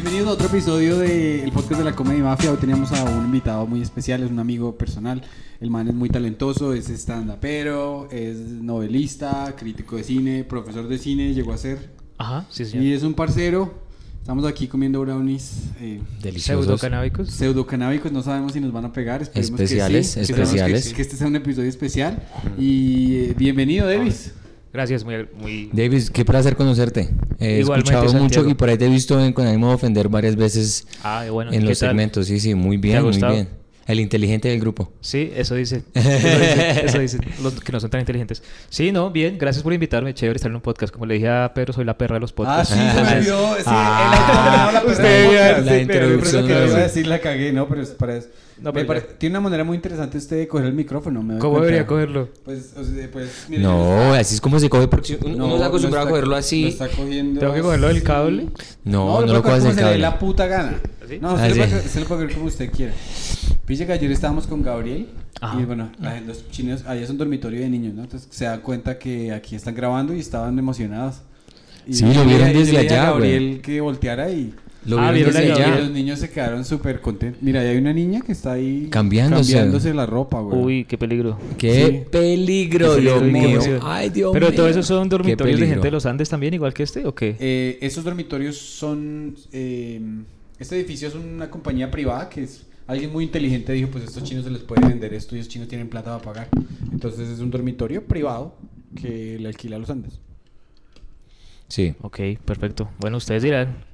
[0.00, 2.52] Bienvenidos a otro episodio del podcast de la Comedia Mafia.
[2.52, 5.20] Hoy teníamos a un invitado muy especial, es un amigo personal.
[5.60, 11.34] El man es muy talentoso, es stand-upero, es novelista, crítico de cine, profesor de cine,
[11.34, 11.90] llegó a ser.
[12.16, 12.84] Ajá, sí, señor.
[12.84, 13.74] Y es un parcero.
[14.20, 16.66] Estamos aquí comiendo brownies eh, Deliciosos.
[16.66, 17.30] Pseudocanábicos.
[17.30, 19.22] pseudocanábicos, no sabemos si nos van a pegar.
[19.22, 20.20] Esperemos Especiales, que sí.
[20.20, 20.88] Esperemos especiales.
[20.90, 22.22] Que, que este sea un episodio especial.
[22.56, 24.32] Y eh, bienvenido, Davis.
[24.72, 25.26] Gracias, muy...
[25.40, 25.70] muy...
[25.72, 27.08] Davis, qué placer conocerte.
[27.38, 28.48] He Igualmente, escuchado mucho Santiago.
[28.50, 31.52] y por ahí te he visto en, con ánimo de ofender varias veces Ah, bueno,
[31.52, 31.88] en ¿qué los tal?
[31.90, 32.26] segmentos.
[32.26, 33.48] Sí, sí, muy bien, muy bien.
[33.86, 34.92] El inteligente del grupo.
[35.00, 35.82] Sí, eso dice.
[35.94, 38.42] Eso dice, eso dice, los que no son tan inteligentes.
[38.68, 40.12] Sí, no, bien, gracias por invitarme.
[40.12, 40.92] Chévere estar en un podcast.
[40.92, 42.74] Como le dije a Pedro, soy la perra de los Ah, podcasts.
[42.74, 43.22] sí, se me.
[43.24, 43.30] Sí,
[43.64, 45.64] Ah, el la podcast.
[45.64, 48.16] la Sí, introducción no que lo iba a decir la cagué, no, pero es para
[48.18, 48.28] eso.
[48.62, 49.00] No, pero pare-.
[49.18, 51.22] Tiene una manera muy interesante usted de coger el micrófono.
[51.22, 52.28] Me ¿Cómo debería cogerlo?
[52.44, 55.66] Pues, o sea, pues, mire, No, así es como se coge porque uno, no, está
[55.66, 56.66] acostumbrado a cogerlo Lo así.
[56.66, 58.46] está cogiendo ¿Tengo que cogerlo del cable?
[58.84, 59.98] No, no, lo lo como del se le dé cable.
[59.98, 60.78] la puta gana.
[61.04, 61.18] ¿Así?
[61.20, 61.58] No, Ah, usted, sí.
[61.58, 62.92] lo puede, usted lo puede coger como usted quiera.
[63.64, 65.08] Pille que ayer estábamos con Gabriel
[65.40, 65.60] Ajá.
[65.60, 68.02] y bueno, la los chinos, allá es un dormitorio de niños, ¿no?
[68.04, 71.16] Entonces se dan cuenta que aquí están grabando y estaban emocionados.
[71.86, 73.04] Y Sí, lo vieron desde allá.
[73.06, 74.52] Gabriel que volteara y
[74.88, 75.80] Lo Ah, vieron allá.
[75.80, 77.42] los niños se quedaron súper contentos.
[77.42, 79.52] Mira, hay una niña que está ahí Cambiándose.
[79.52, 80.58] cambiándose la ropa, güey.
[80.64, 81.38] Uy, qué peligro.
[81.58, 82.10] Qué Sí.
[82.10, 83.60] peligro, Qué Dios mío.
[83.82, 84.56] Ay, Dios Pero mío.
[84.56, 87.36] todos esos son dormitorios de gente de los Andes también, igual que este, ¿o qué?
[87.38, 89.36] Eh, esos dormitorios son.
[89.52, 90.00] eh,
[90.58, 92.64] este edificio es una compañía privada que es.
[92.86, 95.68] Alguien muy inteligente dijo: Pues estos chinos se les puede vender esto y estos chinos
[95.68, 96.48] tienen plata para pagar.
[96.90, 98.54] Entonces es un dormitorio privado
[98.96, 100.18] que le alquila a los Andes.
[101.68, 101.94] Sí.
[102.00, 102.88] Ok, perfecto.
[102.98, 103.84] Bueno, ustedes dirán.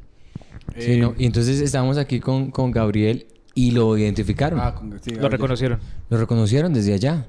[0.78, 4.58] Sí, Eh, no, Y entonces estábamos aquí con, con Gabriel y lo identificaron.
[4.60, 5.78] ah, con- sí, Lo reconocieron.
[6.10, 7.26] Lo reconocieron desde allá.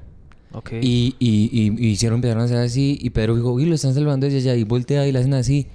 [0.52, 0.71] Ok.
[0.81, 2.97] Y, y, y, y hicieron, empezaron a hacer así.
[3.02, 4.55] Y Pedro dijo, uy, lo están salvando desde allá.
[4.55, 5.67] Y voltea y le hacen así.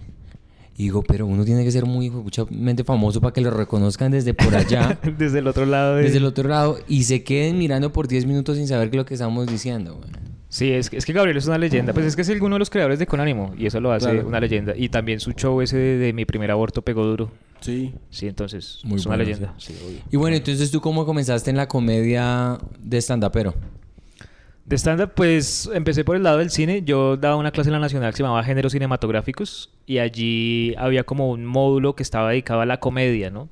[0.80, 4.32] Y digo, pero uno tiene que ser muy muchamente famoso para que lo reconozcan desde
[4.32, 5.96] por allá, Desde el otro lado.
[5.96, 8.96] de- desde el otro lado, y se queden mirando por 10 minutos sin saber qué
[8.96, 10.00] es lo que estamos diciendo.
[10.48, 11.92] Sí, es que, es que Gabriel es una leyenda.
[11.92, 14.10] Pues es que es uno de los creadores de Con Ánimo y eso lo hace
[14.10, 14.26] Claro.
[14.26, 14.72] una leyenda.
[14.74, 17.30] Y también su show ese de, de Mi Primer Aborto pegó duro.
[17.60, 17.92] Sí.
[18.08, 19.54] Sí, entonces Muy es una bueno, leyenda.
[19.58, 19.98] Sí, obvio.
[20.10, 23.54] Y bueno, entonces tú cómo comenzaste en la comedia de stand-upero.
[24.70, 26.82] De stand-up, pues empecé por el lado del cine.
[26.82, 31.02] Yo daba una clase en la Nacional que se llamaba Géneros Cinematográficos y allí había
[31.02, 33.48] como un módulo que estaba dedicado a la comedia, ¿no?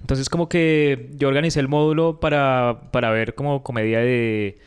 [0.00, 4.58] Entonces como que yo organicé el módulo para, para ver como comedia de,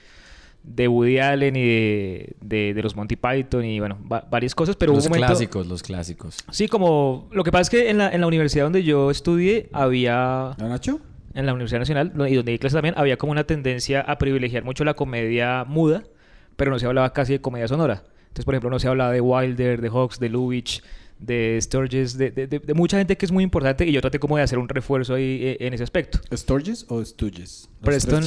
[0.64, 4.76] de Woody Allen y de, de, de los Monty Python y bueno, va- varias cosas,
[4.76, 5.28] pero los hubo momento...
[5.28, 6.38] clásicos, los clásicos.
[6.50, 7.30] Sí, como...
[7.32, 10.56] Lo que pasa es que en la, en la universidad donde yo estudié había...
[10.58, 11.00] ¿No, Nacho?
[11.34, 14.64] En la Universidad Nacional y donde di clases también había como una tendencia a privilegiar
[14.64, 16.04] mucho la comedia muda,
[16.56, 18.04] pero no se hablaba casi de comedia sonora.
[18.24, 20.82] Entonces, por ejemplo, no se hablaba de Wilder, de Hawks, de Lubitsch,
[21.20, 24.18] de Sturges, de, de- de- de mucha gente que es muy importante y yo traté
[24.20, 26.20] como de hacer un refuerzo ahí eh, en ese aspecto.
[26.36, 27.70] ¿Sturges o Stooges?
[27.80, 28.24] ¿Los Preston?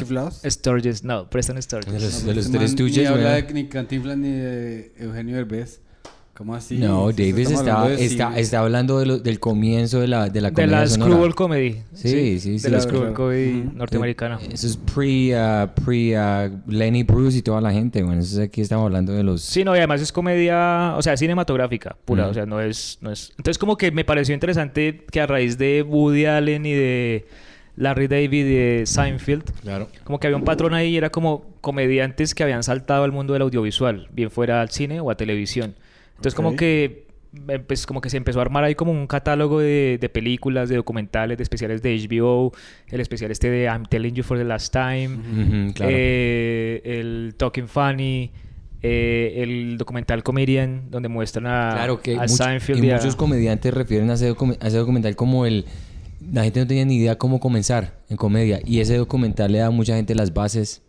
[0.49, 1.93] Sturges, no, Preston Sturges.
[1.93, 5.81] De los- No, de los tres Ni habla ni Cantinflas ni de Eugenio Derbez.
[6.37, 6.79] ¿Cómo así?
[6.79, 10.41] no, Davis está, hablando de está, está hablando de lo- del comienzo de la, de
[10.41, 11.13] la de comedia la sonora.
[11.13, 11.77] Screwball Comedy.
[11.95, 12.83] Sí, sí, sí, De la claro.
[12.83, 14.41] Screwball Comedy norteamericana.
[14.51, 18.03] Eso es pre, uh, pre uh, Lenny Bruce y toda la gente.
[18.03, 19.43] Bueno, eso es aquí estamos hablando de los...
[19.43, 23.13] Sí, no, y además es comedia, o sea, cinematográfica pura, o sea, no es, no
[23.13, 23.31] es...
[23.37, 27.27] Entonces como que me pareció interesante que a raíz de Woody Allen y de
[27.77, 29.89] Larry David y de Seinfeld, Claro.
[30.03, 33.43] como que había un patrón ahí, era como comediantes que habían saltado al mundo del
[33.43, 35.75] audiovisual, bien fuera al cine o a televisión.
[36.17, 37.05] Entonces como que
[37.49, 40.69] eh, pues como que se empezó a armar ahí como un catálogo de, de películas,
[40.69, 42.53] de documentales, de especiales de HBO,
[42.89, 45.93] el especial este de I'm Telling You for the Last Time, claro.
[45.95, 48.31] eh, el Talking Funny,
[48.83, 53.17] eh, el documental Comedian, donde muestran a, Claro que a much- Seinfeld y a- muchos
[53.17, 54.29] comediantes refieren a ese,
[54.61, 55.65] a ese documental como el...
[56.33, 58.59] La gente no tenía ni idea cómo comenzar en comedia.
[58.65, 60.83] Y ese documental le da a mucha gente las bases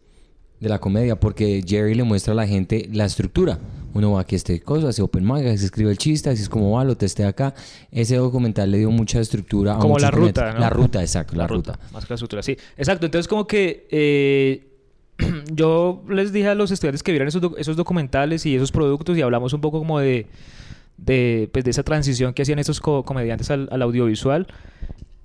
[0.59, 3.59] de la comedia porque Jerry le muestra a la gente la estructura.
[3.93, 6.49] Uno va aquí a este cosa, hace open mic, se escribe el chiste, así es
[6.49, 7.53] como va, lo testea acá.
[7.91, 10.59] Ese documental le dio mucha estructura a Como la ruta, ¿no?
[10.59, 11.79] La ruta, exacto, la, ruta.
[11.93, 12.57] Más que la estructura, sí.
[12.75, 14.67] Exacto, entonces como que eh,
[15.53, 19.17] yo les dije a los estudiantes que vieran esos, doc- esos documentales y esos productos
[19.17, 20.28] y hablamos un poco como de,
[20.97, 24.47] de, pues, de esa transición que hacían estos co- comediantes al, al audiovisual.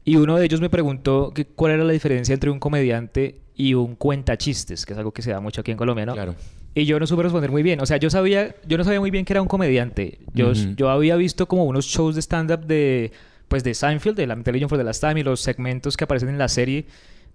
[0.05, 3.75] Y uno de ellos me preguntó que cuál era la diferencia entre un comediante y
[3.75, 6.15] un cuentachistes, que es algo que se da mucho aquí en Colombia, ¿no?
[6.15, 6.35] Claro.
[6.75, 7.81] Y yo no supe responder muy bien.
[7.81, 10.19] O sea, yo sabía, yo no sabía muy bien que era un comediante.
[10.33, 10.75] Yo, Ujú.
[10.77, 13.13] yo había visto como unos shows de stand-up de,
[13.49, 16.29] pues de Seinfeld, de la Intelligence for the Last Time y los segmentos que aparecen
[16.31, 16.87] en la serie,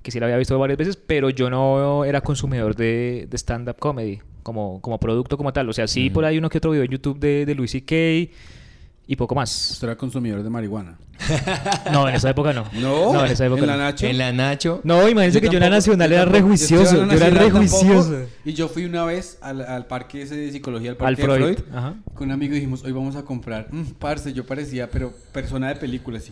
[0.02, 3.76] que sí la había visto varias veces, pero yo no era consumidor de, de stand-up
[3.78, 5.70] comedy como, como producto como tal.
[5.70, 6.14] O sea, sí Ujú.
[6.14, 8.32] por ahí uno que otro video en YouTube de, de Louis C.K.
[9.08, 9.72] y poco más.
[9.72, 10.98] Usted era consumidor de marihuana.
[11.92, 12.66] No, en esa época no.
[12.74, 13.84] No, en esa época en la no.
[13.84, 14.06] Nacho.
[14.08, 14.82] En la Nacho.
[14.84, 17.58] No, imagínense que yo en la nacional era re tampoco- yo era re nacional tampoco,
[17.60, 18.20] juicioso.
[18.44, 21.28] Y yo fui una vez al, al parque ese de psicología, al Al parque de
[21.28, 21.58] Freud.
[21.58, 21.76] Freud.
[21.76, 21.96] Ajá.
[22.14, 23.68] Con un amigo dijimos, hoy vamos a comprar.
[23.72, 26.32] Mm, parce, yo parecía, pero persona de película, así.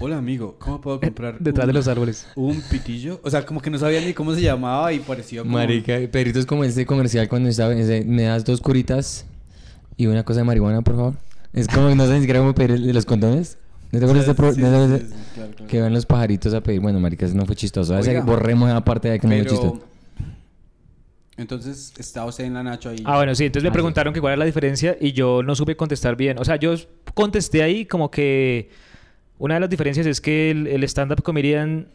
[0.00, 1.38] Hola, amigo, ¿cómo puedo comprar?
[1.40, 2.26] Detrás un- de los árboles.
[2.36, 3.20] Un pitillo.
[3.24, 5.54] O sea, como que no sabía ni cómo se llamaba y parecía como...
[5.54, 7.74] Marica, Pedrito es como este comercial cuando estaba.
[7.74, 9.26] ese, Me das dos curitas
[9.98, 11.14] y una cosa de marihuana, por favor.
[11.52, 13.58] Es como, no sé ni siquiera cómo pedir los condones.
[13.92, 15.50] ¿No te acuerdas de este pro- Sí, no te sí, acuerdas sí, de- sí, claro,
[15.52, 15.66] claro.
[15.70, 16.80] Que van los pajaritos a pedir.
[16.80, 17.92] Bueno, marica, eso no fue chistoso.
[17.92, 18.24] A veces Oiga.
[18.24, 19.80] borremos esa parte de que no fue chistoso.
[21.36, 23.02] Entonces, estaba usted en la Nacho ahí.
[23.04, 23.44] Ah, bueno, sí.
[23.44, 23.74] Entonces me Ah, sí.
[23.74, 26.38] preguntaron que cuál era la diferencia y yo no supe contestar bien.
[26.38, 26.74] O sea, yo
[27.14, 28.70] contesté ahí como que
[29.38, 31.86] una de las diferencias es que el, el stand-up comedian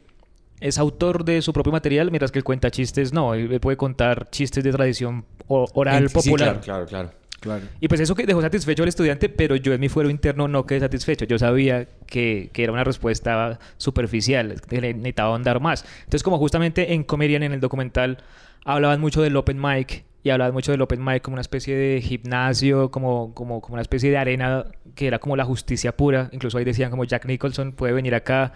[0.61, 3.33] es autor de su propio material, mientras que el cuenta chistes no.
[3.33, 6.61] Él puede contar chistes de tradición oral popular.
[6.61, 7.11] claro, claro, claro.
[7.43, 7.65] Claro.
[7.81, 10.65] Y pues eso que dejó satisfecho al estudiante, pero yo en mi fuero interno no
[10.65, 11.25] quedé satisfecho.
[11.25, 15.83] Yo sabía que, que era una respuesta superficial, que necesitaba ahondar más.
[15.99, 18.19] Entonces, como justamente en Comedian, en el documental,
[18.63, 21.99] hablaban mucho del open mic y hablaban mucho del open mic como una especie de
[22.01, 24.65] gimnasio, como, como, como una especie de arena
[24.95, 26.29] que era como la justicia pura.
[26.31, 28.53] Incluso ahí decían como Jack Nicholson puede venir acá.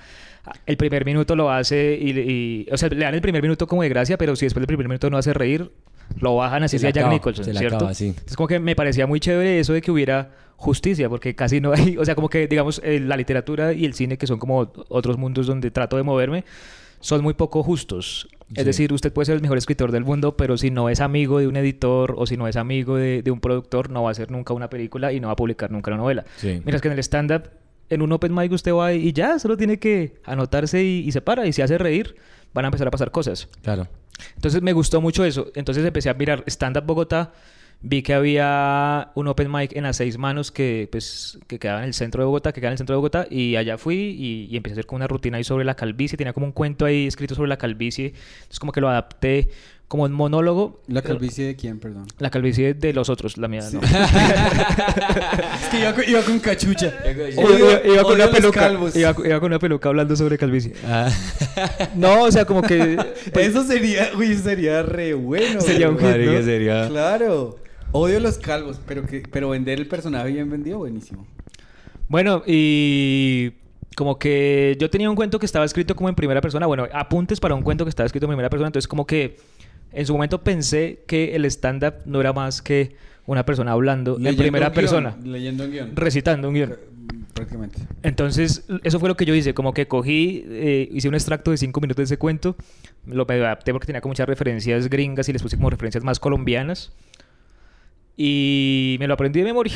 [0.65, 3.83] El primer minuto lo hace y, y- o sea, le dan el primer minuto como
[3.83, 5.69] de gracia, pero si después del primer minuto no hace reír,
[6.19, 7.75] lo bajan así Se sea Jack acaba, Nicholson, se ¿cierto?
[7.77, 8.13] acaba, sí.
[8.25, 11.73] Es como que me parecía muy chévere eso de que hubiera justicia, porque casi no
[11.73, 14.71] hay, o sea, como que digamos eh, la literatura y el cine, que son como
[14.89, 16.43] otros mundos donde trato de moverme,
[16.99, 18.27] son muy poco justos.
[18.55, 18.63] Es Sí.
[18.63, 21.47] decir, usted puede ser el mejor escritor del mundo, pero si no es amigo de
[21.47, 24.31] un editor o si no es amigo de, de un productor, no va a hacer
[24.31, 26.25] nunca una película y no va a publicar nunca una novela.
[26.37, 26.47] Sí.
[26.47, 27.49] Mientras que en el stand-up,
[27.89, 31.21] en un open mic usted va y ya, solo tiene que anotarse y, y se
[31.21, 32.15] para y se hace reír,
[32.57, 33.47] van a empezar a pasar cosas.
[33.61, 33.87] Claro.
[34.35, 35.51] Entonces me gustó mucho eso.
[35.55, 37.31] Entonces empecé a mirar Stand Up Bogotá.
[37.79, 41.85] Vi que había un open mic en las seis manos que, pues, que quedaba en
[41.85, 43.27] el centro de Bogotá, que queda en el centro de Bogotá.
[43.29, 46.17] Y allá fui y, y empecé a hacer como una rutina ahí sobre la calvicie.
[46.17, 48.07] Tenía como un cuento ahí escrito sobre la calvicie.
[48.07, 49.49] Entonces como que lo adapté
[49.87, 50.81] como un monólogo.
[50.87, 52.07] ¿La calvicie de quién, perdón?
[52.19, 53.79] La calvicie de los otros, la mía no.
[53.81, 56.93] es que iba, con- iba con cachucha.
[57.11, 58.71] Iba, iba- iba con una peluca.
[58.95, 60.73] Iba, iba con una peluca hablando sobre calvicie.
[60.85, 61.09] Ah.
[61.95, 62.97] No, o sea, como que...
[63.33, 65.59] pues, Eso sería, uy, sería re bueno.
[65.61, 66.41] Sería un hit, ¿no?
[66.43, 66.87] Sería...
[66.87, 67.57] Claro.
[67.91, 71.25] Odio los calvos, pero que pero vender el personaje bien vendido, buenísimo.
[72.09, 73.53] Bueno, y
[73.95, 77.39] como que yo tenía un cuento que estaba escrito como en primera persona, bueno, apuntes
[77.39, 79.37] para un cuento que estaba escrito en primera persona, entonces como que
[79.91, 82.95] en su momento pensé que el stand-up no era más que
[83.25, 85.95] una persona hablando en Leyendo primera un guion, persona, Leyendo un guion.
[85.95, 86.75] recitando un guion.
[87.33, 87.79] Prácticamente.
[88.01, 91.57] Entonces, eso fue lo que yo hice, como que cogí, eh, hice un extracto de
[91.57, 92.55] cinco minutos de ese cuento,
[93.05, 96.91] lo adapté porque tenía como muchas referencias gringas y les puse como referencias más colombianas
[98.17, 99.75] y me lo aprendí de memoria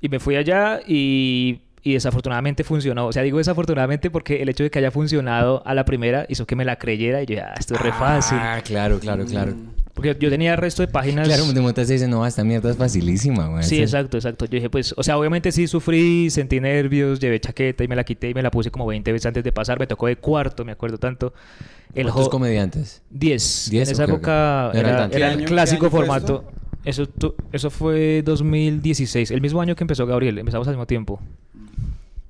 [0.00, 4.64] y me fui allá y, y desafortunadamente funcionó, o sea, digo desafortunadamente porque el hecho
[4.64, 7.54] de que haya funcionado a la primera hizo que me la creyera y yo, ah,
[7.56, 8.38] esto es re fácil.
[8.40, 9.54] Ah, claro, claro, claro.
[9.94, 11.28] Porque yo tenía el resto de páginas...
[11.28, 13.62] Claro, de momento se dice, no, esta mierda es facilísima, güey.
[13.62, 14.46] Sí, exacto, exacto.
[14.46, 18.02] Yo dije, pues, o sea, obviamente sí sufrí, sentí nervios, llevé chaqueta y me la
[18.02, 19.78] quité y me la puse como 20 veces antes de pasar.
[19.78, 21.34] Me tocó de cuarto, me acuerdo tanto.
[21.94, 23.00] El ¿Cuántos comediantes?
[23.10, 23.68] 10.
[23.70, 26.44] Diez, En esa época era, era ¿Qué el clásico formato.
[26.86, 27.08] Eso,
[27.52, 30.38] eso fue 2016, el mismo año que empezó Gabriel.
[30.38, 31.20] Empezamos al mismo tiempo.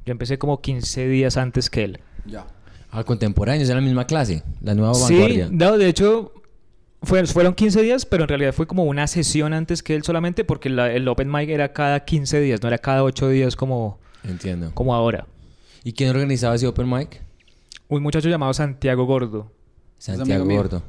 [0.06, 2.00] Yo empecé como 15 días antes que él.
[2.24, 2.46] Ya.
[2.90, 5.48] Ah, contemporáneos, era la misma clase, la nueva Sí, vanguardia.
[5.50, 6.32] no, de hecho,
[7.02, 10.44] fue- fueron 15 días, pero en realidad fue como una sesión antes que él solamente,
[10.44, 13.98] porque la- el Open Mic era cada 15 días, no era cada 8 días como,
[14.24, 14.70] Entiendo.
[14.74, 15.26] como ahora.
[15.84, 17.22] ¿Y quién organizaba ese open mic?
[17.88, 19.52] Un muchacho llamado Santiago Gordo.
[19.98, 20.56] Santiago mío.
[20.56, 20.82] Gordo.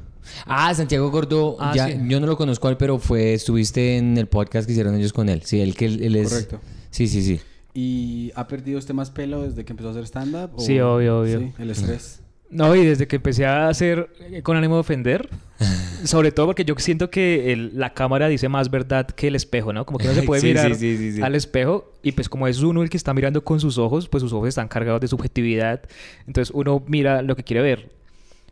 [0.46, 1.98] Ah, Santiago Gordo, Ah, ya, sí.
[2.08, 5.12] yo no lo conozco a él, pero fue, estuviste en el podcast que hicieron ellos
[5.12, 5.42] con él.
[5.44, 6.28] Sí, él que él, él es.
[6.30, 6.60] Correcto.
[6.90, 7.40] Sí, sí, sí.
[7.74, 10.50] ¿Y ha perdido usted más pelo desde que empezó a hacer stand-up?
[10.58, 11.38] Sí, obvio, obvio.
[11.38, 12.22] Sí, el estrés.
[12.50, 15.28] No, y desde que empecé a hacer eh, con ánimo de ofender,
[16.04, 19.72] sobre todo porque yo siento que el- la cámara dice más verdad que el espejo,
[19.74, 19.84] ¿no?
[19.84, 21.22] Como que no se puede Sí, mirar sí, sí, sí, sí.
[21.22, 24.22] al espejo y pues como es uno el que está mirando con sus ojos, pues
[24.22, 25.82] sus ojos están cargados de subjetividad,
[26.26, 27.90] entonces uno mira lo que quiere ver.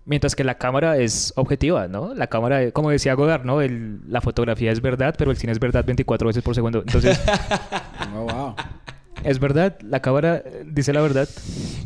[0.04, 2.14] Mientras que la cámara es objetiva, ¿no?
[2.14, 3.60] La cámara, como decía Godard, ¿no?
[3.62, 6.80] El- la fotografía es verdad, pero el cine es verdad 24 veces por segundo.
[6.86, 7.18] Entonces,
[8.14, 8.54] Oh, wow.
[9.26, 11.28] Es verdad, la cámara dice la verdad.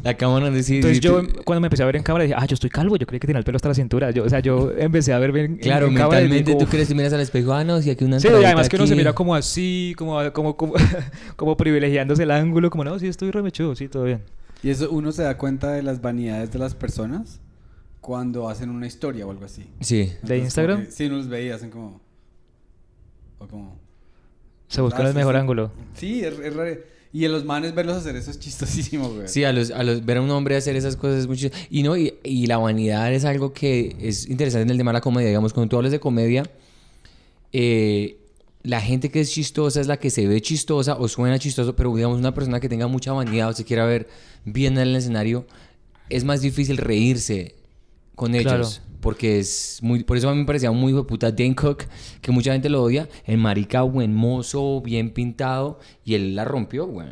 [0.03, 2.47] La cámara de sí, Entonces yo cuando me empecé a ver en cámara dije, ah,
[2.47, 4.11] yo estoy calvo, yo creí que tenía el pelo hasta la cintura.
[4.13, 6.89] Yo, o sea, yo empecé a ver bien Claro, en, cámara mentalmente digo, tú crees,
[6.89, 9.13] tú miras al espejo, ah, no, si aquí una Sí, además que uno se mira
[9.13, 10.75] como así, como, como, como,
[11.37, 14.23] como privilegiándose el ángulo, como no, sí, estoy remechudo, sí, todo bien.
[14.63, 17.41] Y eso uno se da cuenta de las vanidades de las personas
[18.01, 19.67] cuando hacen una historia o algo así.
[19.81, 20.01] Sí.
[20.01, 20.85] Entonces, como Instagram?
[20.87, 22.01] que- sí, uno los veía, hacen como...
[23.39, 23.79] O como...
[24.69, 25.41] Se buscan Ah, el sí, mejor sí.
[25.41, 25.73] ángulo.
[25.95, 26.77] Sí, es, es raro.
[27.13, 29.27] Y en los manes verlos hacer eso es chistosísimo, güey.
[29.27, 31.65] Sí, a los, a los, ver a un hombre hacer esas cosas es muy chistoso.
[31.69, 34.99] Y no, y, y la vanidad es algo que es interesante en el tema de
[34.99, 35.29] la comedia.
[35.29, 36.45] Digamos, cuando tú hablas de comedia,
[37.53, 38.17] eh,
[38.63, 41.95] la gente que es chistosa es la que se ve chistosa o suena chistoso, pero
[41.95, 44.09] digamos, una persona que tenga mucha vanidad o se quiera ver
[44.45, 45.47] bien en el escenario,
[46.11, 47.55] es más difícil reírse
[48.15, 48.79] con ellos.
[48.79, 48.90] Claro.
[49.01, 50.05] Porque es muy...
[50.05, 51.85] Por eso a mí me parecía muy puta Dane Cook,
[52.21, 53.09] que mucha gente lo odia.
[53.25, 57.09] El marica buen mozo, bien pintado, y él la rompió, güey.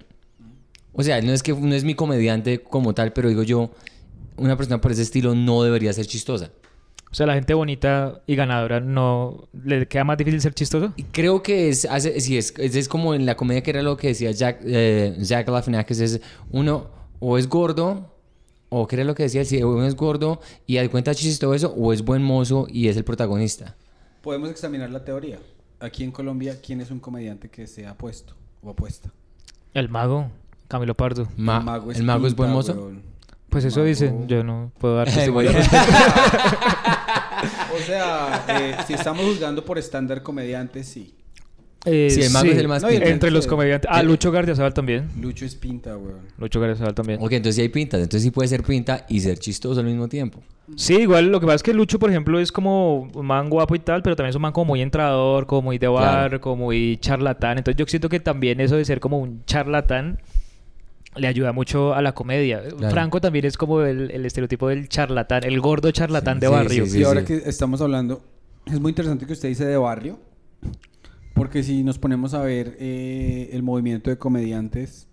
[0.92, 3.70] O sea, no es que no es mi comediante como tal, pero digo yo,
[4.36, 6.50] una persona por ese estilo no debería ser chistosa.
[7.10, 10.92] O sea, la gente bonita y ganadora no le queda más difícil ser chistoso.
[10.96, 13.82] Y creo que es, hace, sí, es, es, es como en la comedia que era
[13.82, 18.14] lo que decía Jack, eh, Jack Galifianakis, es uno o es gordo,
[18.70, 21.38] o que era lo que decía, si uno es gordo y da cuenta chiste y
[21.38, 23.76] todo eso, o es buen mozo y es el protagonista.
[24.22, 25.38] Podemos examinar la teoría.
[25.80, 29.10] Aquí en Colombia, ¿quién es un comediante que sea apuesto o apuesta?
[29.74, 30.30] El mago,
[30.66, 31.28] Camilo Pardo.
[31.36, 31.58] Ma-
[31.94, 32.72] ¿El mago es buen pinta, mozo?
[32.74, 33.02] weón.
[33.48, 33.88] Pues eso Mago.
[33.88, 35.08] dicen, yo no puedo dar
[37.74, 41.14] O sea, eh, si estamos juzgando por estándar comediante, sí.
[41.90, 43.08] Eh, Sí, el mago es el más No, pinta.
[43.08, 43.90] Entre los comediantes.
[43.92, 45.08] Ah, Lucho Gardiazabal también.
[45.20, 46.20] Lucho es pinta, weón.
[46.38, 47.18] Lucho Gardiazabal también.
[47.20, 50.08] Ok, entonces sí hay pintas, entonces sí puede ser pinta y ser chistoso al mismo
[50.08, 50.40] tiempo.
[50.76, 53.74] Sí, igual lo que pasa es que Lucho, por ejemplo, es como un man guapo
[53.74, 56.40] y tal, pero también es un man como muy entrador, como muy de bar, Claro.
[56.42, 57.58] como muy charlatán.
[57.58, 60.18] Entonces yo siento que también eso de ser como un charlatán
[61.16, 62.62] le ayuda mucho a la comedia.
[62.62, 62.90] Claro.
[62.90, 66.52] Franco también es como el, el estereotipo del charlatán, el gordo charlatán Sí, de sí,
[66.52, 66.86] barrio.
[66.86, 68.22] sí, y ahora que estamos hablando,
[68.66, 70.18] es muy interesante que usted dice de barrio,
[71.38, 75.06] porque si nos ponemos a ver eh, el movimiento de comediantes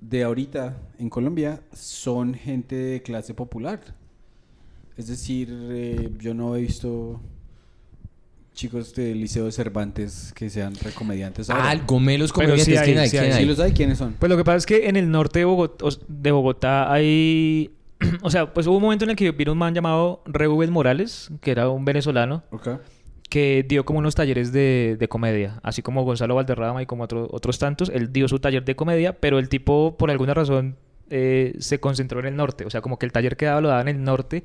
[0.00, 3.80] de ahorita en Colombia, son gente de clase popular.
[4.96, 7.20] Es decir, eh, yo no he visto
[8.54, 11.50] chicos del Liceo de Cervantes que sean recomediantes.
[11.50, 13.08] Ah, gomelos Pero sí comediantes, hay, ¿quién hay?
[13.08, 13.32] sí ¿Quién hay.
[13.32, 13.44] ¿Sí hay?
[13.46, 13.72] los hay?
[13.72, 14.14] ¿Quiénes son?
[14.20, 17.72] Pues lo que pasa es que en el norte de Bogotá, de Bogotá hay...
[18.22, 21.30] o sea, pues hubo un momento en el que vino un man llamado Reuben Morales,
[21.40, 22.68] que era un venezolano, Ok.
[23.28, 27.28] Que dio como unos talleres de, de comedia, así como Gonzalo Valderrama y como otro-
[27.30, 27.90] otros tantos.
[27.90, 30.76] Él dio su taller de comedia, pero el tipo, por alguna razón,
[31.10, 32.64] eh, se concentró en el norte.
[32.64, 34.44] O sea, como que el taller que daba lo daba en el norte.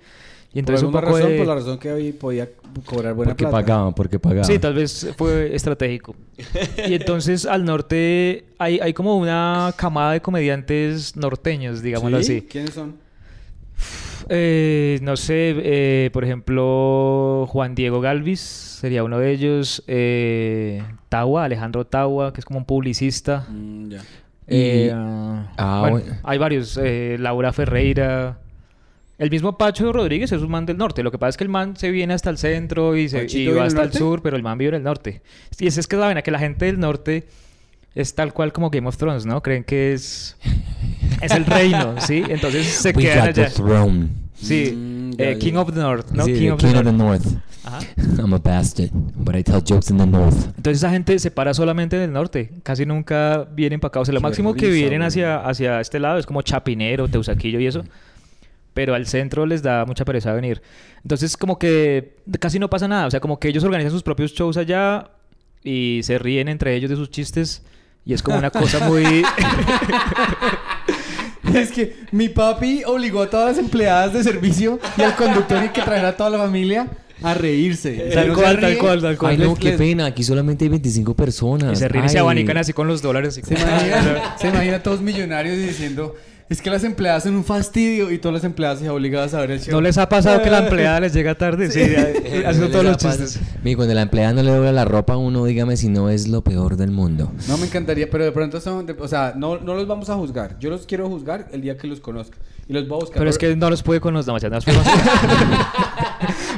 [0.56, 2.48] Y entonces por un alguna poco razón, de- por la razón que hoy podía
[2.86, 3.58] cobrar buena Porque plata.
[3.58, 4.46] pagaban, porque pagaban.
[4.46, 6.16] Sí, tal vez fue estratégico.
[6.88, 12.38] Y entonces al norte hay, hay como una camada de comediantes norteños, digámoslo ¿Sí?
[12.38, 12.48] así.
[12.48, 12.96] ¿Quiénes son?
[14.30, 19.84] Eh, no sé, eh, por ejemplo, Juan Diego Galvis sería uno de ellos.
[19.88, 23.46] Eh, Tawa, Alejandro Tawa, que es como un publicista.
[23.50, 24.02] Mm, ya.
[24.48, 26.20] Eh, Y- ah, ah, bueno, bueno.
[26.24, 26.78] hay varios.
[26.82, 28.40] eh, Laura Ferreira.
[29.20, 31.04] El mismo Pacho Rodríguez es un man del norte.
[31.04, 33.52] Lo que pasa es que el man se viene hasta el centro y, se, ¿Pachito
[33.52, 35.22] y va hasta el sur, pero el man vive en el norte.
[35.60, 37.26] Y es, es que saben que la gente del norte
[37.96, 39.42] es tal cual como Game of Thrones, ¿no?
[39.42, 40.36] Creen que es,
[41.24, 42.24] es el reino, ¿sí?
[42.28, 43.54] Entonces se We quedan got the allá.
[43.54, 44.08] throne.
[44.36, 45.38] Sí, Mm, eh.
[45.40, 46.26] King of the North, ¿no?
[46.26, 47.22] Sí, King the of the King of North.
[47.24, 47.44] the North.
[47.66, 47.80] Ajá.
[48.20, 50.36] I'm a bastard, but I tell jokes in the North.
[50.58, 52.52] Entonces esa gente se para solamente en el norte.
[52.64, 54.00] Casi nunca vienen para acá.
[54.02, 57.60] O sea, lo Qué máximo que vienen hacia, hacia este lado es como Chapinero, Teusaquillo
[57.62, 57.84] y eso.
[58.74, 60.62] Pero al centro les da mucha pereza venir.
[61.04, 63.06] Entonces como que casi no pasa nada.
[63.08, 65.12] O sea, como que ellos organizan sus propios shows allá
[65.64, 67.64] y se ríen entre ellos de sus chistes.
[68.06, 69.24] Y es como una cosa muy...
[71.54, 75.70] Es que mi papi obligó a todas las empleadas de servicio y al conductor y
[75.70, 76.88] que trajera a toda la familia
[77.22, 78.10] a reírse.
[78.14, 79.32] Tal no cual, tal cual, tal cual.
[79.32, 80.06] Ay, no, qué les- pena.
[80.06, 81.74] Aquí solamente hay 25 personas.
[81.74, 83.30] y se ríen y se abanican así con los dólares.
[83.38, 86.16] así Se como- imagina, se imagina a todos millonarios y diciendo,
[86.54, 89.52] es que las empleadas son un fastidio y todas las empleadas se obligadas a ver
[89.52, 89.72] el show.
[89.74, 91.70] ¿No les ha pasado que la empleada les llega tarde?
[91.70, 91.80] Sí,
[92.34, 93.40] Eh, haciendo todos los chistes.
[93.64, 96.28] Mira, cuando la empleada no le dobla la ropa a uno, dígame si no es
[96.28, 97.32] lo peor del mundo.
[97.48, 100.16] No me encantaría, pero de pronto son, de- o sea, no, no los vamos a
[100.16, 100.58] juzgar.
[100.60, 102.38] Yo los quiero juzgar el día que los conozca.
[102.68, 103.18] Y los voy a buscar.
[103.20, 104.66] Pero es que no los puede con los formas.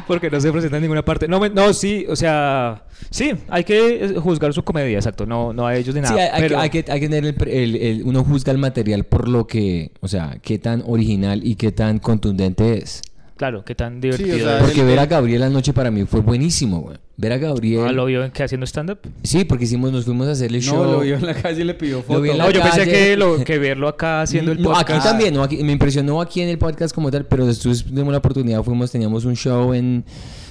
[0.08, 1.28] Porque no se presenta en ninguna parte.
[1.28, 5.26] No, me- no, sí, o sea, sí, hay que eh, juzgar su comedia, exacto.
[5.26, 6.14] No, no a ellos ni nada.
[6.14, 8.52] Sí, hay, hay pero hay que- hay que tener el, pre- el- el- uno juzga
[8.52, 13.02] el material por lo que, o sea, qué tan original y qué tan contundente es.
[13.38, 14.38] Claro, qué tan o divertido.
[14.40, 14.64] sea, es.
[14.64, 16.98] Porque el- ver a Gabriel anoche para mí fue buenísimo, güey.
[17.18, 17.86] Ver a Gabriel.
[17.88, 19.00] Ah, ¿Lo vio en que haciendo stand-up?
[19.24, 20.84] Sí, porque hicimos, nos fuimos a hacerle show.
[20.84, 22.20] No, lo vio en la calle y le pidió foto.
[22.22, 24.90] vi en No, yo pensé que, lo, que verlo acá haciendo el No, podcast.
[24.92, 28.12] aquí también, no, aquí, me impresionó aquí en el podcast como tal, pero después tuvimos
[28.12, 30.04] la oportunidad, fuimos, teníamos un show en,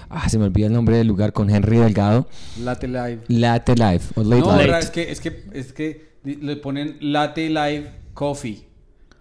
[0.09, 2.27] ah, se me olvida el nombre del lugar, con Henry Delgado,
[2.63, 3.19] Late Live.
[3.29, 7.91] Latte Live, o Late no, es que, es que, es que le ponen Latte Live
[8.15, 8.65] Coffee.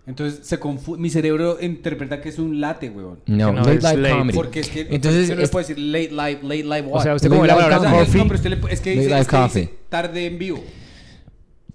[0.05, 3.19] Entonces se confu- mi cerebro interpreta que es un latte, weón.
[3.25, 4.15] No, no Late es Live late.
[4.17, 4.35] Comedy.
[4.35, 6.95] Porque es que entonces usted no le es- puede decir late live, late live O
[6.95, 7.03] what.
[7.03, 8.19] sea, usted Late como la palabra Coffee.
[8.19, 8.23] O.
[8.23, 9.69] No, pero usted le es que Late dice, Live es que dice Coffee.
[9.89, 10.63] tarde en vivo.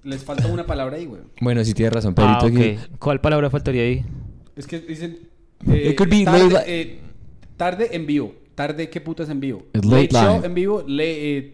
[0.04, 1.22] Les falta una palabra ahí, güey.
[1.40, 2.46] Bueno, sí tienes razón, Ah, Pedrito.
[2.46, 2.62] ok.
[2.90, 4.04] que- ¿Cuál palabra faltaría ahí?
[4.56, 5.18] Es que dicen.
[5.66, 6.98] It could be tarde, late- eh,
[7.56, 8.34] tarde en vivo.
[8.54, 9.66] Tarde, ¿qué putas en vivo?
[9.72, 10.84] It's late show en vivo.
[10.86, 11.52] le- eh,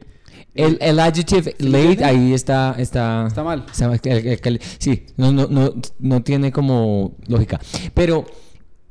[0.55, 3.27] El, el adjective ¿Sí late ahí está, está...
[3.27, 3.43] Está
[3.89, 3.95] mal.
[3.97, 7.61] está- el- el- el- sí, no, no, no, no tiene como lógica.
[7.93, 8.25] Pero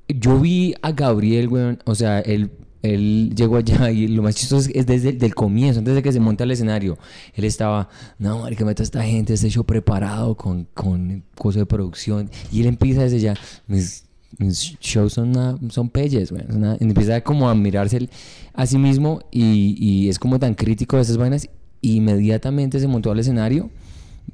[0.10, 2.52] yo vi a Gabriel, weón, o sea, él,
[2.82, 6.04] él llegó allá y lo más chistoso es, es desde el del comienzo, antes de
[6.04, 6.98] que se monte al escenario.
[7.34, 7.88] Él estaba,
[8.20, 12.30] no, marica, meta a esta gente, este show preparado con, con cosas de producción.
[12.52, 13.36] Y él empieza desde ya,
[13.68, 14.04] mis,
[14.38, 16.48] mis shows son, una- son pelles, weón.
[16.54, 18.10] una- empieza como a mirarse el-
[18.54, 21.48] a sí mismo y, y es como tan crítico de esas vainas.
[21.84, 23.70] Y inmediatamente se montó al escenario.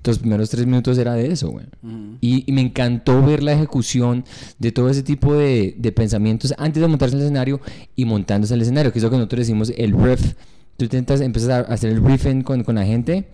[0.03, 1.65] Los primeros tres minutos era de eso, güey.
[2.21, 4.23] y, y me encantó ver la ejecución
[4.59, 7.59] de todo ese tipo de, de pensamientos antes de montarse al escenario
[7.95, 10.35] y montándose al escenario, que es lo que nosotros decimos el riff.
[10.77, 13.25] Tú intentas, empiezas a hacer el riffing con, con la gente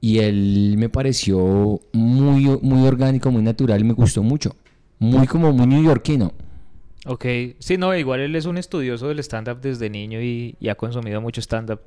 [0.00, 4.54] y él me pareció muy, muy orgánico, muy natural y me gustó mucho.
[5.00, 6.32] Muy como muy neoyorquino.
[7.06, 7.24] Ok.
[7.58, 11.20] Sí, no, igual él es un estudioso del stand-up desde niño y, y ha consumido
[11.20, 11.80] mucho stand-up.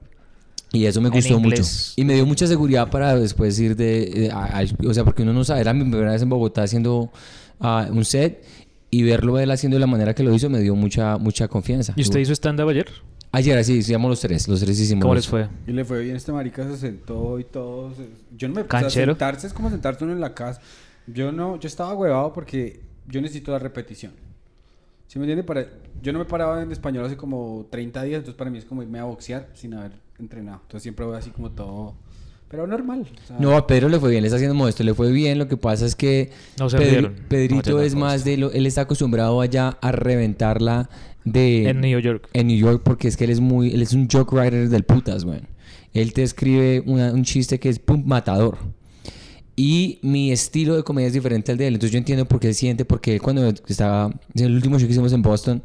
[0.74, 1.64] Y eso me gustó mucho.
[1.98, 4.26] Y me dio mucha seguridad para después ir de...
[4.28, 6.64] eh, a- a- o sea, porque uno no sabe, era mi primera vez en Bogotá
[6.64, 7.12] haciendo
[7.60, 8.44] ah, un set
[8.90, 11.94] y verlo él haciendo de la manera que lo hizo me dio mucha, mucha confianza.
[11.98, 12.88] ¿Y usted hizo stand-up ayer?
[13.34, 14.48] Ayer, así, hicimos los tres.
[14.48, 15.02] Los tres hicimos.
[15.04, 15.48] ¿Cómo les fue?
[15.68, 17.94] Y le fue bien este marica, se sentó y todo.
[17.96, 18.62] se- Yo no me...
[18.62, 19.14] o sea, ¿Canchero?
[19.14, 20.62] sentarse es como sentarse uno en la casa.
[21.08, 21.60] Yo no...
[21.60, 24.12] Yo estaba huevado porque yo necesito la repetición.
[25.08, 25.44] ¿Sí me entiende?
[25.44, 25.68] Para,
[26.02, 28.82] yo no me paraba en español hace como 30 días, entonces para mí es como
[28.84, 30.60] irme a boxear sin haber entrenado.
[30.64, 31.96] Entonces siempre voy así como todo...
[32.50, 33.08] Pero normal.
[33.10, 35.38] o sea, No, a Pedro le fue bien, le está haciendo modesto, le fue bien.
[35.38, 37.16] Lo que pasa es que No se Pedri- rieron.
[37.30, 40.90] Pedrito No es más de lo, él está acostumbrado allá a reventarla
[41.24, 42.28] de En New York.
[42.34, 44.84] en New York porque es que él es muy, él es un joke writer del
[44.84, 45.40] putas, güey.
[45.94, 48.58] Él te escribe una- un chiste que es pum, matador.
[49.56, 51.76] Y mi estilo de comedia es diferente al de él.
[51.76, 54.88] Entonces yo entiendo por qué él siente, porque él cuando estaba, en el último show
[54.88, 55.64] que hicimos en Boston,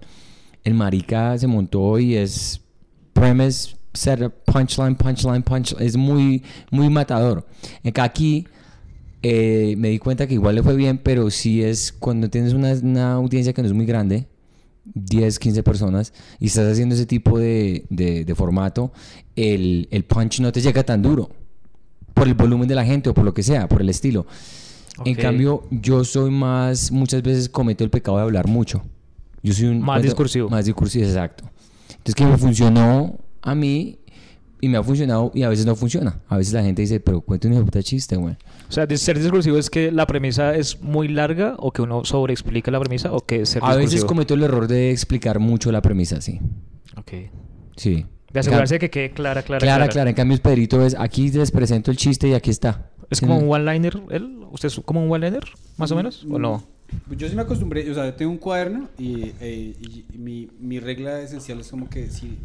[0.62, 2.61] el marica se montó y es
[3.12, 5.83] premise, setup, punchline, punchline, punchline.
[5.87, 7.47] Es muy, muy matador.
[7.83, 8.47] En aquí
[9.23, 12.73] eh, me di cuenta que igual le fue bien, pero sí es cuando tienes una,
[12.75, 14.29] una audiencia que no es muy grande,
[14.95, 18.93] 10, 15 personas, y estás haciendo ese tipo de, de- de formato,
[19.35, 21.31] el, el punch no te llega tan duro.
[22.15, 24.27] Por el volumen de la gente o por lo que sea, por el estilo.
[25.05, 25.21] En Ok.
[25.23, 28.83] cambio, yo soy más, muchas veces cometo el pecado de hablar mucho.
[29.43, 29.81] Yo soy un...
[29.81, 30.49] Más discursivo.
[30.49, 31.45] Más discursivo, exacto.
[31.91, 33.99] Entonces, que me funcionó a mí
[34.61, 36.20] y me ha funcionado y a veces no funciona.
[36.29, 38.35] A veces la gente dice, pero cuéntame un puta chiste, güey.
[38.68, 42.05] O sea, de ser discursivo es que la premisa es muy larga o que uno
[42.05, 44.09] sobreexplica la premisa o que es ser A veces discursivo.
[44.09, 46.40] cometo el error de explicar mucho la premisa, sí.
[46.96, 47.12] Ok.
[47.77, 48.07] Sí.
[48.33, 49.92] De asegurarse de que quede clara, clara, Clara, clara.
[49.92, 50.11] clara.
[50.11, 52.90] En cambio, Pedrito es, aquí les presento el chiste y aquí está.
[53.09, 54.40] ¿Es como un one-liner él?
[54.51, 55.44] ¿Usted es como un one-liner,
[55.77, 56.27] más o menos?
[56.29, 56.64] ¿O no?
[57.07, 60.49] Pues Yo sí me acostumbré, o sea, tengo un cuaderno y, eh, y- y mi,
[60.59, 62.37] mi regla esencial es como que si,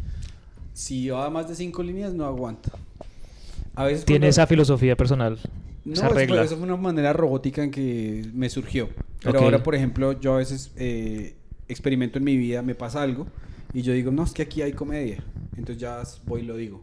[0.72, 2.70] si va a más de cinco líneas no aguanta.
[3.74, 5.38] A veces Tiene cuando- esa filosofía personal,
[5.84, 6.36] No, esa eso regla.
[6.36, 8.88] fue, eso fue una manera robótica en que me surgió.
[9.22, 11.36] Pero ahora, por ejemplo, yo a veces eh,
[11.68, 13.26] experimento en mi vida, me pasa algo
[13.72, 15.24] y yo digo, no, es que aquí hay comedia.
[15.56, 16.82] Entonces ya voy y lo digo.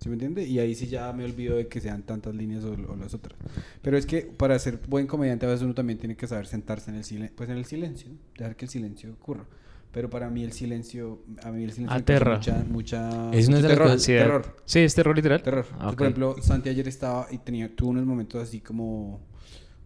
[0.00, 0.44] ¿Sí me entiende?
[0.46, 3.38] Y ahí sí ya me olvido de que sean tantas líneas o, o las otras.
[3.80, 6.90] Pero es que para ser buen comediante a veces uno también tiene que saber sentarse
[6.90, 9.46] en el silencio, pues en el silencio, dejar que el silencio ocurra.
[9.94, 12.34] Pero para mí el silencio, a mí el silencio me Aterra.
[12.36, 14.24] mucha, mucha Es una terror, cosas- Ansiedad.
[14.24, 14.56] terror.
[14.66, 15.40] Sí, es terror literal.
[15.42, 15.66] Terror.
[15.78, 15.92] Ah.
[15.92, 19.20] Por ejemplo, Santi ayer estaba y tenía, tuvo unos momentos así como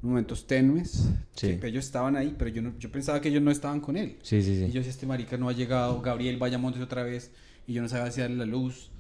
[0.01, 1.11] momentos tenues.
[1.37, 1.59] Sí.
[1.59, 4.16] que ellos estaban ahí, pero yo, no, yo pensaba que ellos no estaban con él.
[4.23, 4.61] Sí, sí, Y sí.
[4.73, 7.31] yo decía, este marica no ha llegado, Gabriel vaya montes otra vez
[7.66, 8.90] y yo no sabía si darle la luz.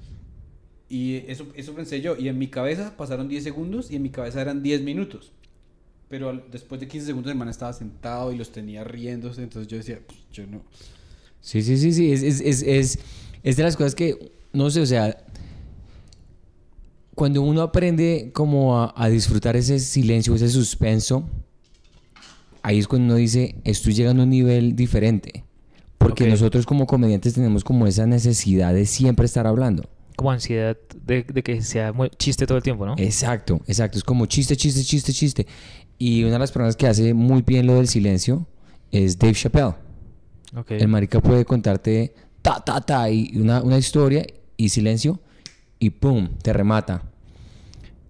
[0.90, 2.16] Y eso, eso pensé yo.
[2.16, 5.32] Y en mi cabeza pasaron 10 segundos y en mi cabeza eran 10 minutos.
[6.08, 9.42] Pero al- después de 15 segundos el man estaba sentado y los tenía riéndose.
[9.42, 10.62] Entonces yo decía, "Pues, yo no.
[11.40, 12.12] Sí, sí, sí, sí.
[12.12, 12.98] Es, es, es,
[13.42, 15.16] es, de las cosas que, no sé, o sea,
[17.14, 21.28] cuando uno aprende como a, a disfrutar ese silencio, ese suspenso,
[22.62, 25.44] ahí es cuando uno dice, estoy llegando a un nivel diferente.
[25.98, 29.84] Porque nosotros como comediantes tenemos como esa necesidad de siempre estar hablando.
[30.16, 32.94] Como ansiedad de, de que sea chiste todo el tiempo, ¿no?
[32.98, 33.98] Exacto, exacto.
[33.98, 35.46] Es como chiste, chiste, chiste, chiste.
[35.98, 38.46] Y una de las personas que hace muy bien lo del silencio
[38.90, 39.74] es Dave Chappelle.
[40.56, 40.70] Ok.
[40.72, 44.24] El marica puede contarte ta, ta, ta, y una, una historia
[44.56, 45.20] y silencio
[45.78, 47.02] y pum, te remata.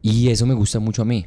[0.03, 1.27] Y eso me gusta mucho a mí.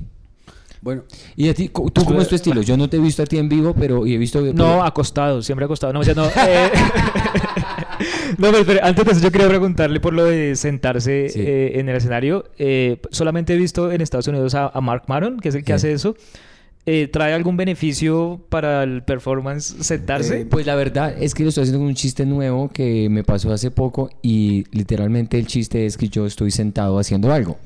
[0.82, 1.04] Bueno,
[1.36, 2.64] ¿Y a ti, tú cómo es tu estilo?
[2.64, 4.42] Yo no te he visto a ti en vivo, pero y he visto...
[4.54, 5.94] No, acostado, siempre acostado.
[5.94, 6.26] No, o sea, no.
[6.26, 6.72] eh,
[8.38, 11.40] no, pero, pero antes de eso yo quería preguntarle por lo de sentarse Sí.
[11.42, 12.46] eh, en el escenario.
[12.58, 15.68] Eh, solamente he visto en Estados Unidos a, a Mark Maron, que es el que
[15.74, 15.74] Sí.
[15.74, 16.16] hace eso.
[16.86, 20.42] Eh, ¿Trae algún beneficio para el performance sentarse?
[20.42, 23.24] Eh, Pues la verdad es que lo estoy haciendo con un chiste nuevo que me
[23.24, 27.58] pasó hace poco y literalmente el chiste es que yo estoy sentado haciendo algo.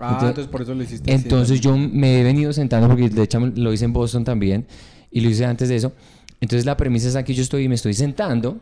[0.00, 1.12] ah, entonces- entonces, por eso lo hiciste.
[1.12, 4.66] así, Entonces yo me he venido sentando porque de hecho lo hice en Boston también
[5.10, 5.92] y lo hice antes de eso.
[6.40, 8.58] Entonces la premisa es aquí yo estoy y me estoy sentando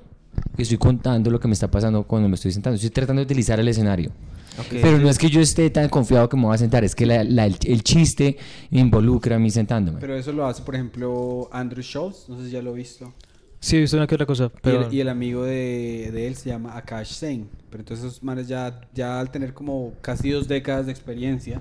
[0.56, 2.74] y estoy contando lo que me está pasando cuando me estoy sentando.
[2.76, 4.10] Estoy tratando de utilizar el escenario.
[4.58, 4.66] Ok.
[4.82, 7.06] Pero no es que yo esté tan confiado que me voy a sentar, es que
[7.06, 8.36] la- la- el, el chiste
[8.70, 9.98] involucra a mí sentándome.
[10.00, 12.28] Pero eso lo hace, por ejemplo, Andrew Schultz.
[12.28, 13.12] No sé si ya lo he visto.
[13.60, 14.46] Sí, he visto una que otra cosa.
[14.54, 14.86] Y Pero...
[14.88, 17.46] el, y el amigo de, de él se llama Akash Singh.
[17.70, 21.60] Pero entonces esos manes ya, ya al tener como casi dos décadas de experiencia,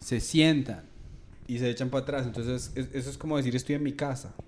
[0.00, 0.82] se sientan
[1.46, 2.26] y se echan para atrás.
[2.26, 4.32] Entonces es- eso es como decir estoy en mi casa.
[4.36, 4.44] ¿Sí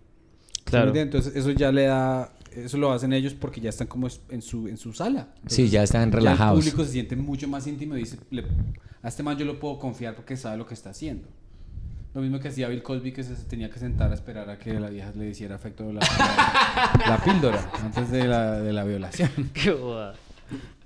[0.65, 0.95] me Claro.
[0.97, 4.69] Entonces eso ya le da, eso lo hacen ellos porque ya están como en su,
[4.69, 5.29] en su sala.
[5.47, 6.59] Sí, ya están el relajados.
[6.59, 8.45] público se siente mucho más íntimo y dice, le-
[9.03, 11.29] a este man yo lo puedo confiar porque sabe lo que está haciendo.
[12.13, 14.79] Lo mismo que hacía Bill Cosby que se tenía que sentar a esperar a que
[14.81, 19.31] la vieja le hiciera efecto la, la- la píldora antes de la, de la violación.
[19.55, 20.15] Qué boda.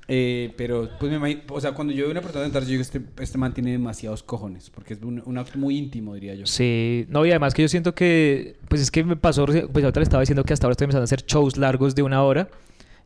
[0.06, 2.82] Eh, pero, pues me imagino, o sea, cuando yo veo una persona sentarse, yo digo,
[2.82, 6.46] este, este man tiene demasiados cojones, porque es un, un acto muy íntimo, diría yo.
[6.46, 10.00] Sí, no, y además que yo siento que, pues es que me pasó, pues ahorita
[10.00, 12.48] le estaba diciendo que hasta ahora estoy empezando a hacer shows largos de una hora.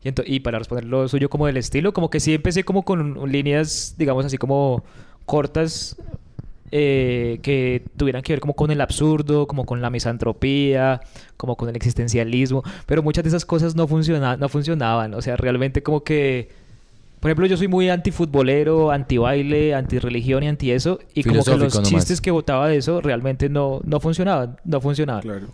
[0.03, 3.29] Y, y para responder lo suyo como del estilo, como que sí empecé como con
[3.29, 4.83] líneas, digamos así como
[5.25, 5.97] cortas,
[6.71, 11.01] eh, que tuvieran que ver como con el absurdo, como con la misantropía,
[11.35, 15.35] como con el existencialismo, pero muchas de esas cosas no, funciona, no funcionaban, o sea,
[15.35, 16.49] realmente como que,
[17.19, 21.89] por ejemplo, yo soy muy antifutbolero, anti-baile, anti-religión y anti-eso, y como que los nomás.
[21.89, 25.21] chistes que votaba de eso realmente no, no funcionaban, no funcionaban.
[25.21, 25.47] Claro.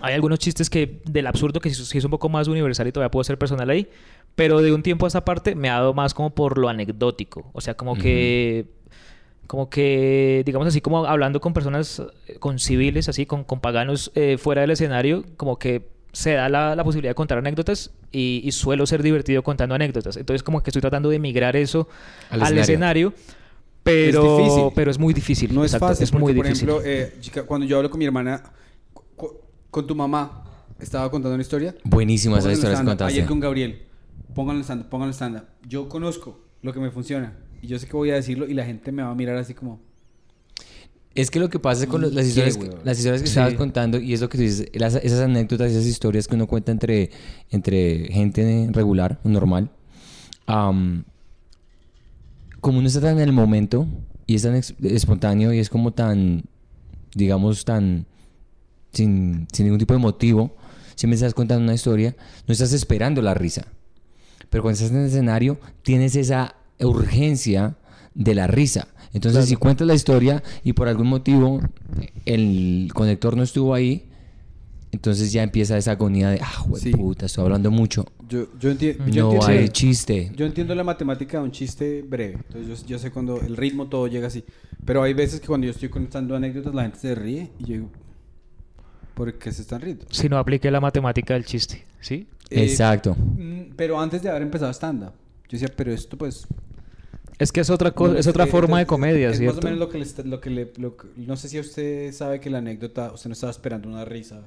[0.00, 3.10] Hay algunos chistes que del absurdo que sí es un poco más universal y todavía
[3.10, 3.88] puedo ser personal ahí,
[4.34, 7.50] pero de un tiempo a esta parte me ha dado más como por lo anecdótico,
[7.52, 8.66] o sea, como que
[9.46, 14.10] como que digamos así como hablando con personas eh, con civiles así con, con paganos
[14.14, 18.40] eh, fuera del escenario, como que se da la, la posibilidad de contar anécdotas y,
[18.42, 20.16] y suelo ser divertido contando anécdotas.
[20.16, 21.88] Entonces como que estoy tratando de migrar eso
[22.30, 23.08] Al al, escenario.
[23.08, 23.14] escenario,
[23.82, 24.72] pero, Es difícil.
[24.74, 25.54] pero es muy difícil.
[25.54, 26.68] No es exacto, fácil, es muy porque, por difícil.
[26.70, 28.42] ejemplo, eh, chica, cuando yo hablo con mi hermana,
[29.70, 30.44] con tu mamá,
[30.80, 31.74] estaba contando una historia.
[31.84, 32.90] Buenísima esa historia que stand-up.
[32.92, 33.12] contaste.
[33.14, 33.82] Ayer con Gabriel.
[34.34, 37.34] Pónganlo en stand pónganlo en stand Yo conozco lo que me funciona.
[37.62, 39.54] Y yo sé que voy a decirlo y la gente me va a mirar así
[39.54, 39.80] como...
[41.14, 42.80] Es que lo que pasa con los- las ¿Qué, historias, que, weón?
[42.84, 43.32] las historias que Sí.
[43.32, 46.46] estabas contando, y es lo que tú dices, las- esas anécdotas, esas historias que uno
[46.48, 47.10] cuenta entre,
[47.50, 49.70] entre gente regular, normal,
[52.60, 53.86] como uno está tan en el momento
[54.26, 56.44] y es tan espontáneo y es como tan,
[57.14, 58.06] digamos, tan
[58.92, 60.56] sin, sin ningún tipo de motivo,
[60.94, 63.66] siempre estás contando una historia, no estás esperando la risa.
[64.50, 67.76] Pero cuando estás en el escenario, tienes esa urgencia
[68.14, 68.88] de la risa.
[69.14, 69.46] Entonces, Claro.
[69.46, 71.60] si cuentas la historia y por algún motivo
[72.26, 74.04] el conector no estuvo ahí,
[74.92, 76.90] entonces ya empieza esa agonía de, ah, Sí.
[76.92, 78.04] puta, estoy hablando mucho.
[78.28, 79.46] Yo, yo, enti- yo No entiendo...
[79.46, 80.30] hay chiste.
[80.36, 82.34] Yo entiendo la matemática de un chiste breve.
[82.48, 84.44] Entonces yo, yo sé cuando el ritmo todo llega así.
[84.84, 87.72] Pero hay veces que cuando yo estoy contando anécdotas la gente se ríe y yo
[87.74, 87.90] digo...
[89.14, 90.06] ¿Por qué se están riendo?
[90.10, 92.26] Si no aplique la matemática del chiste, ¿sí?
[92.50, 93.14] Eh, Exacto.
[93.16, 95.12] mm, Pero antes de haber empezado stand-up,
[95.48, 96.46] yo decía, pero esto pues...
[97.38, 99.56] Es que es otra cosa, no, es otra forma de comedia, es ¿cierto?
[99.56, 100.28] más o menos lo que le...
[100.28, 103.12] Lo que le lo no sé si usted sabe que la anécdota...
[103.12, 104.42] Usted no estaba esperando una risa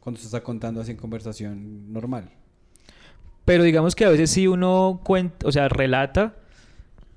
[0.00, 2.30] cuando se está contando así en conversación normal.
[3.44, 6.34] Pero digamos que a veces sí uno cuenta, o sea, relata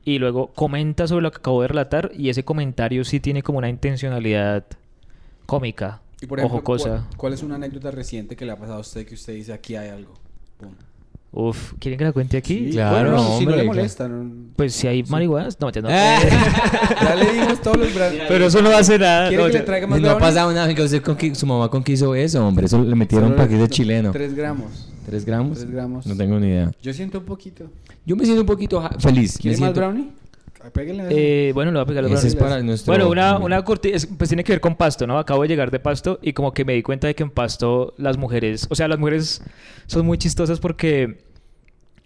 [0.04, 3.58] y luego comenta sobre lo que acabo de relatar y ese comentario sí tiene como
[3.58, 4.66] una intencionalidad
[5.48, 6.90] cómica Y por o ejemplo, jocosa.
[6.90, 9.54] ¿cuál, cuál es una anécdota reciente que le ha pasado a usted que usted dice
[9.54, 10.14] aquí hay algo?
[10.60, 10.74] Pum.
[11.38, 12.68] Uf, ¿quieren que la cuente aquí?
[12.68, 13.76] Sí, Claro, bueno, si no hombre, le claro.
[13.76, 14.08] molesta.
[14.08, 15.90] no- Pues si hay marihuanas, no, no.
[15.90, 18.20] ya le dimos todos los brazos.
[18.28, 19.28] Pero eso no hace nada.
[19.28, 21.36] ¿Quiere no, que ya- le traiga más No ha pasado nada, que usted con qui-
[21.36, 22.68] su mamá con qué hizo eso, hombre.
[22.68, 24.12] Eso le metieron Solo un paquete le- chileno.
[24.12, 24.88] Tres gramos.
[25.06, 25.60] ¿Tres gramos?
[25.60, 26.06] Tres gramos.
[26.08, 26.72] No tengo ni idea.
[26.82, 27.66] Yo siento un poquito.
[28.06, 29.38] Yo me siento un poquito feliz.
[29.38, 30.12] ¿Quiere me más siento- brownie?
[30.72, 31.06] Péguenle.
[31.10, 32.36] Eh, bueno, lo voy a pegar Ese es brownies.
[32.52, 32.92] para nuestro...
[32.94, 35.18] Bueno, una, una corti- es- pues tiene que ver con Pasto, ¿no?
[35.20, 37.94] Acabo de llegar de Pasto y como que me di cuenta de que en Pasto
[37.98, 39.42] las mujeres, o sea, las mujeres
[39.88, 41.24] son muy chistosas porque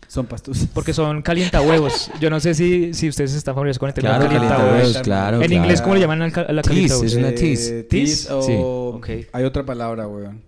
[0.08, 0.68] Son pastos.
[0.74, 2.10] porque son calientahuevos.
[2.20, 4.98] Yo no sé si, si ustedes están familiarizados con el término Claro, calientahuevos.
[5.04, 5.38] claro.
[5.38, 5.54] En claro.
[5.64, 7.12] inglés, ¿cómo le llaman a la Tease, calientahuevos?
[7.12, 7.84] es una Eh, tease.
[7.84, 8.42] tease o...
[8.42, 8.56] Sí.
[8.58, 9.28] Ok.
[9.34, 10.42] Hay otra palabra, weón.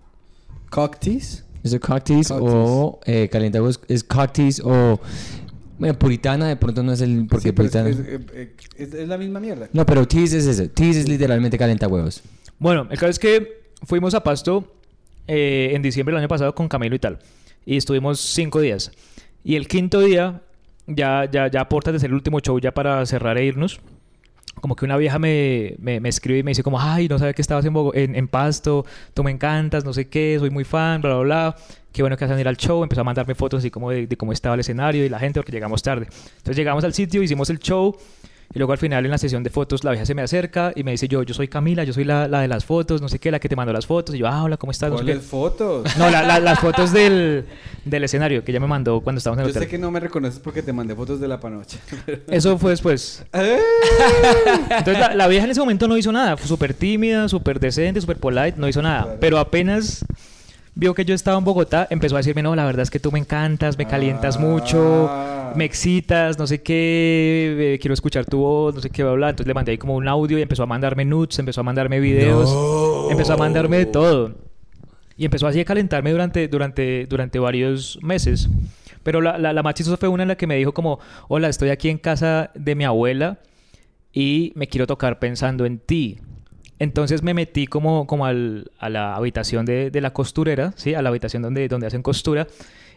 [0.69, 1.43] Cock tease.
[1.63, 2.31] ¿Es Cocktails.
[2.31, 3.79] o eh, calientahuevos?
[3.87, 4.99] ¿Es cocktails o
[5.81, 7.25] Bueno, puritana de pronto no es el...
[7.27, 7.89] Porque Sí, pero es, puritana...
[7.89, 7.99] es-
[8.33, 9.67] eh, es- es la misma mierda.
[9.73, 10.69] No, pero tease es eso.
[10.69, 12.21] Tease es literalmente calienta huevos.
[12.59, 14.75] Bueno, el caso es que fuimos a Pasto
[15.27, 17.17] eh, en diciembre del año pasado con Camilo y tal.
[17.65, 18.91] Y estuvimos cinco días.
[19.43, 20.41] Y el quinto día,
[20.85, 23.79] ya, ya, ya a puertas de ser el último show ya para cerrar e irnos,
[24.59, 27.33] como que una vieja me, me, me escribe y me dice como, ay, no sabía
[27.33, 30.63] que estabas en, Bogo- en, en Pasto, tú me encantas, no sé qué, soy muy
[30.63, 31.55] fan, bla, bla, bla.
[31.91, 32.83] Qué bueno que hacen ir al show.
[32.83, 35.39] Empezó a mandarme fotos así como de, de cómo estaba el escenario y la gente
[35.39, 36.07] porque llegamos tarde.
[36.37, 37.97] Entonces llegamos al sitio, hicimos el show.
[38.53, 40.83] Y luego al final en la sesión de fotos la vieja se me acerca y
[40.83, 43.17] me dice yo, yo soy Camila, yo soy la, la de las fotos, no sé
[43.19, 44.13] qué, la que te mandó las fotos.
[44.15, 44.89] Y yo, ah, hola, ¿cómo estás?
[44.91, 45.11] No, sé qué.
[45.13, 45.97] ¿Cuáles fotos?
[45.97, 47.45] No, la- la- las fotos del,
[47.85, 49.69] del escenario que ella me mandó cuando estábamos en Yo el sé hotel.
[49.69, 51.77] que no me reconoces porque te mandé fotos de la panocha.
[52.27, 53.23] Eso fue después.
[53.33, 53.57] ¡Eh!
[54.69, 56.37] Entonces la, vieja en ese momento no hizo nada.
[56.37, 59.15] Fue súper tímida, súper decente, súper polite, no hizo nada.
[59.19, 60.03] Pero apenas
[60.75, 63.11] vio que yo estaba en Bogotá, empezó a decirme, no, la verdad es que tú
[63.11, 65.53] me encantas, me calientas mucho, Ah.
[65.55, 69.29] me excitas, no sé qué, eh, quiero escuchar tu voz, no sé qué, bla, bla.
[69.31, 71.99] Entonces le mandé ahí como un audio y empezó a mandarme nudes, empezó a mandarme
[71.99, 72.49] videos,
[73.11, 74.33] empezó a mandarme de todo.
[75.17, 78.49] Y empezó así a calentarme durante, durante, durante varios meses.
[79.03, 81.49] Pero la, la, la más chistosa fue una en la que me dijo como, hola,
[81.49, 83.39] estoy aquí en casa de mi abuela
[84.13, 86.19] y me quiero tocar pensando en ti.
[86.81, 90.95] Entonces me metí como, como al- a la habitación de, de la costurera, ¿sí?
[90.95, 92.47] A la habitación donde, donde hacen costura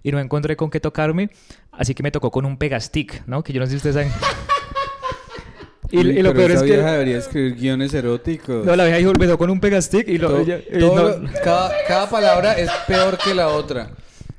[0.03, 1.29] y no encontré con qué tocarme,
[1.71, 3.43] así que me tocó con un pegastick, ¿no?
[3.45, 4.11] Que yo no sé si ustedes saben.
[5.91, 6.73] y, y lo pero peor es esa que...
[6.73, 8.65] vieja debería escribir guiones eróticos.
[8.65, 10.29] No, la vieja dijo, tocó con un pegastick y lo...
[10.31, 13.91] To- ella- y todo no- cada, cada palabra es peor que la otra.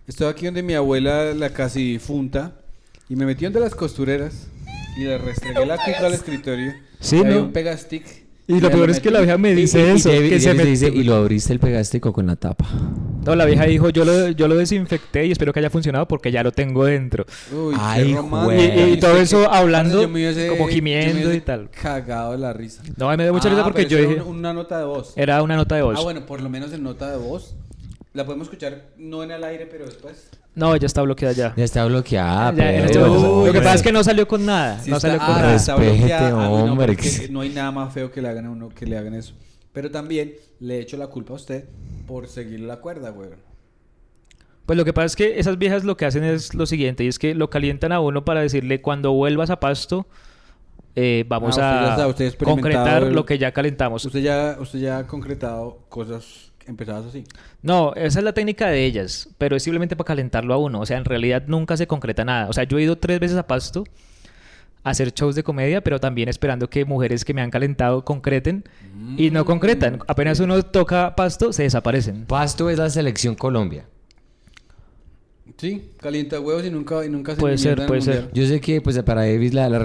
[0.08, 2.54] Estoy aquí donde mi abuela, la casi difunta,
[3.10, 4.48] y me metí donde las costureras
[4.98, 6.74] y le restregué la pica al escritorio.
[7.00, 7.42] Sí, y había ¿no?
[7.44, 8.25] un pegastick.
[8.48, 10.10] Y lo peor es que la vieja me Y- dice y- y eso.
[10.10, 12.66] David- que y se me- dice, y lo abriste el pegastico con la tapa.
[13.26, 16.32] No, la vieja dijo, yo lo, yo lo desinfecté y espero que haya funcionado porque
[16.32, 17.26] ya lo tengo dentro.
[17.52, 18.90] Uy, qué Ay, güey.
[18.90, 21.70] Y- y todo eso qué- hablando, Yo me hubiese- como yo me gimiendo y tal.
[21.72, 22.84] Cagado de la risa.
[22.98, 24.14] No, me dio mucha risa Ah, porque pero yo dije...
[24.14, 25.14] era un- una nota de voz.
[25.16, 25.98] Era una nota de voz.
[26.00, 27.56] Ah, bueno, por lo menos en nota de voz.
[28.16, 30.30] La podemos escuchar no en el aire, pero después.
[30.56, 31.54] No, ya está bloqueada ya.
[31.58, 34.80] Ya está bloqueada, Ya, este lo que pasa es que no salió con nada.
[34.80, 35.56] Sí no está- salió con ah, nada.
[35.56, 36.28] está.
[36.28, 36.98] Ah, no, hombre.
[37.30, 39.34] no hay nada más feo que le hagan a uno que le hagan eso.
[39.74, 41.66] Pero también le echo la culpa a usted
[42.08, 43.30] por seguir la cuerda, güey.
[44.66, 47.08] Pues lo que pasa es que esas viejas lo que hacen es lo siguiente, y
[47.08, 50.08] es que lo calientan a uno para decirle cuando vuelvas a pasto,
[50.96, 54.06] eh, vamos Ah, usted a está- usted concretar el- lo que ya calentamos.
[54.06, 57.24] Usted ya, usted ya ha concretado cosas empezadas así.
[57.62, 60.80] No, esa es la técnica de ellas, pero es simplemente para calentarlo a uno.
[60.82, 62.50] O sea, en realidad nunca se concreta nada.
[62.50, 63.84] O sea, yo he ido tres veces a Pasto
[64.84, 68.64] a hacer shows de comedia, pero también esperando que mujeres que me han calentado concreten
[69.18, 70.00] y no concretan.
[70.08, 72.26] Apenas uno toca Pasto, se desaparecen.
[72.26, 73.86] Pasto es la selección Colombia.
[75.58, 78.30] Sí, calienta huevos y nunca, y nunca se Puede ser, puede ser.
[78.34, 79.80] Yo sé que pues para Davis la, la,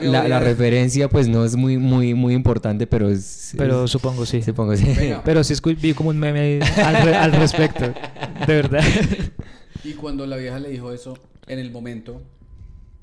[0.00, 3.52] la, referencia pues no es muy muy muy importante, pero es...
[3.58, 4.40] Pero es- supongo sí.
[4.42, 4.86] supongo sí.
[4.96, 5.22] Venga.
[5.24, 7.92] Pero sí vi como un meme ahí al, re- al respecto.
[8.46, 8.82] De verdad.
[9.82, 12.20] Y cuando la vieja le dijo eso, en el momento,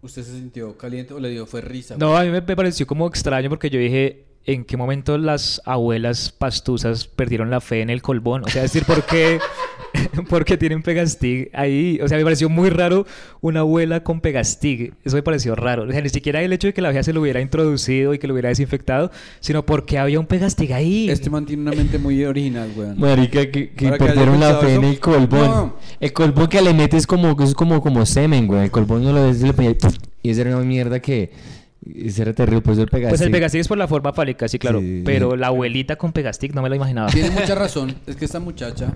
[0.03, 1.95] ¿usted se sintió caliente o le dio fue risa?
[1.95, 1.99] güey?
[2.07, 6.31] No, a mí me pareció como extraño porque yo dije, ¿en qué momento las abuelas
[6.31, 8.45] pastuzas perdieron la fe en el colbón?
[8.45, 9.39] O sea, es decir, ¿por qué,
[10.29, 11.99] ¿por qué tienen pegastig ahí?
[12.01, 13.05] O sea, me pareció muy raro
[13.41, 14.93] una abuela con pegastig.
[15.03, 15.83] Eso me pareció raro.
[15.83, 18.19] O sea, ni siquiera el hecho de que la vieja se lo hubiera introducido y
[18.19, 21.09] que lo hubiera desinfectado, sino porque había un pegastig ahí.
[21.09, 22.97] Este man tiene una mente muy original, weón.
[22.97, 25.45] Marica, que, que perdieron la fe en pensado el colbón.
[25.45, 25.75] No.
[25.99, 28.63] El colbón que le metes como, es como, como semen, güey.
[28.63, 29.93] El colbón no lo ves, le ponía ¡puf!
[30.23, 31.56] y esa era una mierda que...
[31.95, 33.09] Ese era terrible, pues el pegastic.
[33.09, 34.79] Pues el pegastig es por la forma fálica, sí, claro.
[34.79, 35.01] Sí.
[35.05, 37.09] Pero la abuelita con pegastig no me la imaginaba.
[37.09, 37.95] Tiene mucha razón.
[38.05, 38.93] Es que esta muchacha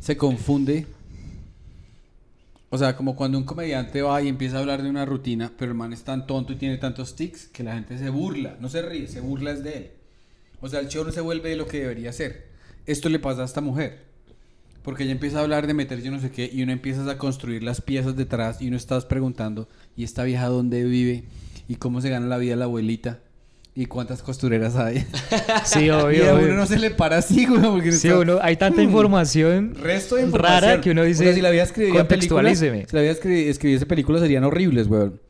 [0.00, 0.86] se confunde.
[2.70, 5.70] O sea, como cuando un comediante va y empieza a hablar de una rutina, pero
[5.70, 8.56] el man es tan tonto y tiene tantos tics que la gente se burla.
[8.60, 9.90] No se ríe, se burla es de él.
[10.60, 12.48] O sea, el show no se vuelve de lo que debería ser.
[12.84, 14.08] Esto le pasa a esta mujer.
[14.82, 17.18] Porque ella empieza a hablar de meter yo no sé qué y uno empieza a
[17.18, 21.24] construir las piezas detrás y uno estás preguntando, ¿y esta vieja dónde vive?
[21.68, 23.20] ¿Y cómo se gana la vida la abuelita?
[23.74, 25.04] ¿Y cuántas costureras hay?
[25.64, 26.30] Sí, y obvio.
[26.30, 26.46] a obvio.
[26.46, 28.84] uno no se le para así, güey, porque Sí, está- uno, hay tanta Hmm.
[28.86, 30.62] información, Resto de información.
[30.62, 33.46] rara que uno dice, O sea, si la vida escribiría películas, si la vida escri-
[33.46, 35.20] escribiese películas serían horribles, weón.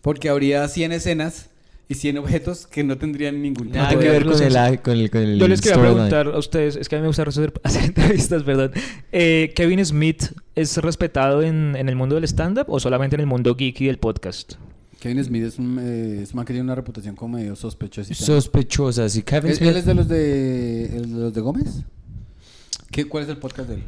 [0.00, 1.50] Porque habría 100 escenas
[1.88, 4.92] y 100 objetos que no tendrían ningún Nada tipo que de- ver con el, con
[4.96, 7.24] el, con el Yo les quería preguntar a ustedes, es que a mí me gusta
[7.24, 8.70] hacer, hacer entrevistas, perdón.
[9.12, 13.26] Eh, ¿Kevin Smith es respetado en, en el mundo del stand-up o solamente en el
[13.26, 14.54] mundo geeky del podcast?
[15.00, 18.12] Kevin Smith es un, eh, es un man que tiene una reputación como medio sospechosa.
[18.14, 19.14] Sospechosas.
[19.16, 19.70] Y Kevin ¿Él, Smith...
[19.70, 21.84] él es de los de, el de los de Gómez?
[22.90, 23.82] ¿Qué, ¿Cuál es el podcast de él?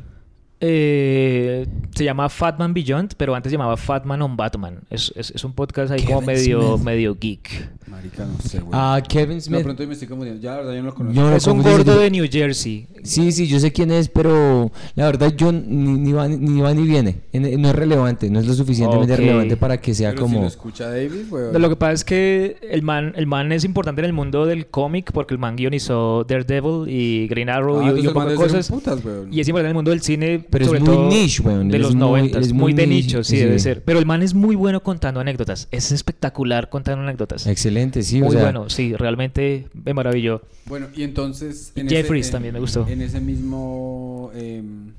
[0.62, 4.80] Eh, se llama Fatman Beyond, pero antes se llamaba Fatman on Batman.
[4.90, 6.84] Es, es, es un podcast ahí como medio, Smith.
[6.84, 7.70] medio geek.
[7.90, 8.70] Marica, no sé, güey.
[8.72, 9.62] Ah, Kevin no, Smith.
[9.62, 10.42] pronto me estoy confundiendo.
[10.42, 11.14] Ya, la verdad, yo no lo conozco.
[11.16, 12.86] Yo no lo Es un gordo de New Jersey.
[13.02, 16.72] Sí, sí, yo sé quién es, pero la verdad yo ni, ni va, ni va
[16.74, 17.20] ni viene.
[17.32, 19.18] En- No es relevante, no es lo suficientemente Ok.
[19.18, 20.40] relevante para que sea Pero si como...
[20.42, 21.44] lo escucha David, güey.
[21.58, 24.66] Lo que pasa es que el man, el man es importante en el mundo del
[24.68, 28.34] cómic porque el man guionizó Daredevil y Green Arrow Ah, y- y, un poco de
[28.36, 28.68] cosas.
[28.68, 29.14] putas, güey.
[29.32, 31.68] Y es importante en el mundo del cine, Pero es sobre muy todo niche, weón.
[31.68, 33.42] de Él los es muy- 90, él es muy, muy de niche, nicho, sí, sí.
[33.42, 33.82] debe ser.
[33.82, 35.68] Pero el man es muy bueno contando anécdotas.
[35.70, 37.46] Es espectacular contando anécdotas.
[37.80, 38.42] Excelente, sí, muy o sea...
[38.42, 40.42] bueno, sí, realmente me maravilló.
[40.66, 41.72] Bueno, y entonces...
[41.76, 42.86] En Jeffries ese- también me gustó.
[42.88, 44.30] En ese mismo...
[44.34, 44.92] em,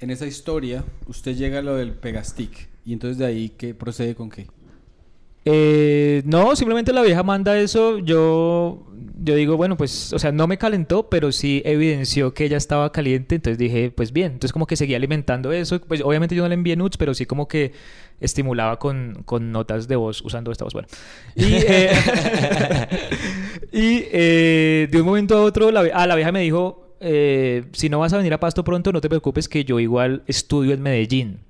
[0.00, 2.68] en esa historia, usted llega a lo del Pegastick.
[2.84, 4.46] Y entonces de ahí, ¿qué procede con qué?
[5.44, 7.98] Eh, no, simplemente la vieja manda eso.
[7.98, 8.86] Yo,
[9.22, 12.92] yo digo, bueno, pues, o sea, no me calentó, pero sí evidenció que ella estaba
[12.92, 13.36] caliente.
[13.36, 14.32] Entonces dije, pues bien.
[14.32, 15.80] Entonces, como que seguía alimentando eso.
[15.80, 17.72] Pues, obviamente, yo no le envié nudes, pero sí, como que
[18.20, 20.74] estimulaba con, con notas de voz usando esta voz.
[20.74, 20.88] Bueno,
[21.34, 21.90] y, eh,
[23.72, 27.88] y eh, de un momento a otro, la, ah, la vieja me dijo: eh, Si
[27.88, 30.82] no vas a venir a Pasto pronto, no te preocupes, que yo igual estudio en
[30.82, 31.47] Medellín.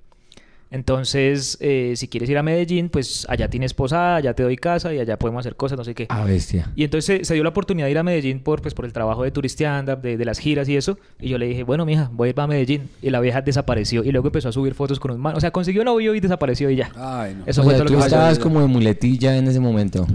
[0.70, 4.92] Entonces, eh, si quieres ir a Medellín, pues allá tienes posada, allá te doy casa
[4.92, 6.07] y allá podemos hacer cosas, no sé qué.
[6.11, 6.70] Ah, bestia.
[6.76, 9.22] Y entonces se, dio la oportunidad de ir a Medellín por, pues, por el trabajo
[9.22, 10.98] de turistianda, de, de las giras y eso.
[11.20, 12.90] Y yo le dije, bueno, mija, voy a ir a Medellín.
[13.00, 14.04] Y la vieja desapareció.
[14.04, 15.35] Y luego empezó a subir fotos con un man.
[15.37, 16.92] O sea, consiguió novio y desapareció y ya.
[16.96, 17.44] Ay, no.
[17.46, 18.16] Eso o fue sea, todo tú lo que pasó.
[18.16, 20.07] estabas como de muletilla en ese momento.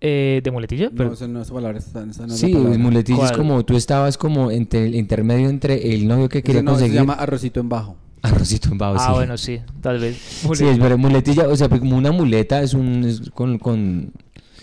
[0.00, 0.86] Eh, ¿De muletilla?
[0.86, 2.78] No, Pero- esa no, esa palabra está, esa no es sí, la palabra.
[2.78, 6.72] muletilla es como tú estabas como entre el intermedio entre el novio que quería no,
[6.72, 6.94] conseguir...
[6.94, 7.96] se llama arrocito en bajo.
[8.26, 9.12] Arrocito en ah, sí.
[9.14, 10.16] bueno, sí, tal vez.
[10.54, 13.04] Sí, es verdad, muletilla, o sea, pues como una muleta es un...
[13.04, 14.12] es con, con...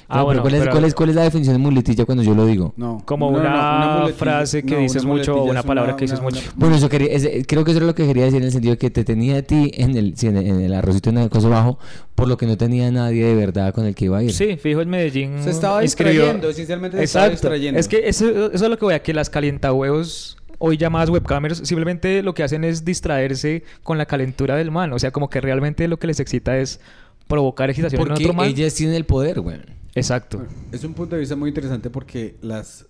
[0.09, 2.05] Ah, No, pero bueno, ¿cuál, es, pero- cuál, es, ¿Cuál es la definición de muletilla
[2.05, 2.73] cuando yo lo digo?
[2.77, 3.01] No.
[3.05, 6.01] Como No, una muletilla- frase que no, dices una mucho o muletilla una palabra que
[6.05, 6.39] dices una- mucho.
[6.41, 8.51] una- Bueno, eso quería, es- creo que eso es lo que quería decir en el
[8.51, 11.09] sentido de que te tenía a ti en el, sí, en el, en el arrocito
[11.09, 11.79] en el coso bajo,
[12.15, 14.33] por lo que no tenía a nadie de verdad con el que iba a ir.
[14.33, 15.41] Sí, fijo en Medellín.
[15.41, 17.47] Se estaba distrayendo, esencialmente se estaba Exacto.
[17.49, 17.79] distrayendo.
[17.79, 21.57] Es que eso, eso es lo que voy a que las calientahuevos, hoy llamadas webcamers,
[21.67, 24.93] simplemente lo que hacen es distraerse con la calentura del man.
[24.93, 26.79] O sea, como que realmente lo que les excita es
[27.27, 28.47] provocar excitación en otro man.
[28.47, 29.59] ellas tienen el poder, güey.
[29.93, 30.37] Exacto.
[30.37, 32.85] Bueno, es un punto de vista muy interesante porque las,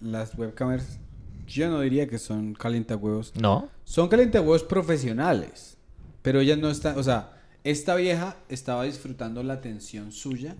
[0.00, 1.00] las webcamers,
[1.48, 3.32] yo no diría que son calientahuevos.
[3.34, 3.70] ¿No?
[3.82, 5.78] Son calientahuevos profesionales,
[6.22, 7.32] pero ellas no están, o sea,
[7.64, 10.54] esta vieja estaba disfrutando la atención suya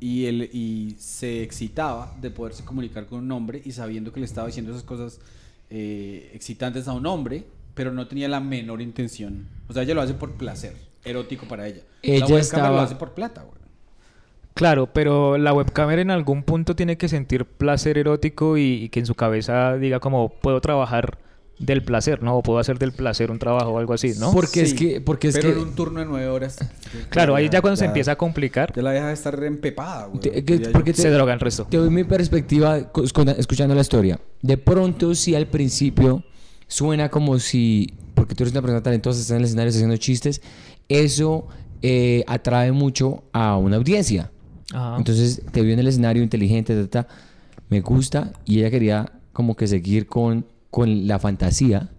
[0.00, 4.26] y, él, y se excitaba de poderse comunicar con un hombre y sabiendo que le
[4.26, 5.20] estaba diciendo esas cosas
[5.70, 9.46] eh, excitantes a un hombre, pero no tenía la menor intención.
[9.68, 11.82] O sea, ella lo hace por placer, erótico para ella.
[12.02, 13.60] Ella la estaba- lo hace por plata, güey.
[14.54, 19.00] Claro, pero la webcamer en algún punto tiene que sentir placer erótico y, y que
[19.00, 21.18] en su cabeza diga como puedo trabajar
[21.60, 22.38] del placer, ¿no?
[22.38, 24.32] O puedo hacer del placer un trabajo o algo así, ¿no?
[24.32, 26.58] Porque es que- porque es pero que- en un turno de nueve horas.
[27.10, 30.20] Claro, ahí ya cuando se empieza a complicar, Ya la deja de estar empepada, güey.
[30.20, 30.72] Te- que- diría yo.
[30.72, 31.66] porque te- se droga el resto.
[31.70, 32.78] Te doy mi perspectiva
[33.36, 34.18] escuchando la historia.
[34.40, 36.24] De pronto, si al principio
[36.66, 40.40] suena como si, porque tú eres una persona talentosa, estás en el escenario haciendo chistes,
[40.88, 41.46] eso
[41.82, 44.30] eh, atrae mucho a una audiencia.
[44.72, 44.96] Ajá.
[44.98, 47.14] Entonces te vio en el escenario inteligente, ta, ta, ta,
[47.68, 51.90] me gusta y ella quería como que seguir con, con la fantasía.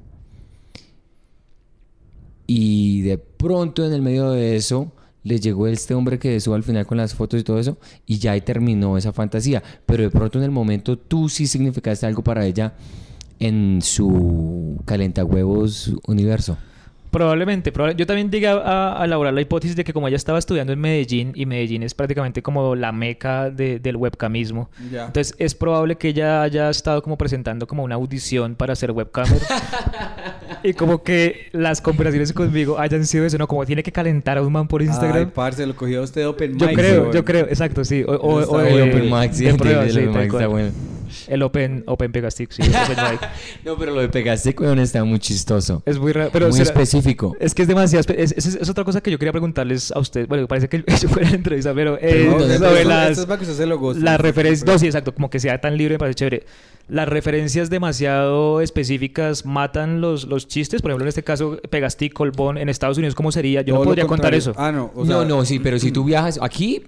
[2.47, 4.91] Y de pronto en el medio de eso
[5.23, 8.17] le llegó este hombre que sube al final con las fotos y todo eso y
[8.17, 9.63] ya terminó esa fantasía.
[9.85, 12.73] Pero de pronto en el momento tú sí significaste algo para ella
[13.39, 16.57] en su calentahuevos universo.
[17.11, 20.39] Probablemente, probable- yo también llegué a, a elaborar la hipótesis de que como ella estaba
[20.39, 25.53] estudiando en Medellín y Medellín es prácticamente como la meca de- del webcamismo, entonces es
[25.53, 29.41] probable que ella haya estado como presentando como una audición para ser webcamer
[30.63, 33.47] y como que las conversaciones conmigo hayan sido eso, ¿no?
[33.47, 35.31] Como tiene que calentar a un man por Ay, Instagram.
[35.31, 38.03] parce, lo cogió usted Open yo Mic, creo, yo creo, exacto, sí.
[38.07, 40.47] O, o- o de- el Open Mic, sí, de prueba, sí, Open tal Mic está
[40.47, 40.71] bueno.
[41.27, 42.61] El Open, open Pegastick, sí.
[42.61, 43.19] Open.
[43.65, 45.83] No, pero lo de pegaste, weón, está muy chistoso.
[45.85, 47.35] Es muy raro, pero muy será- específico.
[47.39, 48.03] Es que es demasiado.
[48.15, 50.27] Es, es- es otra cosa que yo quería preguntarles a usted.
[50.27, 51.97] Bueno, parece que eso fue la entrevista, pero.
[52.01, 53.99] eh, No, sobre las, esto es para que usted se lo goce.
[53.99, 54.65] las referencias.
[54.67, 55.13] No, sí, exacto.
[55.13, 56.45] Como que sea tan libre me parece chévere.
[56.87, 60.81] Las referencias demasiado específicas matan los, los chistes.
[60.81, 62.57] Por ejemplo, en este caso, Pegastic, Colbón.
[62.57, 63.61] En Estados Unidos, ¿cómo sería?
[63.61, 64.53] Yo no lo podría contar eso.
[64.57, 64.91] Ah, no.
[64.95, 66.83] o sea, no, no, sí, pero si tú viajas aquí,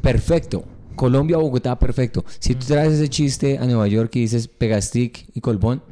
[0.00, 0.64] perfecto.
[0.96, 2.24] Colombia, Bogotá, perfecto.
[2.38, 5.82] Si tú traes ese chiste a Nueva York y dices Pegastick y Colbón,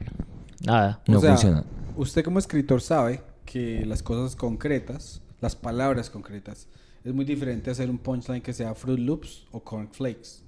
[0.64, 1.02] Nada.
[1.08, 1.64] o no sea, funciona.
[1.96, 6.68] Usted como escritor sabe que las cosas concretas, las palabras concretas,
[7.04, 10.42] es muy diferente hacer un punchline que sea Fruit Loops o Cornflakes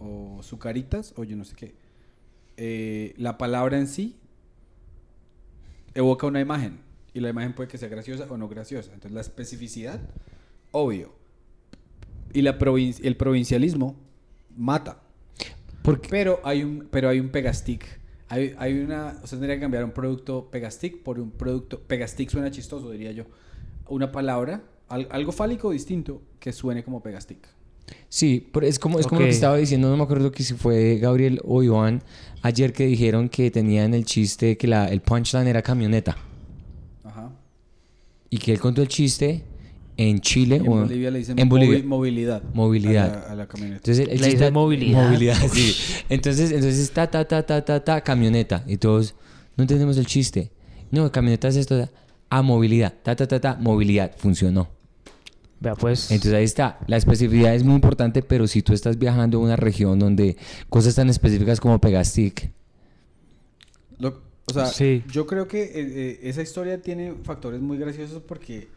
[0.00, 1.74] o Zucaritas o yo no sé qué.
[2.56, 4.16] Eh, la palabra en sí
[5.94, 6.80] evoca una imagen.
[7.14, 8.90] Y la imagen puede que sea graciosa o no graciosa.
[8.94, 10.00] Entonces la especificidad,
[10.70, 11.12] obvio.
[12.32, 13.96] Y la provin- el provincialismo
[14.56, 15.02] mata.
[15.82, 17.84] Porque Pero hay un, pero hay un Pegastick.
[18.28, 22.30] Hay, hay una, o sea, tendría que cambiar un producto Pegastick por un producto, Pegastick
[22.30, 23.24] suena chistoso, diría yo.
[23.88, 27.46] Una palabra, al- algo fálico distinto que suene como Pegastick.
[28.08, 30.54] Sí, pero es como, es como lo que estaba diciendo, no me acuerdo que si
[30.54, 32.02] fue Gabriel o Iván,
[32.40, 36.16] ayer que dijeron que tenían el chiste que la, el punchline era camioneta.
[37.04, 37.32] Ajá.
[38.30, 39.44] Y que él contó el chiste
[39.96, 41.78] en Chile En o Bolivia le dicen en Bolivia.
[41.78, 42.42] movi- movilidad.
[42.54, 43.10] Movilidad.
[43.14, 43.76] A la, a la camioneta.
[43.90, 45.36] Entonces, el Le movilidad.
[45.52, 45.74] sí.
[46.08, 48.64] Entonces, entonces ta, ta, ta, ta, ta, ta, camioneta.
[48.66, 49.14] Y todos,
[49.56, 50.50] no entendemos el chiste.
[50.90, 51.88] No, camioneta es esto.
[52.30, 52.94] A movilidad.
[53.02, 54.12] Ta, ta, ta, ta, movilidad.
[54.16, 54.68] Funcionó.
[55.60, 56.10] Vea, pues.
[56.10, 56.78] Entonces ahí está.
[56.88, 60.36] La especificidad es muy importante, pero si tú estás viajando a una región donde
[60.68, 62.50] cosas tan específicas como Pegastick,
[63.98, 65.04] Lo- o sea, Sí.
[65.12, 68.68] yo creo que eh, eh, esa historia tiene factores muy graciosos porque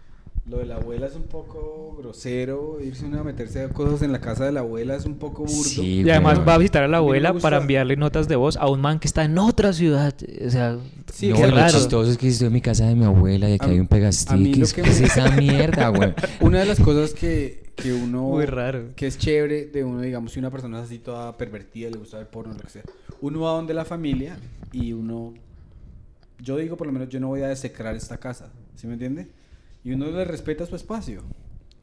[0.47, 4.11] lo de la abuela es un poco grosero, irse uno a meterse a cosas en
[4.11, 5.53] la casa de la abuela es un poco burdo.
[5.63, 8.55] Sí, y además va a visitar a la A abuela para enviarle notas de voz
[8.57, 10.13] a un man que está en otra ciudad.
[10.45, 10.77] O sea,
[11.11, 13.53] Sí, no, qué lo chistoso es que estoy en mi casa de mi abuela y
[13.53, 14.25] aquí A- hay un a lo es-
[14.73, 16.13] que ¿Qué me- es esa mierda, güey?
[16.41, 18.23] Una de las cosas que, que uno...
[18.29, 18.89] Muy raro.
[18.95, 22.17] Que es chévere de uno, digamos, si una persona es así toda pervertida, le gusta
[22.17, 22.83] ver porno, lo que sea.
[23.21, 24.37] Uno va donde la familia
[24.71, 25.33] y uno...
[26.39, 29.27] Yo digo, por lo menos, yo no voy a desecrar esta casa, ¿sí me entiende?
[29.85, 31.21] Y uno le respeta su espacio.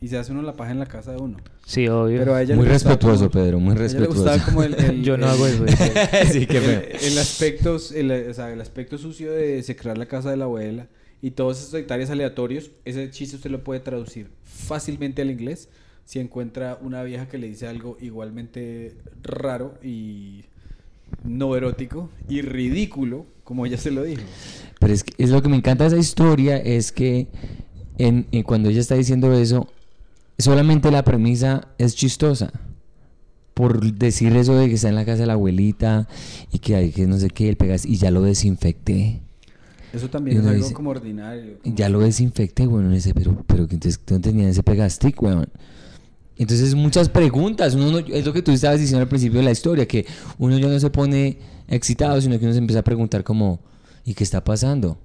[0.01, 1.37] Y se hace uno la paja en la casa de uno.
[1.65, 2.19] Sí, obvio.
[2.19, 4.21] Pero a ella Muy le respetuoso, como- Pedro, muy a ella le respetuoso.
[4.23, 4.75] gustaba como el...
[4.75, 5.65] el- Yo no el- hago eso.
[6.33, 6.83] sí, qué el, feo.
[7.01, 10.89] el aspecto, el, o sea, el aspecto sucio de desecrar la casa de la abuela
[11.23, 15.69] y todos esos detalles aleatorios, ese chiste usted lo puede traducir fácilmente al inglés
[16.05, 20.47] si encuentra una vieja que le dice algo igualmente raro y
[21.23, 24.23] no erótico y ridículo, como ella se lo dijo.
[24.81, 27.29] Pero es, que, es lo que me encanta de esa historia es que
[27.99, 29.69] en, en cuando ella está diciendo eso,
[30.39, 32.53] solamente la premisa es chistosa.
[33.55, 36.09] Por decir eso de que está en la casa de la abuelita
[36.53, 39.21] y que hay que no sé qué, el pegas y ya lo desinfecté.
[39.93, 41.59] Eso también es algo dice- como ordinario.
[41.63, 45.49] como- Ya lo desinfecté, bueno, dice, pero, pero que entonces ¿dónde tenía ese pegastick, weón?
[46.39, 49.51] Entonces muchas preguntas, uno no- es lo que tú estabas diciendo al principio de la
[49.53, 50.07] historia, que
[50.39, 51.37] uno ya no se pone
[51.69, 53.61] excitado, sino que uno se empieza a preguntar como,
[54.07, 54.99] ¿y qué está pasando?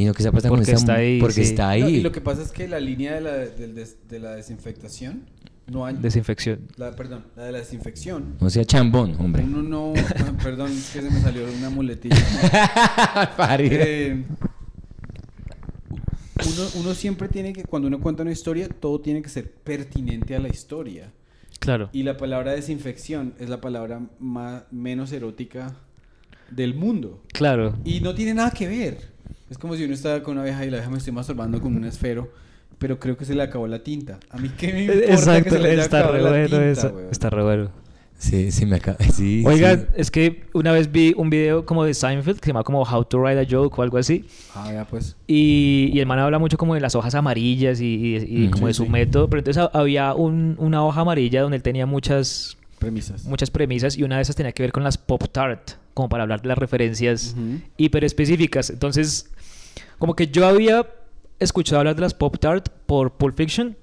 [0.00, 1.20] Y no pasando ¿Por con esta está mu- ahí?
[1.20, 1.50] Porque Sí.
[1.50, 1.96] está No, ahí.
[1.96, 5.24] y lo que pasa es que la línea de la, de la desinfectación
[5.70, 5.94] no hay...
[5.96, 6.60] Desinfección.
[6.76, 9.42] la, perdón, la de la desinfección No sea chambón, hombre.
[9.44, 12.16] Uno no, ah, perdón, es que se me salió una muletilla.
[13.58, 14.24] Eh,
[16.46, 20.34] uno, uno siempre tiene que, cuando uno cuenta una historia, todo tiene que ser pertinente
[20.34, 21.12] a la historia.
[21.58, 21.90] Claro.
[21.92, 25.76] Y la palabra desinfección es la palabra más, menos erótica
[26.50, 27.22] del mundo.
[27.32, 27.76] Claro.
[27.84, 29.19] Y no tiene nada que ver.
[29.50, 31.74] Es como si uno estaba con una vieja y la vieja me estoy masturbando con
[31.76, 32.30] un esfero,
[32.78, 34.18] pero creo que se le acabó la tinta.
[34.30, 36.46] A mí qué me importa que Exacto, se le haya está acabado re la bueno
[36.48, 36.88] tinta, eso.
[36.94, 37.08] weón?
[37.10, 37.70] Está re bueno.
[38.16, 38.98] Sí, sí, me acaba.
[39.12, 39.86] Sí, Oigan, sí.
[39.96, 43.04] es que una vez vi un video como de Seinfeld que se llama como How
[43.06, 44.26] to Write a Joke o algo así.
[44.54, 45.16] Ah, ya pues.
[45.26, 48.50] Y, y el man habla mucho como de las hojas amarillas y, y- y Mm.
[48.50, 48.90] como de su sí.
[48.90, 49.28] método.
[49.30, 53.24] Pero entonces ha- había un- una hoja amarilla donde él tenía muchas, Premisas.
[53.24, 56.22] muchas premisas y una de esas tenía que ver con las Pop Tart, como para
[56.24, 57.60] hablar de las referencias Ujú.
[57.78, 58.68] hiper específicas.
[58.68, 59.30] Entonces,
[59.98, 60.86] como que yo había
[61.38, 63.76] escuchado hablar de las Pop Tart por Pulp Fiction,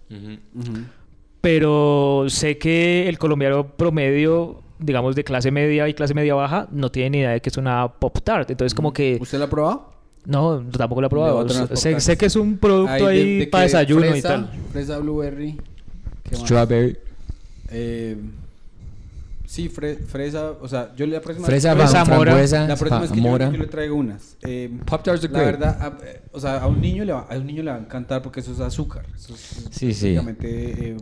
[1.41, 6.91] pero sé que el colombiano promedio, digamos de clase media y clase media baja, no
[6.91, 8.50] tiene ni idea de que es una Pop Tart.
[8.52, 9.91] Entonces, como que ¿Usted la ha probado?
[10.26, 11.48] no, tampoco lo he probado.
[11.76, 14.50] Sé, que es un producto de- ahí de para desayuno y tal.
[14.72, 15.58] Fresa blueberry.
[16.24, 16.41] ¿qué más?
[16.41, 16.98] Strawberry.
[17.70, 18.18] Eh,
[19.48, 22.32] sí, fre- fresa, o sea, yo la próxima Fresa, Fresa, fram- mora.
[22.34, 23.50] frambuesa, la próxima vez que yo, mora.
[23.52, 24.38] yo le traigo unas.
[24.43, 25.52] Eh, Pop Tarts are la great.
[25.60, 27.78] verdad, a, eh, o sea, a un niño le va, a un niño le va
[27.78, 29.06] a encantar porque eso es azúcar.
[29.16, 29.39] Eso es,
[29.72, 30.14] Sí, sí.
[30.14, 30.98] básicamente, eh,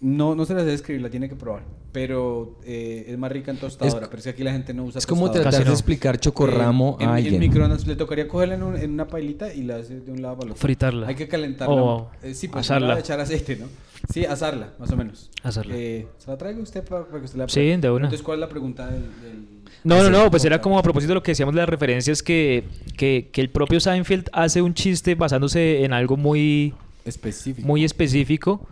[0.00, 1.62] no, no se las debe escribir, la tiene que probar.
[1.92, 4.06] Pero eh, es más rica en tostadora.
[4.06, 5.42] pero es que aquí la gente no usa Es como tostadora.
[5.50, 5.74] tratar Casi de no.
[5.74, 7.40] explicar chocorramo Eh, en, a En alguien.
[7.40, 10.34] microondas le tocaría cogerla en, un- en una pailita y la hace de un lado
[10.34, 10.60] para el otro.
[10.60, 11.06] Fritarla.
[11.06, 11.74] Hay que calentarla.
[11.74, 13.66] O Eh, sí, pues de echar aceite, ¿no?
[14.12, 15.30] Sí, asarla, más o menos.
[15.42, 15.74] Asarla.
[15.76, 18.06] Eh, ¿Se la traigo usted para, para que usted la Sí, de una.
[18.06, 19.02] Entonces, ¿cuál es la pregunta del...?
[19.22, 19.46] del-
[19.82, 22.22] No, no, no, pues era como a propósito de lo que decíamos de las referencias
[22.22, 22.64] que,
[22.96, 26.74] que, que el propio Seinfeld hace un chiste basándose en algo muy,
[27.04, 27.66] Específico.
[27.66, 28.66] muy específico,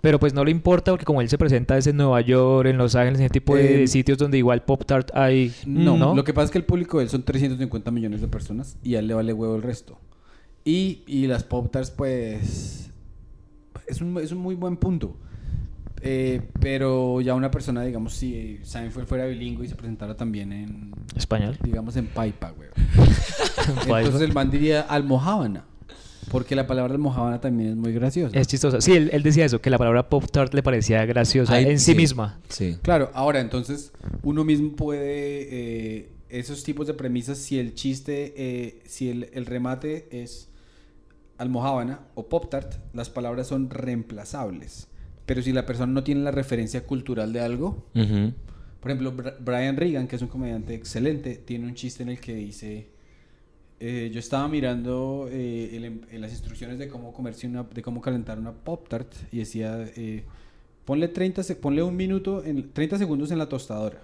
[0.00, 2.78] pero pues no le importa porque como él se presenta es en Nueva York, en
[2.78, 5.52] Los Ángeles, en ese tipo de, Eh, sitios donde igual Pop Tart hay...
[5.66, 6.14] No, ¿no?
[6.14, 8.94] lo que pasa es que el público de él son 350 millones de personas y
[8.94, 9.98] a él le vale huevo el resto.
[10.64, 12.90] Y, y las Pop Tarts, pues.
[13.86, 15.16] Es un, es un muy buen punto.
[16.02, 20.92] Eh, pero ya una persona, digamos, si Seinfeld fuera bilingüe y se presentara también en,
[21.16, 21.58] Español.
[21.62, 22.68] digamos, en Paipa, güey.
[23.98, 25.64] Entonces el man diría almohábana.
[26.30, 28.38] Porque la palabra almohábana también es muy graciosa.
[28.38, 28.80] Es chistosa.
[28.80, 31.78] Sí, él, él decía eso, que la palabra Pop Tart le parecía graciosa Ay, en
[31.78, 31.96] sí, sí.
[31.96, 32.40] misma.
[32.48, 32.78] Sí.
[32.82, 35.06] Claro, ahora entonces uno mismo puede
[35.50, 40.48] eh, esos tipos de premisas si el chiste, eh, si el, el remate es
[41.38, 44.88] almohábana o pop tart, las palabras son reemplazables.
[45.26, 48.32] Pero si la persona no tiene la referencia cultural de algo, Ujú.
[48.80, 52.34] por ejemplo, Brian Regan, que es un comediante excelente, tiene un chiste en el que
[52.34, 52.88] dice,
[53.80, 58.00] eh, yo estaba mirando eh, el em- las instrucciones de cómo comerse una, de cómo
[58.00, 60.24] calentar una pop tart y decía, eh,
[60.84, 64.00] ponle 30, se- ponle un minuto, en, 30 segundos en la tostadora,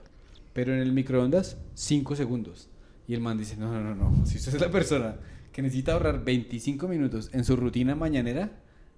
[0.53, 2.69] pero en el microondas 5 segundos.
[3.09, 5.17] Y el man dice, no, no, no, no, si usted es la persona
[5.53, 8.51] que necesita ahorrar 25 minutos en su rutina mañanera,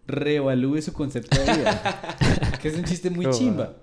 [0.07, 2.17] reevalúe su concepto de vida.
[2.63, 3.75] que es un chiste muy chimba.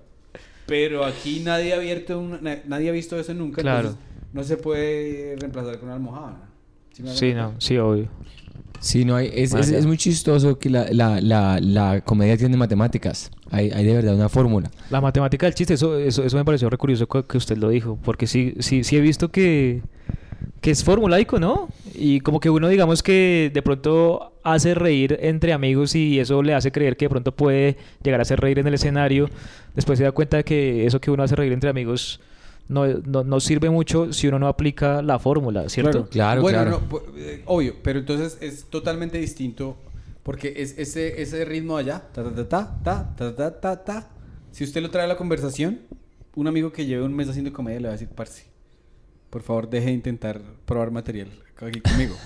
[0.66, 3.60] Pero aquí nadie ha abierto un- na- nadie ha visto eso nunca.
[3.62, 3.88] Claro.
[3.90, 4.00] entonces
[4.32, 6.48] no se puede reemplazar con una almohada.
[6.92, 8.08] ¿Sí Sí, no, sí, obvio.
[8.80, 12.56] Sí, no hay, es, es, es muy chistoso que la, la, la, la comedia tiene
[12.56, 13.30] matemáticas.
[13.50, 14.70] Hay, hay de verdad una fórmula.
[14.90, 17.68] La matemática del chiste, eso, eso, eso me pareció re curioso cu- que usted lo
[17.68, 19.82] dijo, porque sí, sí, sí he visto que,
[20.62, 21.68] que es formulaico, ¿no?
[21.94, 26.54] Y como que uno, digamos que de pronto hace reír entre amigos y eso le
[26.54, 29.28] hace creer que de pronto puede llegar a hacer reír en el escenario.
[29.74, 32.20] Después se da cuenta de que eso que uno hace reír entre amigos
[32.68, 36.06] no, no, no sirve mucho si uno no aplica la fórmula, ¿cierto?
[36.08, 36.70] Claro, bueno, claro.
[36.80, 39.76] no, pu- eh, obvio, pero entonces es totalmente distinto
[40.22, 44.10] porque es ese, ese ritmo allá, ta ta ta ta ta ta ta ta ta.
[44.52, 45.80] Si usted lo trae a la conversación,
[46.36, 48.44] un amigo que lleve un mes haciendo comedia le va a decir, parce,
[49.32, 51.28] por favor deje de intentar probar material
[51.60, 52.14] aquí conmigo.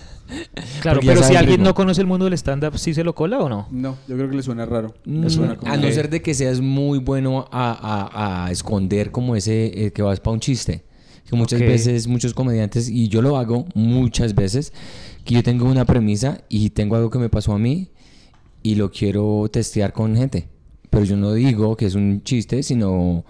[0.82, 1.66] Claro, Porque pero si alguien ritmo.
[1.66, 3.68] no conoce el mundo del stand-up, ¿sí se lo cola o no?
[3.70, 4.92] No, yo creo que le suena raro.
[5.04, 7.70] Mm, Le suena como a no que- ser de que seas muy bueno a,
[8.10, 10.82] a- a esconder como ese eh, que vas para un chiste.
[11.30, 11.68] Que muchas Ok.
[11.68, 14.72] veces, muchos comediantes, y yo lo hago muchas veces,
[15.24, 17.90] que yo tengo una premisa y tengo algo que me pasó a mí
[18.64, 20.48] y lo quiero testear con gente.
[20.90, 23.24] Pero yo no digo que es un chiste, sino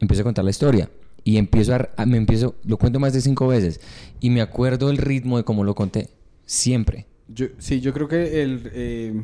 [0.00, 0.90] empiezo a contar la historia.
[1.24, 3.80] Y empiezo a, me empiezo, lo cuento más de cinco veces.
[4.20, 6.08] Y me acuerdo el ritmo de cómo lo conté.
[6.46, 7.06] Siempre.
[7.28, 9.22] Yo, sí, yo creo que el, eh,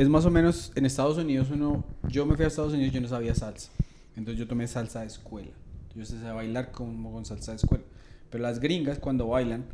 [0.00, 3.00] es más o menos en Estados Unidos uno, yo me fui a Estados Unidos yo
[3.02, 3.70] no sabía salsa,
[4.16, 5.50] entonces yo tomé salsa de escuela,
[5.94, 7.84] yo sé bailar como con salsa de escuela,
[8.30, 9.66] pero las gringas cuando bailan,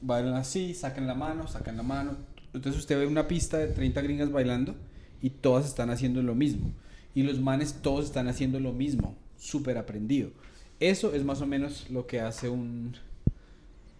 [0.00, 2.16] bailan así, sacan la mano, sacan la mano,
[2.52, 4.74] entonces usted ve una pista de 30 gringas bailando
[5.22, 6.72] y todas están haciendo lo mismo,
[7.14, 10.30] y los manes todos están haciendo lo mismo, súper aprendido.
[10.80, 12.96] Eso es más o menos lo que hace un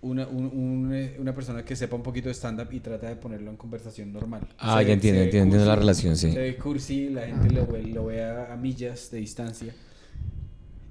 [0.03, 3.17] una, un- un, eh, una persona que sepa un poquito de stand-up y trata de
[3.17, 4.47] ponerlo en conversación normal.
[4.59, 6.31] Ah, Se ya entiendo, entiendo cursi, la relación, sí.
[6.33, 9.73] Se ve cursi, la gente lo ve, lo ve a, a millas de distancia.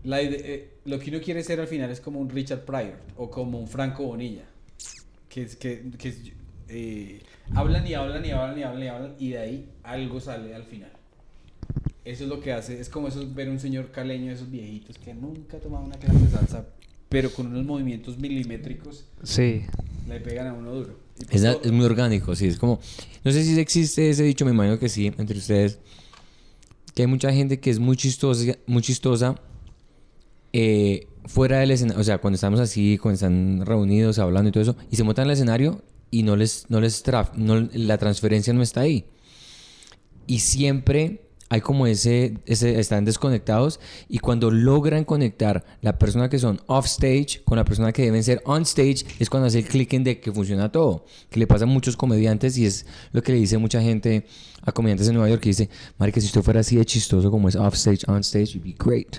[0.03, 3.29] La eh, lo que uno quiere ser al final es como un Richard Pryor o
[3.29, 4.45] como un Franco Bonilla.
[5.29, 6.17] Que, es- que, que es,
[6.69, 7.21] eh,
[7.53, 10.63] hablan y hablan y hablan y hablan y hablan y de ahí algo sale al
[10.63, 10.91] final.
[12.05, 14.97] Eso es lo que hace, es como eso, ver un señor caleño de esos viejitos
[14.97, 16.65] que nunca ha tomado una clase de salsa,
[17.07, 19.61] pero con unos movimientos milimétricos Sí.
[20.09, 20.99] le pegan a uno duro.
[21.19, 22.47] Y Es, pues, es muy orgánico, sí.
[22.47, 22.79] Es como.
[23.23, 25.79] No sé si existe ese dicho, me imagino que sí, entre ustedes.
[26.93, 29.39] Que hay mucha gente que es muy chistosa, muy chistosa
[30.51, 32.01] eh, fuera del escenario.
[32.01, 35.25] O sea, cuando estamos así, cuando están reunidos, hablando y todo eso, y se montan
[35.25, 36.65] al escenario y no les.
[36.69, 39.05] No les traf- no, la transferencia no está ahí.
[40.27, 41.22] Y siempre
[41.53, 42.79] hay como ese, ese.
[42.79, 43.79] Están desconectados.
[44.09, 48.23] Y cuando logran conectar la persona que son off stage con la persona que deben
[48.23, 51.05] ser on stage, es cuando hace el click en de que funciona todo.
[51.29, 54.25] Que le pasa a muchos comediantes y es lo que le dice mucha gente
[54.63, 55.41] a comediantes en Nueva York.
[55.41, 58.53] Que dice, Marica, si usted fuera así de chistoso como es off stage, on stage,
[58.53, 59.17] you'd be great.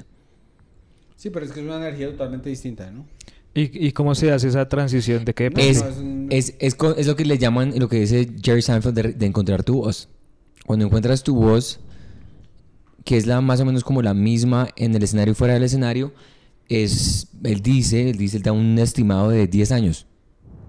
[1.16, 3.06] Sí, pero es que es una energía totalmente distinta, ¿no?
[3.54, 5.24] ¿Y, y cómo se hace esa transición?
[5.24, 5.58] ¿De qué No?
[5.60, 8.94] Es, no, es un- es, es lo que le llaman, lo que dice Jerry Seinfeld
[8.94, 10.08] de, de encontrar tu voz.
[10.66, 11.78] Cuando encuentras tu voz,
[13.04, 15.62] que es la más o menos como la misma en el escenario y fuera del
[15.62, 16.12] escenario,
[16.68, 20.06] es, él dice, él dice, él da un estimado de 10 años.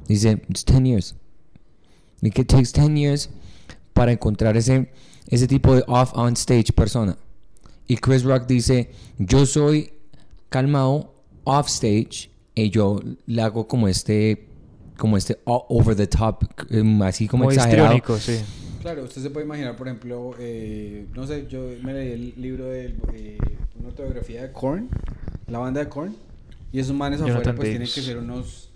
[0.07, 1.15] Dice, it's 10 years.
[2.21, 3.29] It takes 10 years
[3.93, 4.91] para encontrar ese,
[5.27, 7.17] ese tipo de off-on stage persona.
[7.87, 9.93] Y Chris Rock dice, yo soy
[10.49, 11.13] calmado
[11.43, 14.47] off stage y yo le hago como este
[14.97, 18.39] como este over the top em, así como Muy exagerado sí.
[18.85, 22.65] Claro, usted se puede imaginar, por ejemplo, eh, no sé, yo me leí el libro
[22.65, 23.39] de eh,
[23.79, 24.89] una autobiografía de Korn,
[25.47, 26.15] la banda de Korn,
[26.71, 27.95] y esos manes afuera Jonathan pues tienen Davis.
[27.95, 28.69] que ser unos,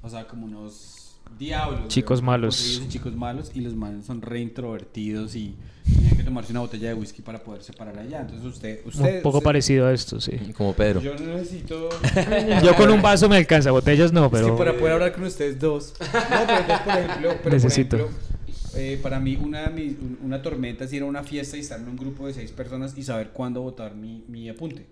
[0.00, 1.88] o sea, como unos diablos.
[1.88, 2.82] Chicos weón, malos.
[2.88, 6.94] chicos malos y los manes son re introvertidos y tienen que tomarse una botella de
[6.94, 8.22] whisky para poder separar allá.
[8.22, 8.80] Entonces usted...
[8.86, 10.32] usted Un poco usted- parecido a esto, sí.
[10.56, 11.02] Como Pedro.
[11.02, 11.90] Yo no necesito...
[12.64, 14.46] Yo con un vaso me alcanza, botellas no, Es pero...
[14.46, 15.92] que para poder hablar con ustedes dos.
[16.00, 16.08] No,
[16.46, 17.98] pero por ejemplo, pero Necesito.
[17.98, 18.32] Por ejemplo,
[18.76, 21.80] eh, para mí una, mi- un- una tormenta es ir a una fiesta y estar
[21.80, 24.86] en un grupo de seis personas y saber cuándo votar mi, mi apunte.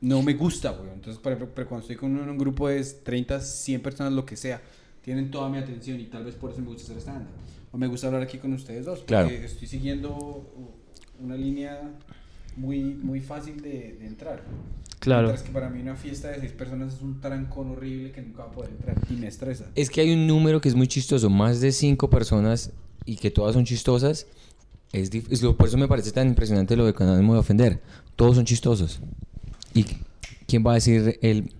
[0.00, 0.90] No me gusta, güey.
[0.92, 4.26] Entonces, por ejemplo, pero cuando estoy con un, un grupo de 30, 100 personas, lo
[4.26, 4.60] que sea,
[5.02, 7.26] tienen toda mi atención y tal vez por eso me gusta hacer stand
[7.72, 8.98] O me gusta hablar aquí con ustedes dos.
[9.00, 9.28] Porque Claro.
[9.30, 10.44] estoy siguiendo
[11.20, 11.80] una línea
[12.56, 14.42] muy, muy fácil de, de entrar.
[15.04, 15.28] Claro.
[15.28, 18.44] Mientras que para mí una fiesta de seis personas es un trancón horrible que nunca
[18.44, 19.66] va a poder entrar y me estresa.
[19.74, 22.72] Es que hay un número que es muy chistoso, más de cinco personas
[23.04, 24.26] y que todas son chistosas.
[24.92, 27.82] Es, dif- es lo, por eso me parece tan impresionante lo de ánimo de ofender.
[28.16, 29.00] Todos son chistosos.
[29.74, 29.84] ¿Y
[30.46, 31.52] quién va a decir el...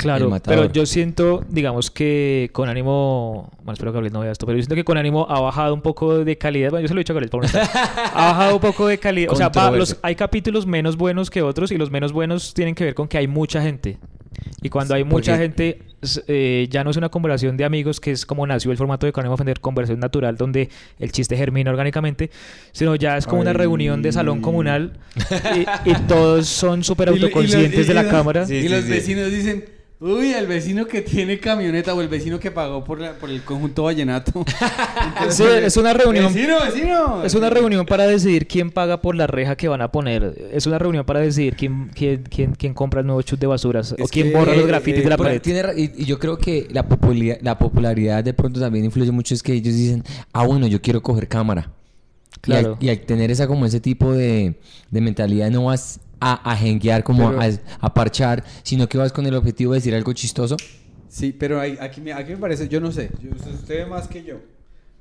[0.00, 4.46] Claro, pero yo siento, digamos que con ánimo, bueno, espero que Gabriel no vea esto,
[4.46, 6.94] pero yo siento que con ánimo ha bajado un poco de calidad, bueno, yo se
[6.94, 7.50] lo he dicho a Gabriel, por una
[8.14, 11.42] ha bajado un poco de calidad, o sea, va- los, hay capítulos menos buenos que
[11.42, 13.98] otros y los menos buenos tienen que ver con que hay mucha gente.
[14.62, 15.82] Y cuando hay mucha porque- gente,
[16.28, 19.12] eh, ya no es una conversación de amigos, que es como nació el formato de
[19.12, 22.30] Con ánimo de ofender, conversación natural, donde el chiste germina orgánicamente,
[22.72, 23.56] sino ya es como una Ay.
[23.56, 24.98] reunión de salón comunal
[25.86, 28.46] y, y todos son súper Y lo- y autoconscientes y de la los- cámara.
[28.46, 28.90] Sí, y sí, los sí.
[28.90, 29.64] vecinos dicen,
[30.00, 33.42] uy, el vecino que tiene camioneta o el vecino que pagó por, la- por el
[33.42, 34.44] conjunto vallenato.
[35.30, 36.32] Sí, es una reunión.
[36.32, 37.22] Vecino, vecino.
[37.24, 40.48] Es una reunión para decidir quién paga por la reja que van a poner.
[40.52, 43.92] Es una reunión para decidir quién, quién, quién, quién compra el nuevo chute de basuras.
[43.92, 45.40] o Es quién que, borra los eh, grafitis eh, de la pared.
[45.42, 49.34] tiene y, y yo creo que la popularidad, la popularidad de pronto también influye mucho.
[49.34, 51.70] Es que ellos dicen, ah, bueno, yo quiero coger cámara.
[52.40, 52.78] Claro.
[52.80, 54.54] Y al, y al tener esa como ese tipo de,
[54.90, 57.48] de mentalidad no vas a, a jenguear, como Pero- a,
[57.86, 60.56] a parchar, sino que vas con el objetivo de decir algo chistoso.
[61.08, 64.06] Sí, pero hay- aquí, me, aquí me parece, yo no sé, yo, usted ve más
[64.08, 64.36] que yo.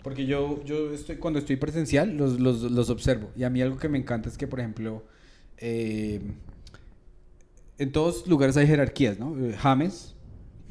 [0.01, 3.30] Porque yo, yo estoy, cuando estoy presencial los, los, los observo.
[3.36, 5.03] Y a mí algo que me encanta es que, por ejemplo,
[5.57, 6.22] eh,
[7.78, 9.36] en todos lugares hay jerarquías, ¿no?
[9.38, 10.15] Eh, James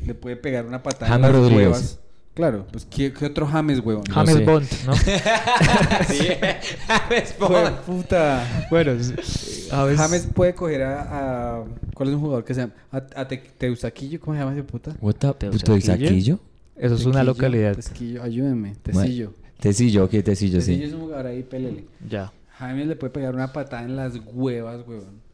[0.04, 1.98] le puede pegar una patada James Rodríguez.
[2.38, 4.04] Claro, pues ¿qué, qué otro James, huevón?
[4.08, 4.44] No James sé.
[4.44, 4.92] Bond, ¿no?
[7.38, 8.66] Fue puta.
[8.70, 11.64] bueno, es- a veces- James puede coger a, a-
[11.94, 12.74] ¿Cuál es un jugador que se llama?
[12.92, 14.94] A, a Te- Teusaquillo, ¿cómo se llama ese puta?
[15.00, 15.64] What the, ¿Teusaquillo?
[15.64, 16.38] ¿Teusaquillo?
[16.76, 17.74] Eso es una localidad.
[17.74, 18.76] Tesquillo, ayúdenme.
[18.82, 19.34] Tecillo.
[19.58, 20.82] Tecillo, ok, Tecillo, Tecillo sí.
[20.84, 21.86] es un jugador ahí, pelele.
[22.08, 22.32] Ya.
[22.56, 25.26] James le puede pegar una patada en las huevas, huevón.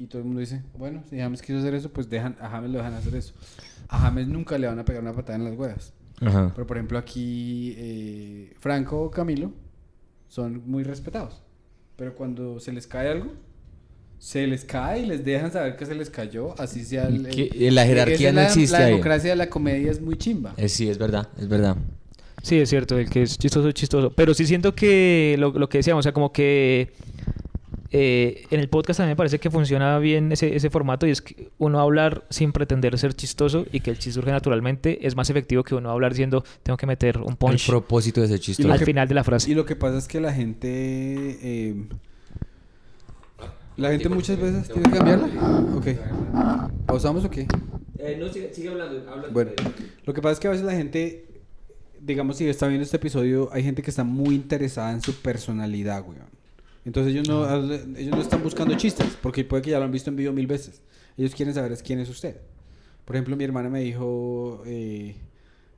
[0.00, 2.70] Y todo el mundo dice, bueno, si James quiso hacer eso, pues dejan, a James
[2.72, 3.34] lo dejan hacer eso.
[3.88, 5.92] A James nunca le van a pegar una patada en las huevas.
[6.20, 6.52] Ajá.
[6.54, 9.52] Pero por ejemplo aquí, eh, Franco o Camilo
[10.28, 11.42] son muy respetados.
[11.96, 13.32] Pero cuando se les cae algo,
[14.18, 17.26] se les cae y les dejan saber que se les cayó, así sea el...
[17.26, 18.90] el- la jerarquía no la- existe La ahí.
[18.92, 20.54] democracia de la comedia es muy chimba.
[20.56, 21.76] Eh, sí, es verdad, es verdad.
[22.42, 24.10] Sí, es cierto, el que es chistoso es chistoso.
[24.14, 26.92] Pero sí siento que lo, lo que decíamos, o sea, como que
[27.90, 31.22] eh, en el podcast también me parece que funciona bien ese, ese formato y es
[31.22, 35.30] que uno hablar sin pretender ser chistoso y que el chiste surge naturalmente es más
[35.30, 38.70] efectivo que uno hablar diciendo tengo que meter un El punch propósito de ese chiste.
[38.70, 39.50] al que- final de la frase.
[39.50, 40.68] Y lo que pasa es que la gente...
[40.70, 41.86] eh,
[43.76, 44.66] la gente muchas veces...
[44.68, 45.26] ¿Tiene que cambiarla?
[45.76, 45.86] Ok.
[46.86, 47.46] ¿Pausamos o qué?
[48.18, 49.04] no, sigue, hablando.
[49.32, 49.52] Bueno,
[50.04, 51.26] lo que pasa es que a veces la gente,
[52.00, 56.02] digamos, si está viendo este episodio, hay gente que está muy interesada en su personalidad,
[56.02, 56.37] weón.
[56.88, 57.44] Entonces ellos no,
[57.98, 60.46] ellos no están buscando chistes, porque puede que ya lo han visto en video mil
[60.46, 60.80] veces.
[61.18, 62.38] Ellos quieren saber es quién es usted.
[63.04, 65.14] Por ejemplo, mi hermana me dijo, eh,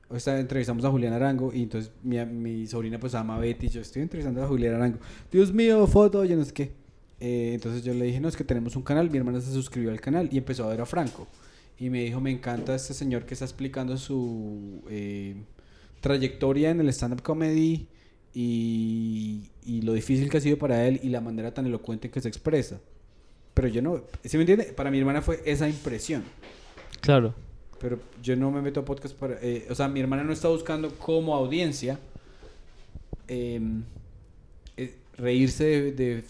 [0.09, 3.81] esta entrevistamos a Julián Arango y entonces mi, mi sobrina pues se llama Betty, yo
[3.81, 4.99] estoy entrevistando a Julián Arango.
[5.29, 6.71] Dios mío, foto, yo no sé qué.
[7.19, 9.91] Eh, entonces yo le dije, no, es que tenemos un canal, mi hermana se suscribió
[9.91, 11.27] al canal y empezó a ver a Franco.
[11.77, 15.35] Y me dijo, me encanta este señor que está explicando su eh,
[15.99, 17.89] trayectoria en el stand-up comedy
[18.33, 22.13] y, y lo difícil que ha sido para él y la manera tan elocuente en
[22.13, 22.79] que se expresa.
[23.53, 24.65] Pero yo no, ¿sí me entiende?
[24.65, 26.23] Para mi hermana fue esa impresión.
[27.01, 27.33] Claro.
[27.79, 29.39] Pero yo no me meto a podcast para...
[29.41, 31.99] eh, o sea, mi hermana no está buscando como audiencia
[33.27, 33.59] eh,
[34.77, 36.23] eh, reírse de, de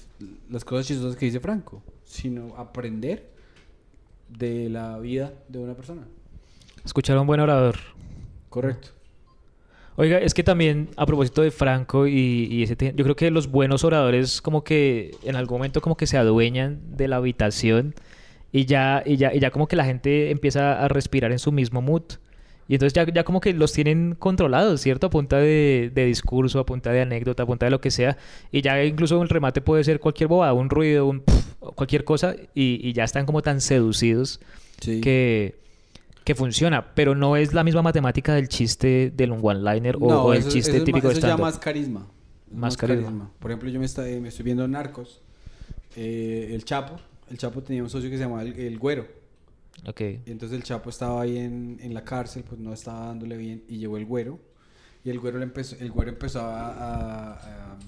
[0.50, 3.30] las cosas chistosas que dice Franco, sino aprender
[4.30, 6.08] de la vida de una persona.
[6.86, 7.76] Escuchar a un buen orador.
[8.50, 8.90] Correcto.
[10.02, 13.52] Oiga, es que también a propósito de Franco y, y ese yo creo que los
[13.52, 17.94] buenos oradores como que en algún momento como que se adueñan de la habitación
[18.52, 21.52] y ya, y ya, y ya como que la gente empieza a respirar en su
[21.52, 22.02] mismo mood.
[22.68, 25.06] Y entonces ya, ya como que los tienen controlados, ¿cierto?
[25.06, 28.18] A punta de, de discurso, a punta de anécdota, a punta de lo que sea.
[28.52, 31.22] Y ya incluso el remate puede ser cualquier bobada, un ruido, un
[31.76, 32.36] cualquier cosa.
[32.56, 34.40] Y, y ya están como tan seducidos
[34.82, 35.00] Sí.
[35.00, 35.61] que,
[36.24, 40.34] que funciona, pero no es la misma matemática del chiste del one-liner o, No, o
[40.34, 42.08] el eso- chiste eso es típico ma- de eso ya más carisma.
[42.54, 43.32] Más carisma.
[43.40, 45.22] Por ejemplo, yo me, está- me estoy viendo Narcos.
[45.96, 46.98] eh, el Chapo.
[47.30, 49.06] El Chapo tenía un socio que se llamaba el, el Güero.
[49.88, 50.02] Ok.
[50.02, 53.64] Y entonces el Chapo estaba ahí en, en la cárcel, pues no estaba dándole bien.
[53.68, 54.40] Y llegó el Güero.
[55.04, 57.80] Y el Güero, le empezó, el güero empezó a, a- a-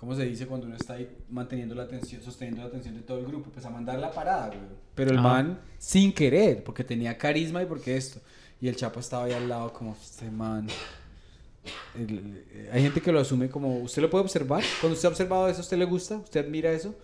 [0.00, 3.18] ¿Cómo se dice cuando uno está ahí manteniendo la atención, sosteniendo la atención de todo
[3.18, 3.50] el grupo?
[3.50, 4.60] Pues a mandar la parada, güey.
[4.94, 5.22] Pero el Ah.
[5.22, 8.18] man, sin querer, porque tenía carisma y porque esto.
[8.62, 10.66] Y el Chapo estaba ahí al lado como, este man...
[11.94, 14.64] El- eh, hay gente que lo asume como, ¿usted lo puede observar?
[14.80, 16.16] Cuando usted ha observado eso, ¿a usted le gusta?
[16.16, 16.94] ¿Usted admira eso?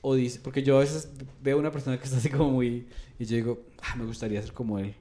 [0.00, 1.10] O dice, porque yo a veces
[1.42, 2.86] veo una persona que está así como muy...
[3.18, 4.94] Y yo digo, ah, me gustaría ser como él.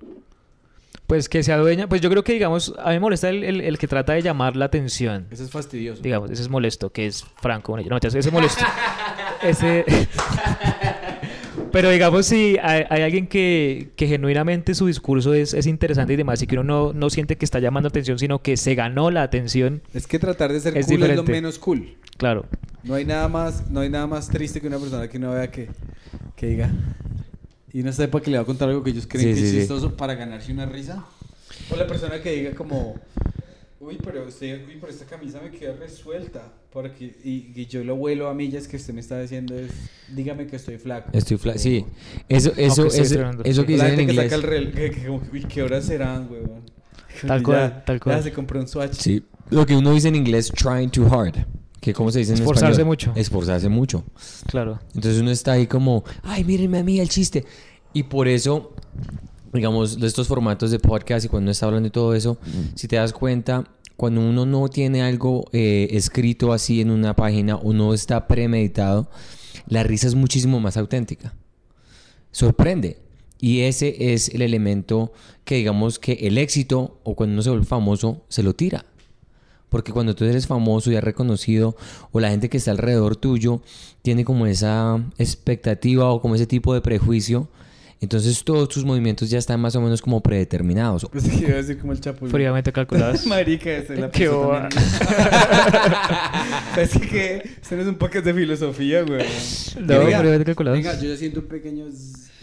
[1.07, 1.87] Pues que se adueña.
[1.87, 4.21] Pues yo creo que, digamos, a mí me molesta el, el- el que trata de
[4.23, 5.27] llamar la atención.
[5.29, 6.01] Eso es fastidioso.
[6.01, 7.77] Digamos, ese es molesto, que es Franco.
[7.79, 8.63] No, ese es molesto.
[9.43, 9.85] ese...
[11.71, 16.15] Pero digamos, si hay, hay alguien que, que genuinamente su discurso es, es interesante y
[16.15, 19.11] demás, y que uno no, no siente que está llamando atención, sino que se ganó
[19.11, 21.95] la atención, Es que tratar de ser Es cool es lo menos cool.
[22.17, 22.45] claro.
[22.83, 25.51] No hay nada más, no hay nada más triste que una persona que no vea
[25.51, 25.67] que,
[26.37, 26.69] que diga
[27.77, 29.45] y no sepa que le va a contar algo que ellos creen Sí, que sí,
[29.47, 29.57] es sí.
[29.59, 31.03] chistoso para ganarse una risa.
[31.71, 32.95] O la persona que diga como,
[33.79, 36.41] uy, pero usted, uy, pero esta camisa me queda resuelta.
[36.71, 39.71] Porque, y, y yo lo vuelo a millas que usted me está diciendo es,
[40.13, 41.09] dígame que estoy flaco.
[41.13, 41.85] Estoy fla- Sí.
[42.29, 44.25] Eso, eso, sí eso, eso que dicen en que inglés.
[44.31, 46.63] saca el reloj, que, que como, uy, ¿qué horas serán, weón?
[47.27, 48.17] Tal Ya- cual, tal cual.
[48.17, 48.93] Ya se compró un Swatch.
[48.93, 49.23] Sí.
[49.49, 51.35] Lo que uno dice en inglés, trying too hard.
[51.85, 52.87] Que cómo se dice en Esforzarse español?
[52.87, 53.11] mucho.
[53.13, 54.03] Esforzarse mucho.
[54.47, 54.79] Claro.
[54.95, 57.45] Entonces uno está ahí como, ay, mírenme a mí el chiste.
[57.93, 58.73] Y por eso,
[59.53, 62.39] digamos, de estos formatos de podcast y cuando uno está hablando de todo eso,
[62.73, 63.65] si te das cuenta,
[63.97, 69.07] cuando uno no tiene algo eh, escrito así en una página o no está premeditado,
[69.67, 71.35] la risa es muchísimo más auténtica.
[72.31, 72.97] Sorprende.
[73.39, 75.13] Y ese es el elemento
[75.43, 78.85] que digamos que el éxito o cuando uno se vuelve famoso se lo tira.
[79.69, 81.75] Porque cuando tú eres famoso y has reconocido,
[82.11, 83.61] o la gente que está alrededor tuyo
[84.01, 87.49] tiene como esa expectativa o como ese tipo de prejuicio,
[88.01, 91.07] entonces todos tus movimientos ya están más o menos como predeterminados.
[91.11, 92.25] Pues que iba a decir como el chapo.
[92.27, 93.25] Fríamente calculadas.
[93.27, 94.69] Marica, esa es la Qué boba.
[96.77, 99.25] es que este no es un podcast de filosofía, güey.
[99.79, 100.77] No, fríamente calculadas.
[100.77, 101.85] venga, yo ya siento un pequeño...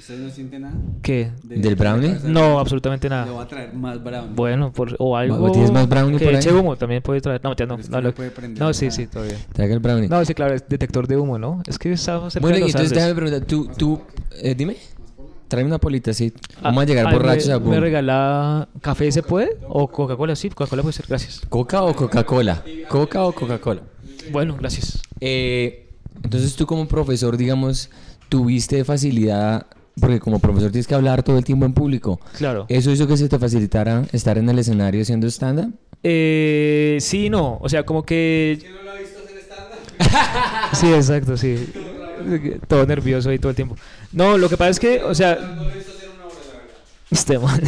[0.03, 0.75] ¿Ustedes no sienten nada?
[1.01, 1.31] ¿Qué?
[1.45, 2.17] De- ¿Del brownie?
[2.25, 3.31] No, absolutamente Le nada.
[3.31, 4.35] voy a traer más brownie.
[4.35, 5.53] Bueno, por, o algo.
[5.53, 6.41] ¿Tienes más brownie que por ahí?
[6.41, 7.41] eche humo también puede traer.
[7.45, 7.79] No, ya no.
[7.89, 8.97] No, lo- puede prender no sí, nada.
[8.97, 9.37] sí, todavía.
[9.53, 10.09] Traiga el brownie.
[10.09, 11.63] No, sí, claro, es detector de humo, ¿no?
[11.69, 13.05] Es que estamos cerca bueno, de y los entonces Andes.
[13.05, 14.01] déjame preguntar, tú, tú
[14.43, 14.77] eh, dime,
[15.47, 16.33] tráeme una polita, sí.
[16.57, 19.57] Ah, Vamos a llegar ah, borrachos a ¿Me regala café se puede?
[19.69, 20.35] ¿O Coca-Cola?
[20.35, 21.43] Sí, Coca-Cola puede ser, gracias.
[21.49, 22.65] ¿Coca o Coca-Cola?
[22.89, 23.83] ¿Coca o Coca-Cola?
[24.33, 25.01] Bueno, gracias.
[25.21, 25.91] Eh,
[26.25, 27.89] entonces tú como profesor, digamos,
[28.29, 29.67] tuviste facilidad,
[30.01, 32.21] porque como profesor tienes que hablar todo el tiempo en público.
[32.39, 32.67] Claro.
[32.69, 35.73] ¿Eso hizo que se te facilitara estar en el escenario haciendo stand-up?
[36.03, 37.59] Eh, sí, no.
[37.61, 38.59] O sea, como que.
[38.61, 41.69] ¿Quién no lo ha visto hacer stand Sí, exacto, sí.
[42.69, 43.77] Todo nervioso ahí todo el tiempo.
[44.13, 45.35] No, lo que pasa es que, o sea.
[45.37, 46.77] No lo he visto hacer una hora, la verdad.
[47.11, 47.61] Este man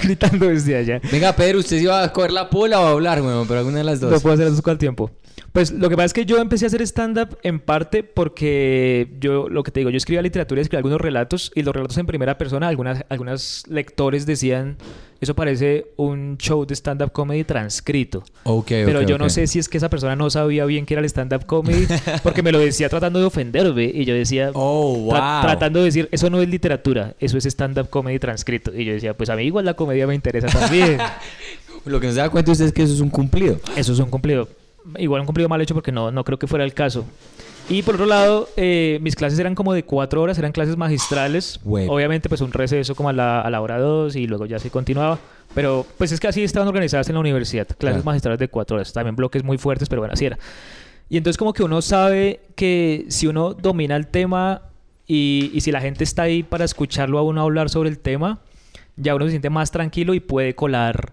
[0.02, 1.00] gritando desde allá.
[1.10, 3.46] Venga, Pedro, ¿usted se iba a coger la pola o a hablar, weón?
[3.48, 4.22] Pero alguna de las No dos.
[4.22, 5.10] puedo hacer eso al tiempo.
[5.52, 9.50] Pues lo que pasa es que yo empecé a hacer stand-up en parte porque yo,
[9.50, 12.06] lo que te digo, yo escribía literatura y escribía algunos relatos y los relatos en
[12.06, 14.78] primera persona, algunas, algunos lectores decían,
[15.20, 18.24] eso parece un show de stand-up comedy transcrito.
[18.44, 21.02] Ok, Pero yo no sé si es que esa persona no sabía bien qué era
[21.02, 21.86] el stand-up comedy
[22.22, 24.52] porque me lo decía tratando de ofenderme y yo decía...
[24.54, 25.42] Oh, tra- wow.
[25.42, 28.74] tratando de decir, eso no es literatura, eso es stand-up comedy transcrito.
[28.74, 30.96] Y yo decía, pues a mí igual la comedia me interesa también.
[31.84, 33.60] Lo que no se da cuenta usted es que eso es un cumplido.
[33.76, 34.48] Eso es un cumplido.
[34.98, 37.04] Igual un cumplido mal hecho porque no, no creo que fuera el caso.
[37.68, 41.60] Y por otro lado, eh, mis clases eran como de cuatro horas, eran clases magistrales.
[41.62, 41.86] Güey.
[41.88, 44.70] Obviamente, pues un receso como a la, a la hora dos y luego ya se
[44.70, 45.18] continuaba.
[45.54, 47.66] Pero pues es que así estaban organizadas en la universidad.
[47.66, 48.04] Clases Claro.
[48.04, 48.92] magistrales de cuatro horas.
[48.92, 50.38] También bloques muy fuertes, pero bueno, así era.
[51.08, 54.62] Y entonces como que uno sabe que si uno domina el tema
[55.06, 58.40] y, y si la gente está ahí para escucharlo a uno hablar sobre el tema,
[58.96, 61.12] ya uno se siente más tranquilo y puede colar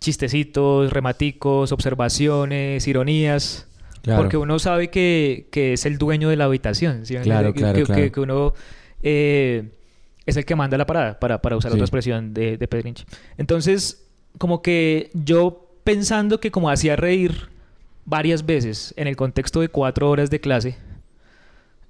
[0.00, 3.66] chistecitos, rematicos, observaciones, ironías.
[4.02, 4.22] Claro.
[4.22, 7.04] Porque uno sabe que, que es el dueño de la habitación.
[7.04, 7.16] ¿sí?
[7.16, 8.12] Claro, que, claro, que- claro.
[8.12, 8.54] que- uno
[9.02, 9.70] eh,
[10.26, 11.76] es el que manda la parada, para, para usar Sí.
[11.76, 13.04] otra expresión de, de Pedrinche.
[13.38, 14.06] Entonces,
[14.38, 17.48] como que yo pensando que como hacía reír
[18.04, 20.76] varias veces en el contexto de cuatro horas de clase,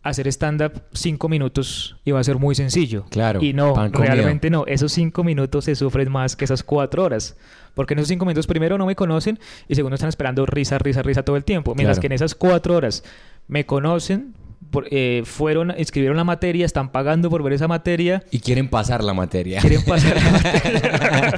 [0.02, 3.04] hacer stand-up cinco minutos iba a ser muy sencillo.
[3.10, 4.64] Claro, Y no, realmente no.
[4.66, 7.36] Esos cinco minutos se sufren más que esas cuatro horas.
[7.74, 9.38] Porque en esos cinco minutos, primero, no me conocen
[9.68, 11.74] y segundo, están esperando risa, risa, risa todo el tiempo.
[11.74, 12.00] Mientras Claro.
[12.02, 13.04] que en esas cuatro horas
[13.48, 14.34] me conocen,
[14.70, 19.02] por- eh, fueron, inscribieron la materia, están pagando por ver esa materia, Y quieren pasar
[19.04, 19.60] la materia.
[19.60, 21.34] quieren pasar la materia.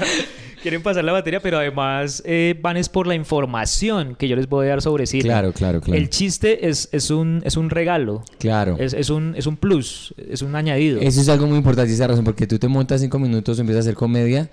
[0.62, 4.48] Quieren pasar la materia, pero además eh, van es por la información que yo les
[4.48, 5.22] voy a dar sobre cine.
[5.24, 5.98] Claro, claro, claro.
[5.98, 8.22] El chiste es, es, un, es un regalo.
[8.38, 8.76] Claro.
[8.78, 11.00] Es, es un, es un plus, es un añadido.
[11.00, 13.88] Eso es algo muy importante, esa razón, porque tú te montas cinco minutos, empiezas a
[13.88, 14.50] hacer comedia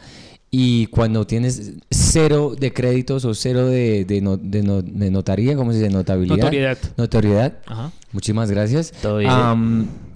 [0.49, 5.55] y cuando tienes cero de créditos o cero de, de, no- de no- de notaría,
[5.58, 5.89] ¿cómo se dice?
[5.91, 6.38] Notabilidad.
[6.38, 6.78] Notoriedad.
[6.95, 7.53] Notoriedad.
[7.66, 7.91] Ajá.
[8.14, 8.93] Muchísimas gracias.
[9.01, 10.07] Todo bien.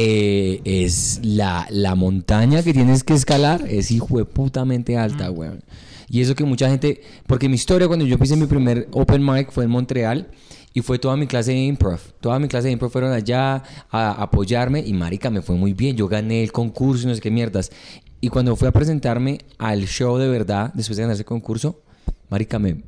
[0.00, 5.64] Eh, es la, la montaña que tienes que escalar es hijo de putamente alta, weón.
[6.08, 9.50] Y eso que mucha gente, porque mi historia cuando yo empecé mi primer open mic
[9.50, 10.28] fue en Montreal
[10.72, 11.98] y fue toda mi clase de improv.
[12.20, 15.96] Toda mi clase de improv fueron allá a apoyarme y marica, me fue muy bien.
[15.96, 17.72] Yo gané el concurso y no sé qué mierdas.
[18.20, 21.82] Y cuando fui a presentarme al show de verdad, después de ganar ese concurso,
[22.30, 22.82] marica, me,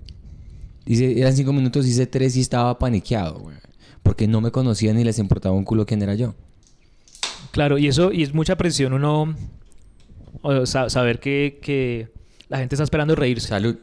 [0.86, 3.56] Dice, eran cinco minutos, hice tres y estaba paniqueado, güey.
[4.04, 6.34] Porque no me conocían ni les importaba un culo quién era yo.
[7.52, 9.34] Claro, y eso y es mucha presión uno
[10.42, 12.08] o sa- saber que, que
[12.48, 13.48] la gente está esperando reírse.
[13.48, 13.76] Salud.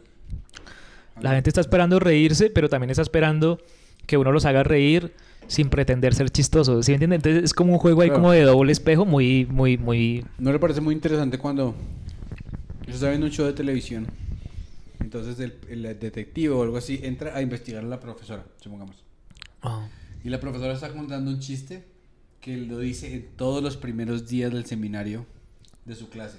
[1.21, 3.59] La gente está esperando reírse, pero también está esperando
[4.05, 5.13] que uno los haga reír
[5.47, 6.81] sin pretender ser chistoso.
[6.83, 7.17] ¿Sí me entienden?
[7.17, 8.21] Entonces es como un juego ahí Claro.
[8.21, 10.25] como de doble espejo muy, muy, muy...
[10.37, 11.75] ¿No le parece muy interesante cuando
[12.85, 14.07] yo estaba viendo un show de televisión?
[14.99, 19.03] Entonces el, el detective o algo así entra a investigar a la profesora, supongamos.
[19.61, 19.87] ah,
[20.23, 21.85] Y la profesora está contando un chiste
[22.47, 25.25] que lo dice en todos los primeros días del seminario
[25.83, 26.37] de su clase.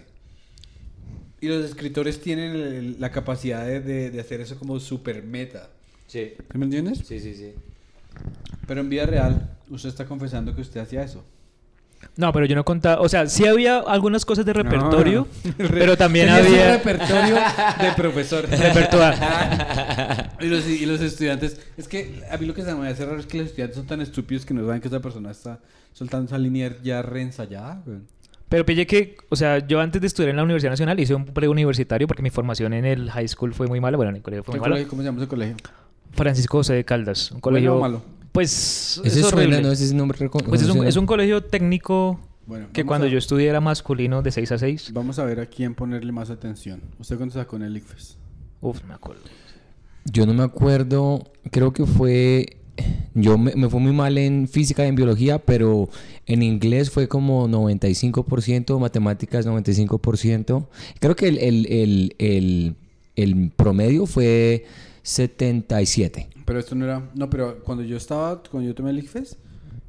[1.41, 5.69] Y los escritores tienen la capacidad de, de- de hacer eso como super meta.
[6.07, 6.33] Sí.
[6.51, 7.01] ¿Sí me entiendes?
[7.05, 7.53] Sí, sí, sí.
[8.67, 11.23] Pero en vida real, usted está confesando que usted hacía eso.
[12.17, 13.01] No, pero yo no contaba...
[13.01, 16.77] O sea, sí había algunas cosas de repertorio, No, pero también había...
[16.77, 18.45] repertorio de profesor.
[18.51, 19.19] Repertorio.
[20.41, 21.61] y, los, y los estudiantes.
[21.77, 23.87] Es que a mí lo que se me hace raro es que los estudiantes son
[23.87, 25.61] tan estúpidos que no saben que esa persona está
[25.93, 27.83] soltando esa línea ya reensayada.
[28.49, 31.27] Pero pille que, o sea, yo antes de estudiar en la Universidad Nacional hice un
[31.27, 33.97] preuniversitario porque mi formación en el high school fue muy mala.
[33.97, 34.89] Bueno, en el colegio fue ¿Qué muy mala.
[34.89, 35.57] ¿Cómo se llama ese colegio?
[36.15, 37.31] Francisco José de Caldas.
[37.31, 37.79] Un ¿Bueno colegio...
[37.81, 38.03] malo?
[38.39, 39.61] Pues Ese es horrible.
[39.61, 39.73] ¿no?
[39.73, 40.85] Ese es un nombre Pues es un, conocido.
[40.89, 44.59] es un colegio técnico Bueno, que cuando a- yo estudié era masculino de 6 a
[44.59, 44.91] 6.
[44.93, 46.81] Vamos a ver a quién ponerle más atención.
[47.01, 48.17] ¿Usted cuándo sacó en el ICFES?
[48.61, 49.23] Uf, me acuerdo.
[50.05, 52.59] Yo no me acuerdo, creo que fue...
[53.13, 55.89] Yo me, me fue muy mal en física y en biología, pero
[56.27, 60.69] en inglés fue como 95%, matemáticas 95%.
[61.01, 62.77] Creo que el, el, el, el,
[63.17, 64.65] el promedio fue
[65.09, 66.29] 77.
[66.45, 67.11] Pero esto no era.
[67.15, 68.43] No, pero cuando yo estaba.
[68.43, 69.39] Cuando yo tomé el ICFES,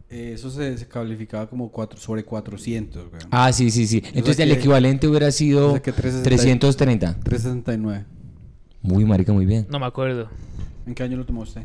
[0.10, 3.10] eh, eso se, se calificaba como cuatro, sobre 400.
[3.10, 3.22] güey.
[3.32, 4.02] Ah, sí, sí, sí.
[4.08, 6.60] Entonces sea el que- equivalente hubiera sido o sea que 360.
[6.60, 7.20] 330.
[7.24, 8.06] 369.
[8.82, 9.68] Muy marica, muy bien.
[9.70, 10.30] No me acuerdo.
[10.86, 11.64] ¿En qué año lo tomó usted?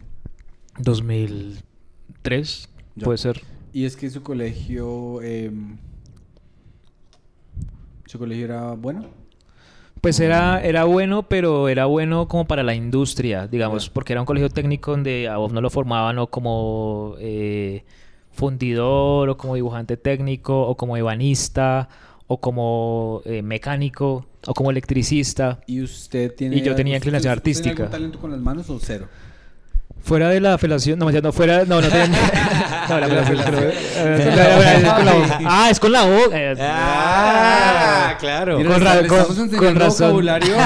[0.80, 3.04] 2003, Ya.
[3.04, 3.40] puede ser.
[3.72, 5.22] Y es que su colegio.
[5.22, 5.76] em,
[8.06, 9.06] su colegio era bueno.
[10.04, 14.26] Pues era, era bueno, pero era bueno como para la industria, digamos, porque era un
[14.26, 17.84] colegio técnico donde a vos no lo formaban o como eh,
[18.30, 21.88] fundidor, o como dibujante técnico, o como ebanista,
[22.26, 25.60] o como eh, mecánico, o como electricista.
[25.66, 26.56] Y usted tiene.
[26.56, 27.82] Y yo tenía ¿usted- inclinación usted tiene artística.
[27.84, 29.06] algún talento con las manos o cero?
[30.04, 34.84] Fuera de la felación, no, no, fuera, no, no tenía- no, la felación, es.
[35.46, 36.28] Ah, es con la boca.
[36.34, 36.54] eh.
[36.60, 38.56] Ah, claro.
[38.56, 40.08] Con ra- con- con razón.
[40.08, 40.56] vocabulario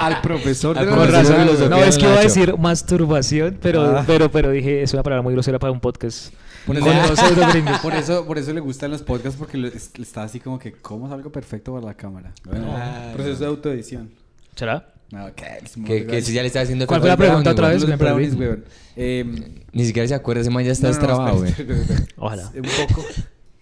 [0.00, 1.36] al profesor de Con razón.
[1.36, 4.04] filosofía No, es que iba a decir masturbación, pero, Ah.
[4.06, 6.32] pero, pero dije, es una palabra muy grosera para un podcast.
[6.64, 9.90] Por Con eso, los por, eso, por eso le gustan los podcasts porque le- es-
[10.00, 12.32] está así como que, ¿cómo salgo perfecto para la cámara?
[12.44, 13.10] Bueno, Ah.
[13.12, 14.10] proceso de autoedición.
[14.56, 14.86] ¿será?
[15.14, 15.28] No.
[15.28, 17.86] Es Que, que si ya le está haciendo ¿Cuál fue la pregunta otra vez?
[17.86, 18.64] Me brownies, weón.
[18.96, 19.36] Em,
[19.72, 21.50] Ni siquiera se acuerda, ese man ya está no, no, no, destrabado, güey.
[21.50, 22.14] espera, espera, espera.
[22.18, 22.52] Ojalá.
[22.54, 23.04] Un poco.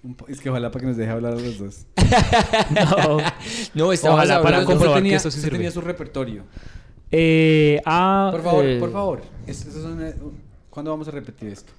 [0.03, 1.87] un po- es que ojalá para que nos deje hablar a los dos.
[2.71, 3.19] No.
[3.75, 5.57] No, Ojalá para comprobar tenía, que esto sí sirve.
[5.59, 6.45] tenía su repertorio.
[7.11, 9.23] Eh, ah, Por favor, eh, por favor.
[9.47, 10.15] Es- son, eh,
[10.71, 11.73] ¿Cuándo vamos a repetir esto?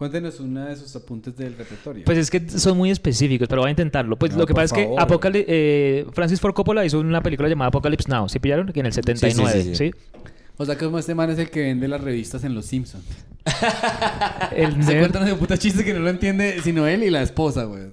[0.00, 2.06] Cuéntenos una de sus apuntes del repertorio.
[2.06, 4.16] Pues es que son muy específicos, pero voy a intentarlo.
[4.16, 4.88] Pues No, lo que pasa es que.
[4.94, 8.26] Apocali- eh, Francis Ford Coppola hizo una película llamada Apocalypse Now.
[8.26, 8.72] ¿Sí pillaron?
[8.72, 9.74] Que en el 79, sí, ¿sí?
[9.76, 9.90] sí.
[10.56, 13.04] o sea, que como este man es el que vende las revistas en Los Simpsons.
[14.56, 17.20] El Se nerd- cuentan de puta chiste que no lo entiende sino él y la
[17.20, 17.84] esposa, güey.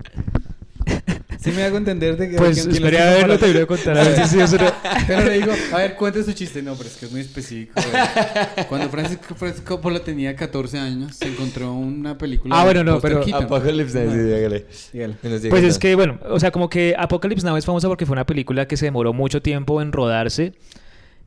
[1.40, 2.38] Sí me hago entender de que...
[2.38, 3.98] Pues que- a te voy a contar.
[3.98, 4.72] A ver si sí o si no.
[5.08, 6.62] Pero le digo, a ver, cuente su chiste.
[6.62, 7.74] No, pero es que es muy específico.
[8.70, 12.60] Cuando Francis, Francis Coppola tenía 14 años, se encontró una película...
[12.60, 13.44] Ah, bueno, no, pero- Keaton.
[13.44, 14.66] Apocalypse Now, sí, dígale.
[15.50, 18.26] Pues es que, bueno, o sea, como que Apocalypse Now es famosa porque fue una
[18.26, 20.54] película que se demoró mucho tiempo en rodarse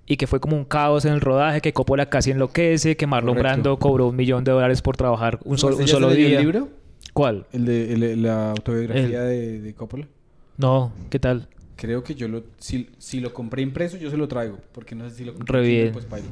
[0.07, 3.37] y que fue como un caos en el rodaje, que Coppola casi enloquece, que Marlon
[3.37, 3.49] Correcto.
[3.49, 6.27] Brando cobró un millón de dólares por trabajar un, sol- ¿Usted un solo día.
[6.39, 6.69] el libro?
[7.21, 7.45] ¿Cuál?
[7.53, 10.09] El de el- la autobiografía de, de Coppola.
[10.57, 11.49] No, ¿qué tal?
[11.77, 12.45] Creo que yo lo...
[12.59, 14.59] Si, si lo compré impreso, yo se lo traigo.
[14.73, 15.93] Porque no sé si lo compré Re bien.
[15.93, 16.29] pues pailo.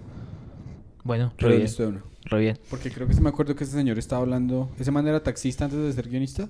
[1.05, 2.03] Bueno, Pero re bien.
[2.25, 2.59] Re bien.
[2.71, 4.71] Porque creo que se me acuerdo que ese señor estaba hablando...
[4.79, 6.49] ¿Ese man era taxista antes de ser guionista?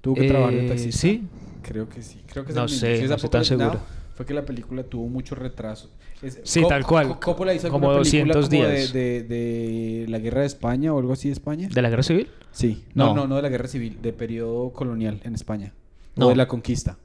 [0.00, 0.98] ¿Tuvo que trabajar de Eh, taxista?
[1.02, 1.22] Sí.
[1.60, 2.22] Creo que sí.
[2.32, 3.80] Creo que No sé, no estoy tan seguro.
[4.14, 5.90] Fue que la película tuvo mucho retraso.
[6.20, 7.08] Es- Sí, tal cual.
[7.08, 8.92] Co- Coppola hizo Como alguna película 200 como de- días.
[8.92, 11.68] De, de la guerra de España o algo así de España.
[11.72, 12.28] ¿De la guerra civil?
[12.52, 12.84] Sí.
[12.94, 13.14] No, No.
[13.22, 15.72] no, no de la guerra civil, de periodo colonial en España.
[16.16, 16.26] No.
[16.26, 16.98] O de la conquista.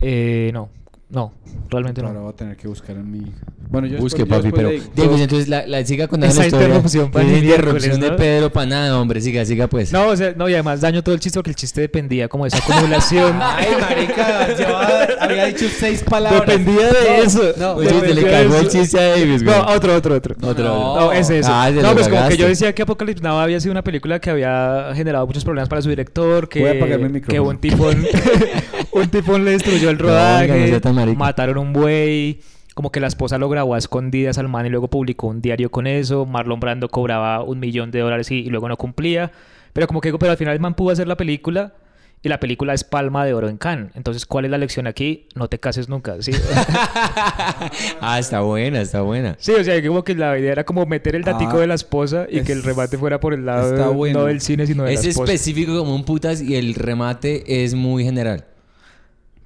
[0.00, 0.68] Eh, no.
[1.12, 1.30] No,
[1.70, 2.20] realmente Ahora no.
[2.22, 3.30] voy a tener que buscar en mi.
[3.68, 4.68] Bueno, yo Busque, después- papi, pero...
[4.94, 8.16] Diego, entonces la, la siga contando Esa interrupción para miércoles, interrupción de ¿no?
[8.16, 9.20] Pedro para nada, hombre.
[9.22, 9.92] Siga, siga pues.
[9.92, 12.44] No, o sea, no, y además daño todo el chiste porque el chiste dependía como
[12.44, 13.38] de esa acumulación.
[13.42, 16.46] Ay, marica, llevaba, había dicho seis palabras.
[16.46, 17.42] Dependía de No, eso.
[17.58, 19.56] No, Oye, Dependía se le de cagó el chiste a Davis, güey.
[19.56, 20.34] No, otro, otro, otro.
[20.42, 20.64] Otro.
[20.64, 20.96] No.
[21.00, 21.50] No, es eso.
[21.52, 24.30] Ah, no, pues como que yo decía que Apocalypse Now había sido una película que
[24.30, 27.48] había generado muchos problemas para su director, que, Voy a apagarme el que micrófono.
[27.50, 28.06] un tifón,
[28.92, 31.18] un tifón le destruyó el No, oiga, no rodaje, marica.
[31.18, 32.40] mataron un buey,
[32.74, 35.70] como que la esposa lo grabó a escondidas al man y luego publicó un diario
[35.70, 39.32] con eso, Marlon Brando cobraba un millón de dólares y, y luego no cumplía,
[39.72, 41.74] pero como que digo, pero al final el man pudo hacer la película
[42.24, 43.90] y la película es palma de oro en Cannes.
[43.96, 45.26] Entonces, ¿cuál es la lección aquí?
[45.34, 46.30] No te cases nunca, ¿sí?
[48.00, 49.34] ah, está buena, está buena.
[49.38, 51.74] Sí, o sea, como que la idea era como meter el datico Ah, de la
[51.74, 54.20] esposa y que el es- remate fuera por el lado está de- bueno.
[54.20, 55.32] no del cine, sino de Es la esposa.
[55.32, 58.44] específico como un putas y el remate es muy general.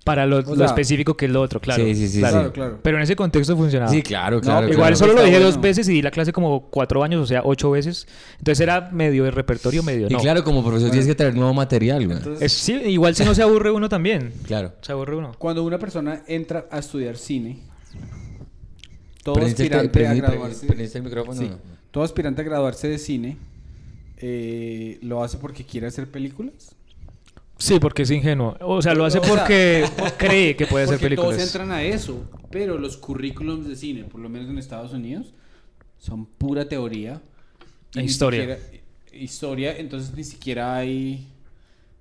[0.06, 1.82] Para lo, O lo sea, específico que es lo otro, claro.
[1.84, 2.36] Sí, sí, sí, claro.
[2.36, 2.78] Claro, claro.
[2.80, 3.90] Pero en ese contexto funcionaba.
[3.90, 4.66] Sí, claro, claro.
[4.68, 4.96] Igual claro.
[4.96, 5.46] solo lo dije bueno.
[5.46, 8.06] dos veces y di la clase como cuatro años, o sea, ocho veces.
[8.38, 10.20] Entonces era medio de repertorio, medio Y no.
[10.20, 12.18] claro, como profesor tienes que traer nuevo material, güey.
[12.18, 14.32] Entonces, Es- sí, igual si no se aburre uno también.
[14.46, 14.74] Claro.
[14.80, 15.32] Se aburre uno.
[15.38, 17.58] cuando una persona entra a estudiar cine,
[19.24, 20.66] todo ¿Prendiste el- aspirante a graduarse.
[20.68, 21.40] prendiste el micrófono?
[21.40, 21.48] Sí.
[21.48, 21.58] No.
[21.90, 23.38] Todo aspirante a graduarse de cine
[24.18, 26.75] eh, lo hace porque quiere hacer películas.
[27.58, 28.56] Sí, porque es ingenuo.
[28.60, 29.84] O sea, lo hace O sea, porque
[30.18, 31.54] cree que puede hacer Porque todos películas.
[31.54, 35.34] entran a eso, pero los currículums de cine, por lo menos en Estados Unidos,
[35.98, 37.22] son pura teoría.
[37.94, 38.40] E historia.
[38.56, 38.82] siquiera-
[39.12, 41.26] historia, entonces ni siquiera hay,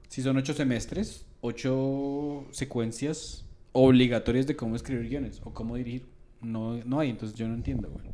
[0.09, 6.05] si son ocho semestres, ocho secuencias obligatorias de cómo escribir guiones o cómo dirigir.
[6.41, 8.05] No, no hay, entonces yo no entiendo, güey.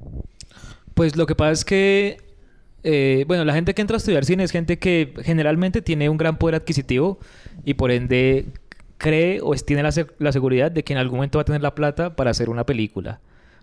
[0.93, 2.17] Pues lo que pasa es que,
[2.83, 6.17] eh, bueno, la gente que entra a estudiar cine es gente que generalmente tiene un
[6.17, 7.19] gran poder adquisitivo
[7.65, 8.45] y por ende
[8.97, 11.61] cree o tiene la, se- la seguridad de que en algún momento va a tener
[11.61, 13.19] la plata para hacer una película.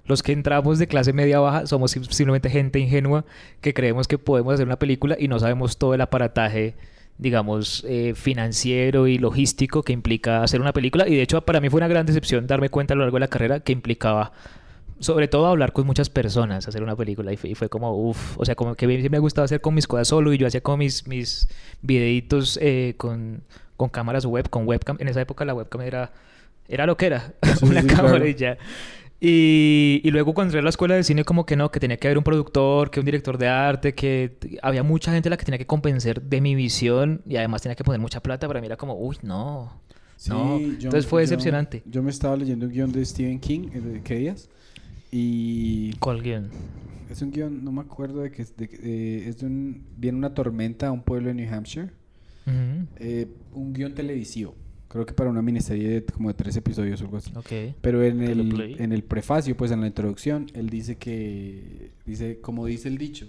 [0.06, 3.24] Los que entramos de clase media baja somos sim- simplemente gente ingenua
[3.60, 6.74] que creemos que podemos hacer una película y no sabemos todo el aparataje,
[7.18, 11.06] digamos, eh, financiero y logístico que implica hacer una película.
[11.08, 13.20] Y de hecho, para mí fue una gran decepción darme cuenta a lo largo de
[13.20, 14.32] la carrera que implicaba
[15.00, 17.32] sobre todo hablar con muchas personas, hacer una película.
[17.32, 19.74] Y fue, y fue como, uff, o sea, como que me, me gustaba hacer con
[19.74, 21.48] mis cosas solo y yo hacía como mis, mis
[21.82, 23.42] videitos eh, con,
[23.76, 24.96] con cámaras web, con webcam.
[25.00, 26.12] En esa época la webcam era,
[26.68, 28.26] era lo que era, Sí, una sí, cámara claro.
[28.28, 28.58] y ya.
[29.20, 31.96] Y, y luego cuando entré a la escuela de cine como que no, que tenía
[31.96, 35.36] que haber un productor, que un director de arte, que había mucha gente a la
[35.36, 38.46] que tenía que convencer de mi visión y además tenía que poner mucha plata.
[38.46, 39.80] Para mí era como, uy, no.
[40.26, 41.82] No, entonces fue decepcionante.
[41.86, 44.48] Yo me estaba leyendo un guion de Stephen King, el de Querías,
[45.10, 46.50] y ¿Cuál guion?
[47.10, 50.18] es un guion, no me acuerdo de que es de, eh, es de un, viene
[50.18, 51.90] una tormenta a un pueblo de New Hampshire,
[52.96, 54.54] eh, un guion televisivo,
[54.88, 57.30] creo que para una miniserie de como de tres episodios o algo así.
[57.34, 57.74] Ok.
[57.80, 58.74] Pero en Teleplay.
[58.74, 62.98] el, en el prefacio, pues en la introducción, él dice que, dice, como dice el
[62.98, 63.26] dicho,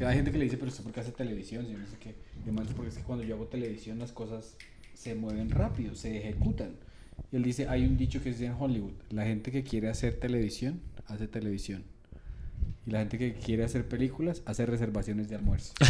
[0.00, 2.14] hay gente que le dice, pero usted por qué hace televisión, si no sé qué,
[2.38, 4.56] y además porque es que cuando yo hago televisión las cosas
[4.94, 6.72] se mueven rápido, se ejecutan.
[7.32, 10.14] Y él dice, hay un dicho que es en Hollywood, la gente que quiere hacer
[10.14, 11.84] televisión, hace televisión.
[12.86, 15.72] Y la gente que quiere hacer películas, hace reservaciones de almuerzo.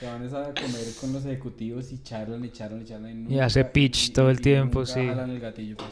[0.00, 3.30] Se van a comer con los ejecutivos y charlan y charlan y charlan.
[3.30, 5.06] Y hace pitch todo el tiempo, sí.
[5.06, 5.90] jalan el gatillo, pues.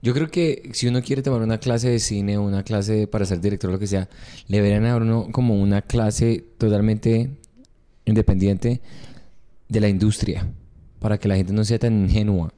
[0.00, 3.24] Yo creo que si uno quiere tomar una clase de cine o una clase para
[3.24, 4.08] ser director o lo que sea,
[4.48, 7.30] le deberían dar uno como una clase totalmente
[8.04, 8.80] independiente
[9.68, 10.46] de la industria
[11.04, 12.50] para que la gente no sea tan ingenua.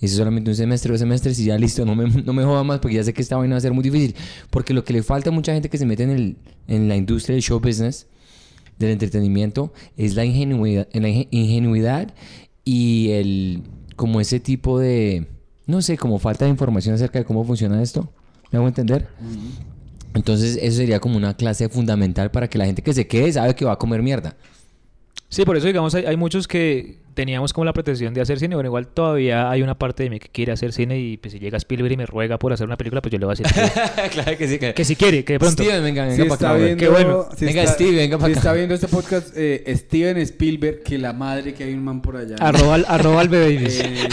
[0.00, 2.42] Y eso es solamente un semestre, dos semestres y ya listo, no me, no me
[2.42, 4.16] joda más porque ya sé que esta vaina va a ser muy difícil.
[4.50, 6.36] Porque lo que le falta a mucha gente que se mete en, el,
[6.66, 8.08] en la industria del show business,
[8.76, 12.12] del entretenimiento, es la ingenuidad, la inge- ingenuidad
[12.64, 13.62] y el
[13.94, 15.28] como ese tipo de,
[15.66, 18.12] no sé, como falta de información acerca de cómo funciona esto.
[18.50, 19.06] ¿Me hago entender?
[20.14, 23.54] Entonces eso sería como una clase fundamental para que la gente que se quede sabe
[23.54, 24.34] que va a comer mierda.
[25.28, 28.54] Sí, por eso digamos hay, hay muchos que, teníamos como la pretensión de hacer cine.
[28.54, 31.38] Bueno, igual todavía hay una parte de mí que quiere hacer cine y pues si
[31.38, 33.46] llega Spielberg y me ruega por hacer una película, pues yo le voy a decir
[33.54, 34.58] que, claro que sí.
[34.58, 35.62] Que, que si quiere, que de pronto.
[35.62, 36.58] Steven, venga, venga Si para está acá.
[36.58, 37.26] viendo, Qué bueno.
[37.36, 38.38] si Venga, está- Steve, venga pa' Si acá.
[38.40, 42.16] está viendo este podcast, eh, Steven Spielberg, que la madre que hay un man por
[42.16, 42.36] allá.
[42.40, 44.08] Arroba, al- arroba al bebé Eh, eh,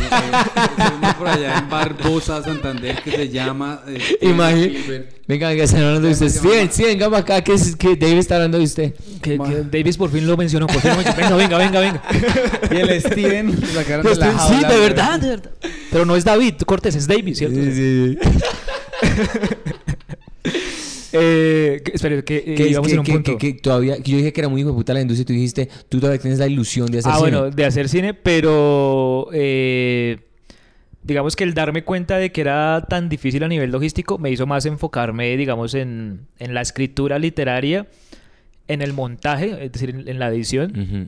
[0.77, 5.19] hay un man por allá en Barbosa, Santander, que se llama eh, Steven Imagínate.
[5.27, 6.27] Venga, venga, están hablando de usted.
[6.29, 8.93] Steven, Steven, venga para acá, que, es- que David está hablando de usted.
[9.21, 10.65] Que, que Davis por fin lo mencionó.
[10.67, 11.37] Por fin lo mencionó.
[11.37, 12.59] Venga, venga, venga, venga.
[12.89, 15.51] El Steven sacaron de la Este- sí, jaula, de verdad, de verdad.
[15.91, 17.55] Pero no es David Cortés, es Davis, ¿cierto?
[17.59, 18.29] Sí, sí, sí.
[21.11, 23.37] Eh, que- espere, que eh, Que, íbamos que, en un que- punto.
[23.39, 25.25] que- que todavía, que yo dije que era muy hijo de puta la industria y
[25.25, 27.29] tú dijiste, tú todavía tienes la ilusión de hacer ah, cine.
[27.31, 30.19] bueno, de hacer cine, pero eh,
[31.01, 34.45] digamos que el darme cuenta de que era tan difícil a nivel logístico me hizo
[34.45, 37.87] más enfocarme, digamos, en, en la escritura literaria,
[38.67, 41.07] en el montaje, es decir, en, en la edición Ujú.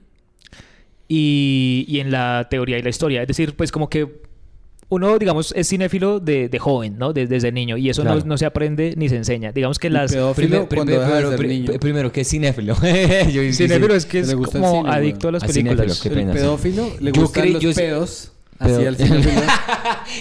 [1.14, 3.22] Y, y en la teoría y la historia.
[3.22, 4.22] Es decir, pues como que
[4.88, 7.12] uno, digamos, es cinéfilo de, de joven, ¿no?
[7.12, 8.26] De- desde niño y eso no- Claro.
[8.26, 9.52] no, se aprende ni se enseña.
[9.52, 10.12] Digamos que las...
[10.12, 11.66] primero, ser pri- niño.
[11.68, 12.76] pri- primero, ¿qué es cinéfilo?
[13.32, 16.00] Yo Cinéfilo es que es gusta el como cine, adicto a las cinéfilo, películas.
[16.02, 16.40] qué El pena, sí.
[16.40, 18.32] pedófilo le Yo gustan creí- los yo- pedos.
[18.60, 19.42] Pero- Así al cinéfilo.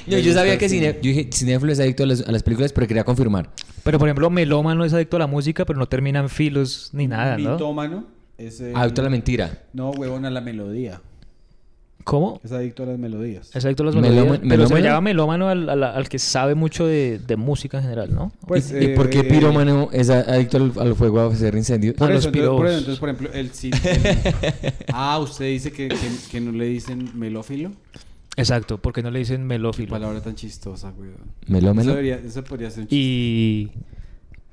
[0.08, 0.98] No, yo sabía que el cine, cine.
[1.02, 3.50] yo dije, cinéfilo es adicto a las, a las películas, pero quería confirmar.
[3.84, 7.06] Pero por ejemplo, Melómano es adicto a la música, pero no termina en filos ni
[7.06, 7.52] nada, ¿no?
[7.52, 8.04] Mitómano
[8.46, 9.58] es el- Adicto a la mentira.
[9.72, 11.00] No, huevón, a la melodía.
[12.02, 12.40] ¿Cómo?
[12.42, 13.50] Es adicto a las melodías.
[13.54, 14.24] Es adicto a las melodías.
[14.24, 14.84] Pero se le melómano.
[14.84, 18.32] llama melómano al, al- al que sabe mucho de, de música en general, ¿no?
[18.46, 21.94] Pues, ¿Y, y por qué eh, Pirómano es adicto al, al fuego a hacer incendios?
[21.96, 23.78] Por a eso, los entonces, por eso, entonces, por ejemplo, el cine.
[23.84, 25.96] el- ah, usted dice que, que,
[26.30, 27.72] que no le dicen melófilo.
[28.36, 29.90] Exacto, porque no le dicen Qué melófilo.
[29.90, 31.10] palabra tan chistosa, güey.
[31.10, 31.18] Eso,
[31.48, 31.90] Melómeno.
[31.90, 32.96] debería, eso podría ser un chiste.
[32.96, 33.70] Y...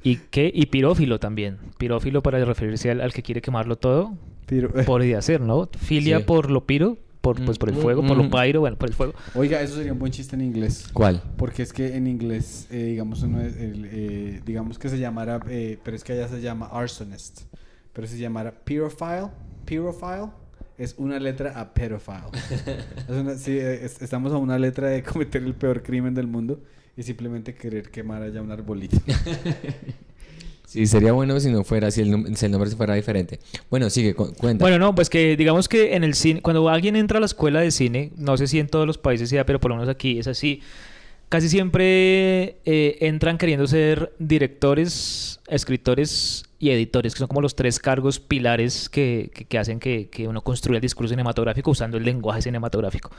[0.03, 0.51] ¿Y qué?
[0.53, 1.57] Y pirófilo también.
[1.77, 4.13] Pirófilo para referirse al, al que quiere quemarlo todo.
[4.45, 5.69] Pero- Podría ser, ¿no?
[5.77, 6.23] Filia Sí.
[6.23, 8.21] por lo piro, por, pues por el Mm, fuego, mm, por mm.
[8.21, 9.13] lo pyro, bueno, por el fuego.
[9.35, 10.87] Oiga, eso sería un buen chiste en inglés.
[10.93, 11.21] ¿Cuál?
[11.35, 15.41] Porque es que en inglés, eh, digamos, uno es el, eh, digamos que se llamara,
[15.49, 17.41] eh, pero es que allá se llama arsonist,
[17.91, 19.27] pero si se llamara pyrophile,
[19.65, 20.27] pyrophile,
[20.77, 22.29] es una letra a pedophile.
[23.09, 26.61] Es una- sí, es- estamos a una letra de cometer el peor crimen del mundo
[26.97, 28.97] y simplemente querer quemar allá un arbolito.
[30.65, 33.39] Sí, sería bueno si no fuera, si el, si el nombre fuera diferente.
[33.69, 34.65] Bueno, sigue, cu- cuenta.
[34.65, 37.61] Bueno, no, pues que digamos que en el cine, cuando alguien entra a la escuela
[37.61, 40.19] de cine, no sé si en todos los países sea, pero por lo menos aquí
[40.19, 40.59] es así,
[41.29, 47.79] casi siempre eh, entran queriendo ser directores, escritores y editores, que son como los tres
[47.79, 52.03] cargos pilares que, que- que hacen que, que uno construya el discurso cinematográfico usando el
[52.03, 53.09] lenguaje cinematográfico.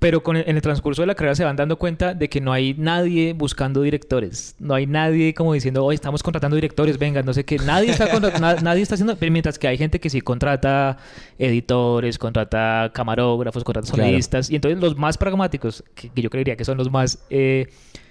[0.00, 2.40] Pero con el- en el transcurso de la carrera se van dando cuenta de que
[2.40, 4.54] no hay nadie buscando directores.
[4.60, 7.58] No hay nadie como diciendo, hoy estamos contratando directores, venga, no sé qué.
[7.58, 8.06] Nadie está,
[8.40, 9.16] na- nadie está haciendo...
[9.16, 10.98] Pero mientras que hay gente que sí contrata
[11.38, 14.04] editores, contrata camarógrafos, contrata Claro.
[14.04, 14.50] sonidistas.
[14.50, 17.66] Y entonces los más pragmáticos, que, que yo creería que son los más eh,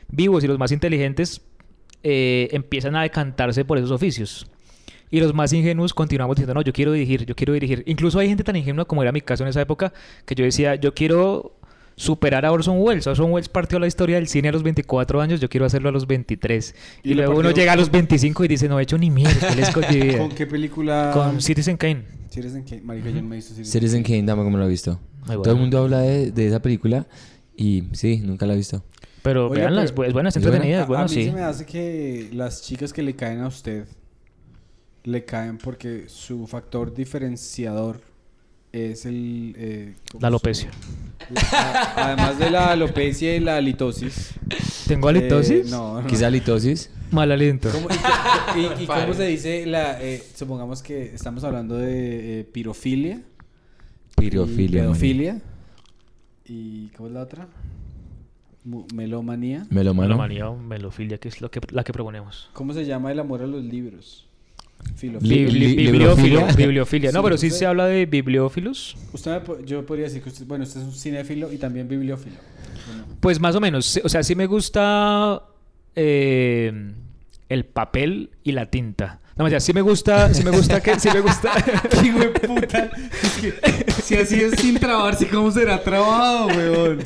[0.09, 1.41] vivos y los más inteligentes,
[2.03, 4.47] eh, empiezan a decantarse por esos oficios.
[5.09, 7.81] Y los más ingenuos continuamos diciendo, no, yo quiero dirigir, yo quiero dirigir.
[7.85, 9.93] Incluso hay gente tan ingenua como era mi caso en esa época,
[10.25, 11.56] que yo decía, yo quiero
[11.97, 13.07] superar a Orson Welles.
[13.07, 15.91] Orson Welles partió la historia del cine a los 24 años, yo quiero hacerlo a
[15.91, 16.75] los 23.
[17.03, 19.55] Y, luego uno llega a los 25 y dice, no he hecho ni mierda, ¿qué
[19.55, 20.17] les con mi vida?".
[20.19, 21.11] ¿Con qué película?
[21.13, 22.03] Con Citizen Kane.
[22.29, 22.81] Citizen Kane.
[22.83, 24.99] Marica, yo no me he visto Citizen Citizen Kane, dame como lo he visto.
[25.25, 27.05] Todo el mundo habla de, de esa película
[27.57, 28.83] y sí, nunca la he visto.
[29.23, 31.01] Pero Oiga, veanlas, pero- es buena, es ¿es buena?
[31.01, 31.25] A- mí sí.
[31.25, 33.85] se me hace que las chicas que le caen a usted
[35.03, 38.01] le caen porque su factor diferenciador
[38.77, 39.53] es el...
[39.57, 40.69] eh, ¿cómo La alopecia.
[41.95, 44.33] Además de la alopecia y la halitosis.
[44.87, 45.67] ¿Tengo halitosis?
[45.67, 46.07] eh, no, no.
[46.07, 46.89] Quizá litosis.
[47.11, 47.69] Mal aliento.
[47.71, 47.87] ¿Cómo-
[48.55, 50.01] y, y- y cómo se dice la...
[50.01, 53.21] eh, supongamos que estamos hablando de eh, pirofilia.
[54.15, 54.81] Pirofilia.
[54.83, 55.41] pedofilia.
[56.45, 57.47] ¿Y cómo es la otra?
[58.93, 59.65] Melomanía.
[59.69, 60.07] Melomano.
[60.09, 62.49] Melomanía o melofilia, que es lo que, la que proponemos.
[62.53, 64.26] ¿Cómo se llama el amor a los libros?
[64.99, 67.11] Bibli- bibliófilia.
[67.11, 68.97] No, Sí, pero sí usted- se habla de bibliófilos.
[69.13, 72.35] Usted yo podría decir que usted, bueno, usted es un cinéfilo y también bibliófilo.
[72.87, 73.99] Bueno, Pues más o menos.
[74.03, 75.43] O sea, sí me gusta
[75.95, 76.91] eh,
[77.49, 79.19] el papel y la tinta.
[79.35, 81.51] No, mentira, sí me gusta, sí me gusta que, sí me gusta.
[81.91, 82.89] ¡Qué hijo de puta!
[83.21, 87.03] Es que si así es sin trabarse, ¿cómo será trabado, weón?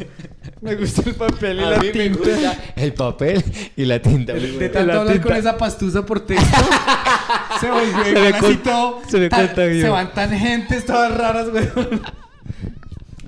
[0.61, 2.17] Me gusta el papel y A la mí me tinta.
[2.19, 3.43] gusta el papel
[3.75, 4.33] y la tinta.
[4.33, 5.27] muy De tanto La hablar tinta.
[5.29, 6.57] con esa pastusa por texto,
[7.59, 9.01] se volvió Se me así con- todo.
[9.07, 9.55] se me tan-.
[9.55, 12.01] Se van tangentes todas raras, weón.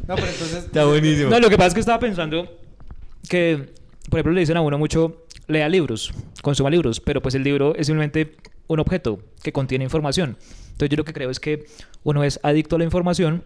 [0.07, 0.65] No, pero entonces...
[0.65, 1.29] Está buenísimo.
[1.29, 2.47] No, lo que pasa es que estaba pensando
[3.29, 3.69] que,
[4.09, 6.11] por ejemplo, le dicen a uno mucho, lea libros,
[6.41, 8.35] consuma libros, pero pues el libro es simplemente
[8.67, 10.37] un objeto que contiene información.
[10.71, 11.65] Entonces yo lo que creo es que
[12.03, 13.43] uno es adicto a la información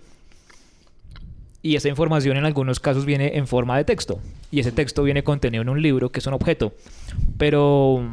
[1.67, 4.19] Y esa información en algunos casos viene en forma de texto.
[4.51, 6.73] Y ese texto viene contenido en un libro que es un objeto.
[7.37, 8.07] Pero,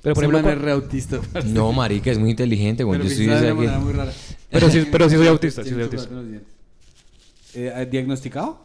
[0.00, 1.18] pero por ejemplo, cu- re autista.
[1.44, 2.98] No, marica, es muy inteligente, güey.
[2.98, 4.12] Pero Yo estoy de una muy rara.
[4.50, 6.40] Pero sí- pero sí soy autista, sí soy.
[7.54, 8.64] Eh, ¿Diagnosticado?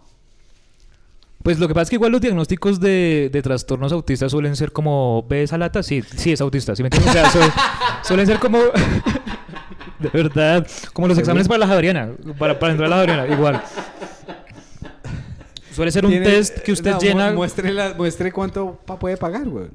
[1.43, 4.71] Pues lo que pasa es que igual los diagnósticos de, de trastornos autistas suelen ser
[4.71, 5.83] como, ¿ve esa lata?
[5.83, 7.09] Sí, sí es autista, ¿sí me entiendes?
[7.11, 8.59] O sea, su- suelen ser como,
[9.99, 12.09] de verdad, como los exámenes para la Javeriana,
[12.39, 13.61] para, para entrar a la Javeriana, igual.
[15.75, 18.97] Suele ser un Tiene- test que usted no, mu- llena, Muestre, la- muestre cuánto pa-
[18.97, 19.67] puede pagar, güey.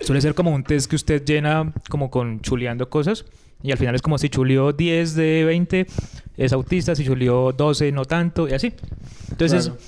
[0.00, 3.24] suele ser como un test que usted llena como con chuleando cosas
[3.62, 5.86] y al final es como si chuleó 10 de 20
[6.36, 8.72] es autista, si chuleó 12 no tanto y así.
[9.30, 9.66] Entonces...
[9.66, 9.80] Claro.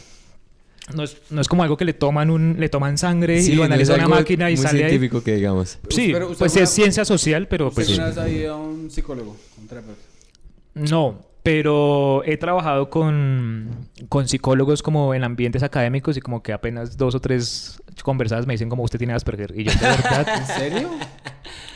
[0.95, 3.55] No es, no es como algo que le toman un le toman sangre Sí, y
[3.57, 4.89] lo no analiza es una máquina y muy sale ahí.
[4.89, 5.79] científico que digamos.
[5.91, 8.57] Sí, Pero usted pues alguna- es ciencia social, pero ¿Usted pues vez ha ido a
[8.57, 10.01] un psicólogo, un terapeuta?
[10.75, 11.28] no.
[11.51, 13.71] Pero he trabajado con,
[14.11, 18.53] con psicólogos como en ambientes académicos y como que apenas dos o tres conversadas me
[18.53, 19.59] dicen como usted tiene Asperger.
[19.59, 20.27] Y yo, ¿de verdad?
[20.37, 20.91] ¿En serio?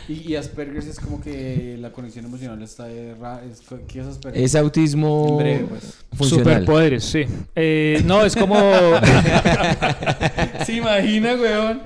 [0.09, 3.43] Y, y Asperger es como que la conexión emocional está errada.
[3.51, 4.43] Es, ¿Qué es Asperger?
[4.43, 6.05] Es autismo breve, pues.
[6.19, 6.45] funcional.
[6.45, 7.25] Superpoderes, sí.
[7.57, 8.57] Eh, no, es como...
[10.67, 11.81] ¿Se imagina, weón?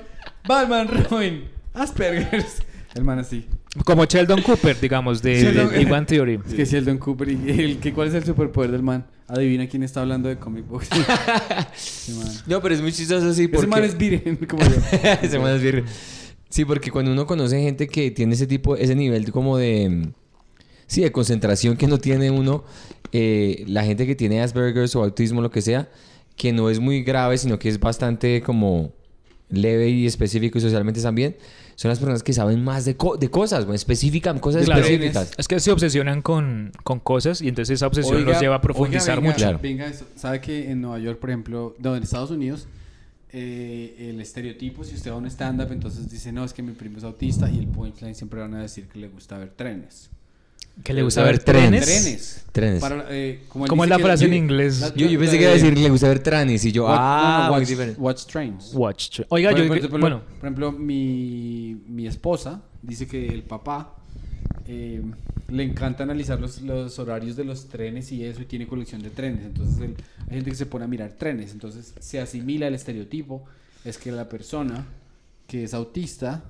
[0.45, 2.45] Batman, Robin, Asperger.
[2.95, 3.47] El man así.
[3.85, 6.39] Como Sheldon Cooper, digamos, de, de Sheldon- Big Bang Theory.
[6.47, 7.29] Es que Sheldon Cooper.
[7.29, 9.05] Y el, que, ¿Cuál es el superpoder del man?
[9.27, 10.89] Adivina quién está hablando de comic books.
[12.47, 13.65] No, pero es muy chistoso sí porque...
[13.65, 14.75] Ese man es virgen, como yo.
[15.21, 15.85] Ese man es virgen.
[16.49, 20.09] Sí, porque cuando uno conoce gente que tiene ese tipo, ese nivel como de...
[20.87, 22.63] Sí, de concentración que no tiene uno,
[23.11, 25.89] eh, la gente que tiene Asperger's o autismo, lo que sea,
[26.37, 28.93] que no es muy grave, sino que es bastante como
[29.49, 31.35] leve y específico y socialmente también,
[31.79, 34.81] son las personas que saben más de, co- de cosas, güey, específicas, cosas Claro.
[34.81, 35.31] específicas.
[35.37, 38.61] Es que se obsesionan con, con cosas y entonces esa obsesión Oiga, los lleva a
[38.61, 39.37] profundizar oiga, venga, mucho.
[39.45, 39.59] Claro.
[39.61, 40.05] Venga, eso.
[40.15, 42.67] ¿sabe que en Nueva York, por ejemplo, no, en Estados Unidos,
[43.31, 46.71] eh, el estereotipo, si usted va a un stand-up, entonces dice, no, es que mi
[46.71, 50.09] primo es autista y el punchline siempre van a decir que le gusta ver trenes.
[50.83, 51.85] Que le gusta gusta ver trenes.
[51.85, 52.03] trenes.
[52.03, 52.43] Trenes.
[52.51, 52.81] Trenes.
[52.81, 54.79] Para, eh, como ¿Cómo es la que frase en inglés?
[54.79, 56.87] la- Yo, yo pensé que iba a de- decir, le gusta ver tranis y yo,
[56.87, 58.71] ah, no, watch, watch trains.
[58.73, 59.19] Watch.
[59.19, 59.67] tra- Oiga, yo...
[59.67, 63.95] por ejemplo, bueno, por ejemplo, mi, mi esposa dice que el papá
[64.67, 65.01] eh,
[65.49, 69.09] le encanta analizar los, los horarios de los trenes y eso, y tiene colección de
[69.11, 69.45] trenes.
[69.45, 69.95] Entonces, él-
[70.29, 71.51] hay gente que se pone a mirar trenes.
[71.51, 73.43] Entonces, se asimila el estereotipo:
[73.85, 74.85] es que la persona
[75.47, 76.43] que es autista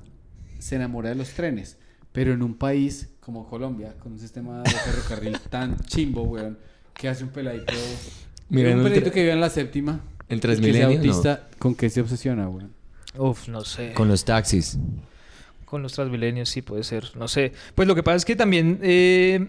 [0.60, 1.78] se enamora de los trenes.
[2.14, 6.58] Pero en un país como Colombia, con un sistema de ferrocarril tan chimbo, weón,
[6.94, 7.74] que hace un peladito.
[8.48, 10.00] Mira, un peladito que vive en la séptima.
[10.30, 10.88] ¿En y que sea Transmilenio?
[10.88, 10.96] No.
[10.96, 12.72] autista, ¿con qué se obsesiona, weón?
[13.18, 13.92] uf, no sé.
[13.92, 14.78] Con los taxis.
[15.66, 17.52] Con los transmilenios sí puede ser, no sé.
[17.76, 19.46] Pues lo que pasa es que también eh,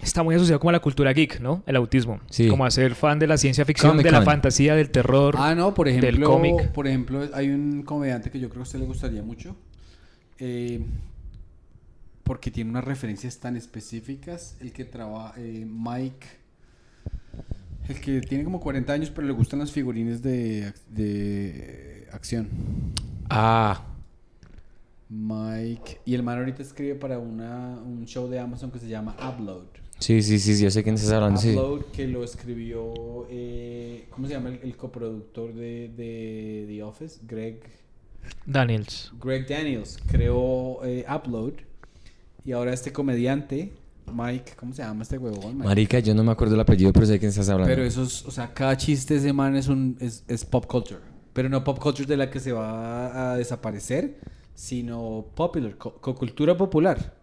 [0.00, 1.64] está muy asociado como a la cultura geek, ¿no?
[1.66, 2.20] El autismo.
[2.30, 2.46] Sí.
[2.46, 5.34] Como a ser fan de la ciencia ficción, de la fantasía, del terror.
[5.40, 6.68] Ah, no, por del ejemplo, cómic.
[6.70, 9.56] por ejemplo, hay un comediante que yo creo que a usted le gustaría mucho.
[10.38, 10.80] eh,
[12.24, 14.56] porque tiene unas referencias tan específicas.
[14.60, 16.26] El que trabaja, eh, Mike,
[17.88, 22.48] el que tiene como 40 años, pero le gustan las figurines de, de acción.
[23.30, 23.84] Ah,
[25.08, 29.16] Mike, y el man ahorita escribe para una, un show de Amazon que se llama
[29.20, 29.66] Upload.
[29.98, 31.50] sí, sí, sí, sí, yo sé quién estás hablando, sí.
[31.50, 37.20] Upload, que lo escribió, eh, ¿cómo se llama el, el coproductor de, de The Office?
[37.26, 37.60] Greg,
[38.46, 39.12] Daniels.
[39.20, 41.54] Greg Daniels creó eh, Upload
[42.44, 43.72] y ahora este comediante,
[44.12, 45.54] Mike, ¿cómo se llama este huevón?
[45.56, 45.66] Mike?
[45.68, 47.72] Marica, yo no me acuerdo el apellido, pero sé de quién estás hablando.
[47.74, 50.66] Pero eso es, o sea, cada chiste de ese man es, un, es, es pop
[50.66, 51.00] culture.
[51.32, 54.18] Pero no pop culture de la que se va a desaparecer,
[54.54, 57.14] sino popular, co- co- cultura popular.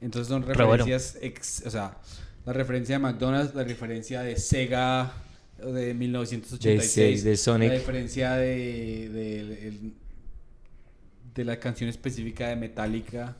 [0.00, 0.54] Entonces son bueno.
[0.54, 1.98] referencias, ex- o sea,
[2.44, 5.12] la referencia de McDonald's, la referencia de Sega
[5.64, 7.68] de 1986, De- de Sonic.
[7.70, 9.94] la referencia de, de, el-
[11.34, 13.36] de la canción específica de Metallica,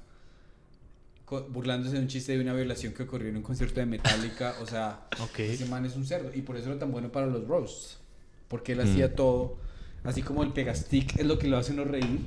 [1.50, 4.66] burlándose de un chiste de una violación que ocurrió en un concierto de Metallica, o
[4.66, 5.40] sea, Ok.
[5.40, 6.30] ese man es un cerdo.
[6.34, 7.98] Y por eso era tan bueno para los roasts.
[8.48, 8.82] Porque él Mm.
[8.90, 9.56] hacía todo.
[10.04, 12.20] Así como el pegastick es lo que lo hace uno reír.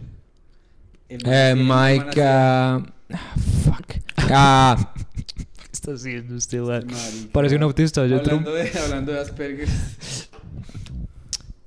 [1.09, 2.83] Eh, Mike, ah,
[3.13, 3.85] ah, fuck.
[4.29, 4.93] Ah,
[5.37, 6.85] ¿Qué está haciendo usted, man?
[6.87, 7.31] Marica.
[7.31, 8.05] Parece un autista.
[8.07, 9.69] Yo hablando, de, hablando de Asperger.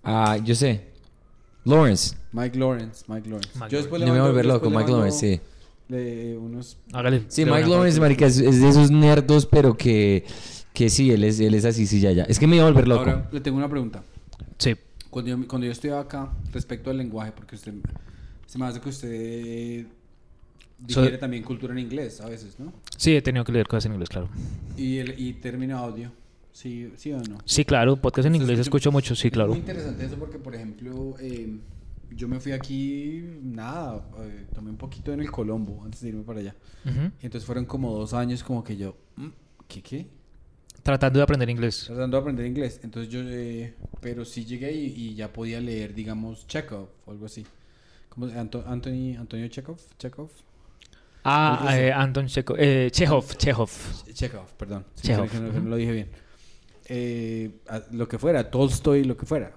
[0.03, 0.85] ah, yo sé.
[1.65, 2.17] Lawrence.
[2.33, 3.05] Mike Lawrence.
[3.07, 3.51] Mike Lawrence.
[3.59, 5.41] Mike Yo después le me voy a volver loco, Mike Lawrence, sí.
[5.91, 6.79] Le- unos...
[6.93, 7.25] Hágale.
[7.29, 10.25] Sí, De Mike Lawrence, marica, es, es de esos nerdos, pero que,
[10.73, 12.23] que sí, él es, él es así, sí, ya, ya.
[12.25, 13.01] Es que me iba a volver loco.
[13.01, 14.03] Ahora le tengo una pregunta.
[14.59, 14.75] Sí.
[15.11, 17.75] Cuando yo, cuando yo estudiaba acá, respecto al lenguaje, porque usted
[18.47, 19.87] se me hace que usted
[20.89, 22.73] So- digiere también cultura en inglés a veces, ¿no?
[22.97, 24.29] Sí, he tenido que leer cosas en inglés, claro.
[24.77, 26.11] Y, el, y término audio.
[26.53, 27.39] Sí, sí o no.
[27.45, 29.51] Sí, claro, podcast en inglés escucha- escucho mucho, sí, Es claro.
[29.51, 31.59] muy interesante eso porque, por ejemplo, eh,
[32.11, 36.23] yo me fui aquí, nada, eh, tomé un poquito en el Colombo antes de irme
[36.23, 36.55] para allá.
[36.85, 39.29] Y entonces fueron como dos años como que yo, mm,
[39.69, 40.07] ¿qué qué?
[40.83, 41.85] Tratando de aprender inglés.
[41.87, 42.81] Tratando de aprender inglés.
[42.83, 47.27] Entonces yo, eh, pero sí llegué y, y ya podía leer, digamos, Chekhov o algo
[47.27, 47.45] así.
[48.09, 49.79] ¿Cómo se- Anto- Anthony, Antonio Chekhov?
[49.99, 50.31] Chekhov?
[51.23, 53.71] Ah, eh, Anton Chekhov, eh, Chekhov, Chekhov.
[54.15, 54.87] Chekhov, perdón.
[55.01, 56.09] Chekhov, no, no lo dije bien.
[56.87, 57.51] Eh,
[57.93, 59.53] lo que fuera, Tolstoy, lo que fuera.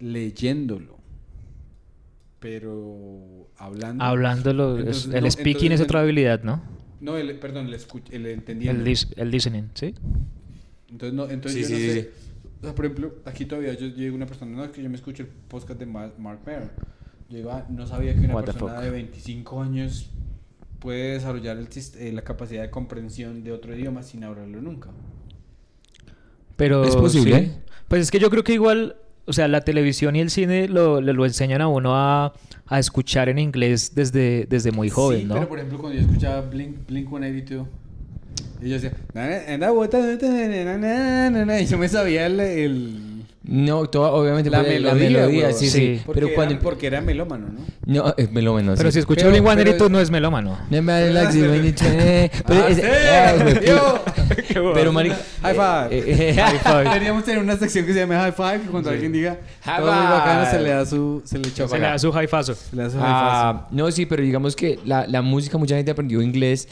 [0.00, 0.98] Leyéndolo.
[2.42, 4.04] Pero hablando.
[4.04, 6.60] Hablándolo, es- Entonces, el no, speaking entonces es otra habilidad, ¿no?
[7.00, 8.78] No, el, perdón, el, escuch- el entendiendo.
[8.82, 9.94] El, lis- el listening, ¿sí?
[10.90, 12.10] Entonces, no, entonces Sí, yo sí, no sí, sé.
[12.60, 14.96] O sea, por ejemplo, aquí todavía yo llego una persona, no, es que yo me
[14.96, 16.70] escucho el podcast de Ma- Mark Maron.
[17.30, 20.10] Yo ah, no sabía que una What persona de 25 años
[20.80, 24.90] puede desarrollar el eh, la capacidad de comprensión de otro idioma sin hablarlo nunca.
[26.56, 27.46] Pero ¿Es posible?
[27.46, 27.52] sí.
[27.88, 28.96] Pues es que yo creo que igual,
[29.26, 32.32] o sea, la televisión y el cine lo, le- lo enseñan a uno a,
[32.66, 35.34] a escuchar en inglés desde, desde muy joven, sí, ¿no?
[35.34, 37.66] pero por ejemplo, cuando yo escuchaba Blink, Blink 182,
[38.62, 38.92] y yo decía,
[41.62, 43.11] y yo me sabía el, el-
[43.44, 45.52] No, todo, obviamente la, melodía, weón.
[45.54, 46.02] sí, sí, Sí.
[46.06, 47.60] Porque, Pero era, cuando porque era melómano, ¿no?
[48.04, 48.94] no, es melómano, Pero sí.
[48.94, 50.58] si escucha Pero- Blink 182 no es melómano.
[50.70, 51.32] No me like
[52.46, 54.04] Pero Ah, es- yo.
[54.74, 55.88] Pero marica, High five.
[55.98, 56.84] eh, eh, High five.
[56.84, 58.94] Deberíamos tener una sección que se llame High Five, que cuando Sí.
[58.94, 61.22] alguien diga High todo muy bacano, se le da su...
[61.24, 61.68] Se le choca.
[61.70, 62.54] Se le da su jaifazo.
[62.54, 65.74] Se le da su high Ah, no, sí, pero digamos que la, la música, mucha
[65.74, 66.68] gente aprendió inglés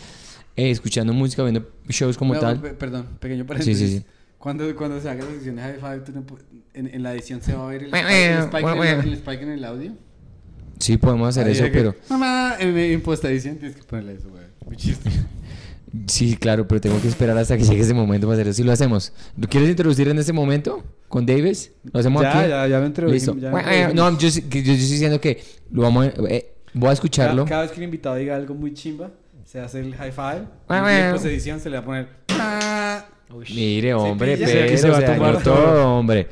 [0.56, 2.60] eh, escuchando música, viendo shows como No, tal.
[2.60, 3.76] pe- Perdón, pequeño paréntesis.
[3.78, 4.04] Sí, sí, sí.
[4.40, 6.24] Cuando, cuando se haga la sección de High Five, tú no
[6.74, 9.12] en, en la edición se va a ver el spike, el spike en, el, el
[9.14, 9.92] spike en el audio.
[10.78, 11.94] Sí, podemos hacer Ahí eso, que, pero...
[12.08, 14.42] Mamá, en, en post edición tienes que ponerle eso, güey.
[14.66, 15.08] Muy chiste.
[16.06, 18.52] Sí, claro, pero tengo que esperar hasta que llegue ese momento para hacerlo.
[18.52, 19.12] Si lo hacemos.
[19.36, 20.84] ¿Lo quieres introducir en este momento?
[21.08, 21.72] ¿Con Davis?
[21.92, 22.48] ¿Lo hacemos Ya, aquí?
[22.48, 23.34] ya, ya introdujimos, Listo.
[23.42, 24.12] ya lo Bueno, eh, introdujimos.
[24.12, 25.42] no, yo, sí- yo, yo estoy diciendo que
[25.72, 27.38] lo vamos a, eh, voy a escucharlo.
[27.44, 29.10] Cada, cada vez que un invitado diga algo muy chimba,
[29.44, 30.44] se hace el high five.
[30.70, 32.08] Y en edición se le va a poner.
[33.54, 34.46] Mire, hombre, pilla.
[34.46, 36.26] pero se va a se tumbar todo, hombre.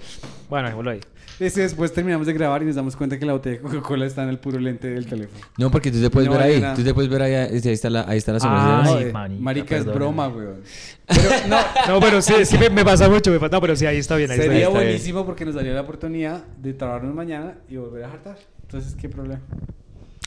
[0.49, 1.01] Bueno, dejémoslo ahí.
[1.41, 4.25] Ese después terminamos de grabar y nos damos cuenta que la botella de Coca-Cola está
[4.25, 5.39] en el puro lente del teléfono.
[5.57, 6.61] No, porque tú te puedes No ver ahí.
[6.61, 6.75] nada.
[6.75, 7.33] Tú te puedes ver ahí.
[7.35, 8.83] Ahí está la, ahí está la sombra.
[8.83, 10.63] Ay, No, marica, marica, es broma, weón.
[11.07, 11.57] Pero no,
[11.95, 13.31] No, pero sí, sí me, me pasa mucho.
[13.31, 14.33] Me, fa- no, pero sí, ahí está bien.
[14.33, 14.73] Ahí está sería bien.
[14.81, 18.39] buenísimo porque nos daría la oportunidad de trabajarnos mañana y volver a jartar.
[18.63, 19.41] Entonces, ¿qué problema?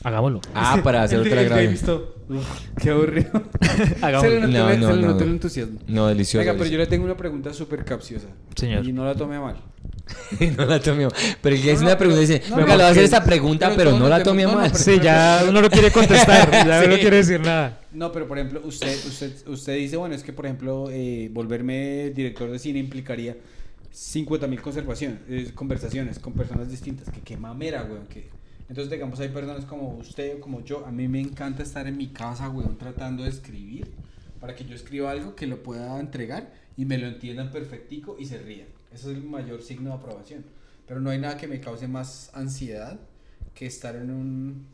[0.04, 0.40] Hagámoslo.
[0.54, 1.42] Ah, para hacer El- otra
[2.28, 2.46] "Uf,
[2.80, 3.30] Qué aburrido.
[4.00, 4.20] Hagámoslo.
[4.30, 5.24] se le notó, No, se no, le no, notó no.
[5.24, 5.78] el entusiasmo.
[5.86, 6.38] No, delicioso.
[6.38, 8.28] Venga, pero yo le tengo una pregunta súper capciosa.
[8.56, 8.86] Señor.
[8.86, 9.56] Y no la tome a mal.
[10.56, 11.08] no la tomé.
[11.40, 12.88] Pero el que No, es no, una pregunta dice, no, venga, no, le voy a
[12.88, 14.72] hacer esta pregunta, pero no la no, mal.
[14.72, 16.50] no, Sí, ya uno no quiere contestar.
[16.50, 17.80] Ya no quiere decir nada.
[17.92, 22.10] No, pero por ejemplo, usted, usted, usted dice, bueno, es que por ejemplo, eh, volverme
[22.14, 23.36] director de cine implicaría
[23.90, 24.60] 50 mil
[25.54, 27.08] conversaciones con personas distintas.
[27.10, 28.06] Que qué mamera, weón.
[28.06, 28.28] Que...
[28.72, 30.86] Entonces, digamos, hay personas como usted o como yo.
[30.86, 33.92] A mí me encanta estar en mi casa, weón, tratando de escribir
[34.40, 38.24] para que yo escriba algo que lo pueda entregar y me lo entiendan perfectico y
[38.24, 38.68] se rían.
[38.90, 40.46] Eso es el mayor signo de aprobación.
[40.86, 42.98] Pero no hay nada que me cause más ansiedad
[43.52, 44.66] que estar en un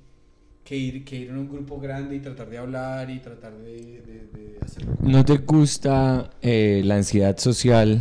[0.63, 3.73] que ir, que ir en un grupo grande y tratar de hablar y tratar de,
[3.73, 4.97] de, de hacerlo.
[5.01, 8.01] ¿No te gusta eh, la ansiedad social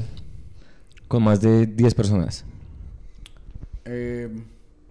[1.07, 2.45] con más de 10 personas?
[3.85, 4.29] Eh,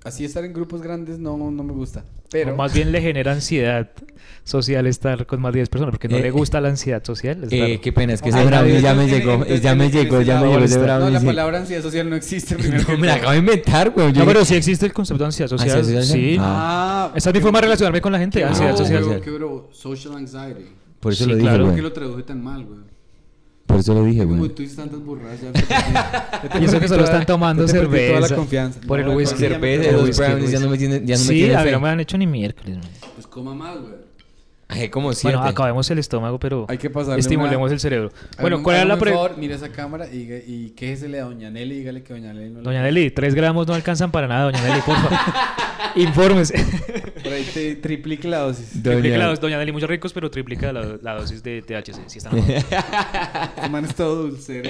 [0.07, 2.05] así estar en grupos grandes no, no me gusta.
[2.31, 3.89] Pero O más bien le genera ansiedad
[4.45, 7.45] social estar con más de 10 personas porque no Eh, le gusta la ansiedad social.
[7.45, 10.23] Es Eh, qué pena, es que Ah, ese brownie ya me llegó, ya me llegó,
[10.23, 11.11] ya me llegó ese No, brownie.
[11.13, 12.55] la palabra ansiedad social no existe.
[12.57, 14.13] primero No, que me la acabo de inventar, güey.
[14.13, 15.79] No, pero sí existe el concepto de ansiedad social.
[15.79, 16.19] ¿Ansiedad social?
[16.21, 16.37] Sí.
[16.41, 17.11] Ah.
[17.13, 18.43] Ah, Esa es mi forma de relacionarme con la gente.
[18.45, 19.03] ansiedad social.
[19.05, 19.21] social.
[19.23, 20.67] qué bro, social anxiety.
[21.01, 21.59] Por eso lo dije, claro.
[21.59, 21.77] ¿Por güey.
[21.77, 22.79] qué lo traduje tan mal, güey?
[23.77, 24.49] Por eso lo dije, güey.
[24.51, 25.39] tú dices tantas burradas.
[26.61, 27.91] Y eso que solo están tomando perdí Toda
[28.21, 28.81] la cerveza confianza.
[28.87, 29.39] por el whisky.
[29.39, 31.73] Cerveza, los brownies ya no me tienen, ya no me Sí, tienen a fe.
[31.73, 32.79] no me han hecho ni miércoles.
[33.15, 34.06] Pues coma más, güey.
[34.69, 35.37] Ay, como siete.
[35.37, 38.13] Bueno, acabemos el estómago, pero Hay que pasarle estimulemos una- el cerebro.
[38.41, 39.23] Bueno, ¿cuál era la un pregunta?
[39.29, 42.33] favor, Mira esa cámara y, diga- y quéjesele a Doña Nelly y dígale que Doña
[42.33, 45.55] Nelly no Doña Nelly, 3 gramos no alcanzan para nada, Doña Nelly, porfa.
[45.95, 46.55] Infórmese.
[47.23, 48.83] Por ahí te triplique la dosis.
[48.83, 52.09] Doña- triplica la dosis, Doña Nelly, muchos ricos, pero triplica la, la dosis de THC.
[52.09, 52.35] Si están
[53.71, 54.69] man es todo dulcero.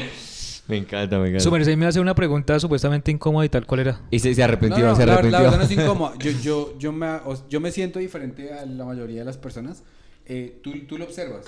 [0.69, 1.41] Me encanta, me encanta.
[1.45, 3.67] Su merced me hace una pregunta supuestamente incómoda y tal.
[3.67, 4.01] ¿Cuál era?
[4.11, 5.39] Y se, se arrepintió, No, no, se la, arrepintió.
[5.39, 6.15] la verdad no es incómoda.
[6.19, 7.07] Yo, yo, yo, me,
[7.49, 9.85] yo me siento diferente a la mayoría de las personas.
[10.27, 11.45] Eh, tú, tú lo observas.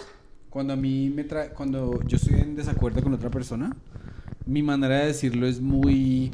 [0.51, 3.77] Cuando a mí me trae, cuando yo estoy en desacuerdo con otra persona,
[4.47, 6.31] mi manera de decirlo es muy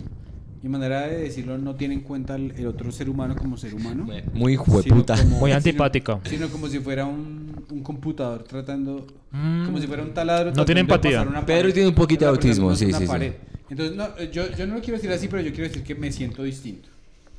[0.64, 3.74] Mi manera de decirlo no tiene en cuenta el, el otro ser humano como ser
[3.74, 4.08] humano.
[4.32, 5.14] Muy hijo de sino puta.
[5.14, 6.20] como- Muy sino- antipático.
[6.24, 9.06] Sino, como si fuera un, un computador tratando.
[9.30, 9.66] Mm.
[9.66, 10.52] Como si fuera un taladro.
[10.52, 11.18] No tiene tratando de empatía.
[11.18, 11.74] pasar una Pedro pared.
[11.74, 13.32] tiene un poquito de persona autismo, sí, sí, sí.
[13.68, 15.94] Entonces, no, eh, yo, yo no lo quiero decir así, pero yo quiero decir que
[15.94, 16.88] me siento distinto.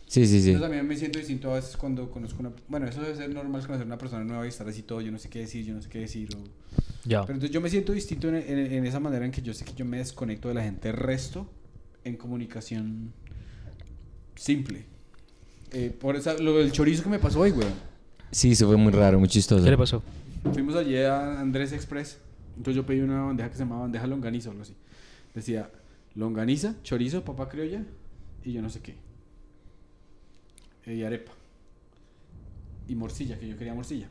[0.08, 0.50] Sí, sí, sí.
[0.52, 2.52] Entonces también me siento distinto a veces cuando conozco una...
[2.68, 5.18] Bueno, eso debe ser normal conocer una persona nueva y estar así todo, yo no
[5.18, 6.30] sé qué decir, yo no sé qué decir.
[6.36, 6.44] o-
[7.10, 7.22] Ya.
[7.22, 9.66] Pero entonces yo me siento distinto en, en- en esa manera en que yo sé
[9.66, 11.50] que yo me desconecto de la gente resto
[12.06, 13.12] en comunicación
[14.36, 14.86] simple.
[15.72, 17.74] Eh, por esa, lo del chorizo que me pasó hoy, weón.
[18.32, 19.64] Sí, eso fue muy raro, muy chistoso.
[19.64, 20.02] ¿Qué le pasó?
[20.54, 22.20] Fuimos allí a Andrés Express.
[22.56, 24.76] Entonces yo pedí una bandeja que se llamaba bandeja longaniza o algo así.
[25.34, 25.70] Decía
[26.14, 27.84] longaniza, chorizo, papa criolla
[28.44, 28.96] y yo no sé qué.
[30.86, 31.32] Y arepa.
[32.88, 34.08] Y morcilla, que yo quería morcilla.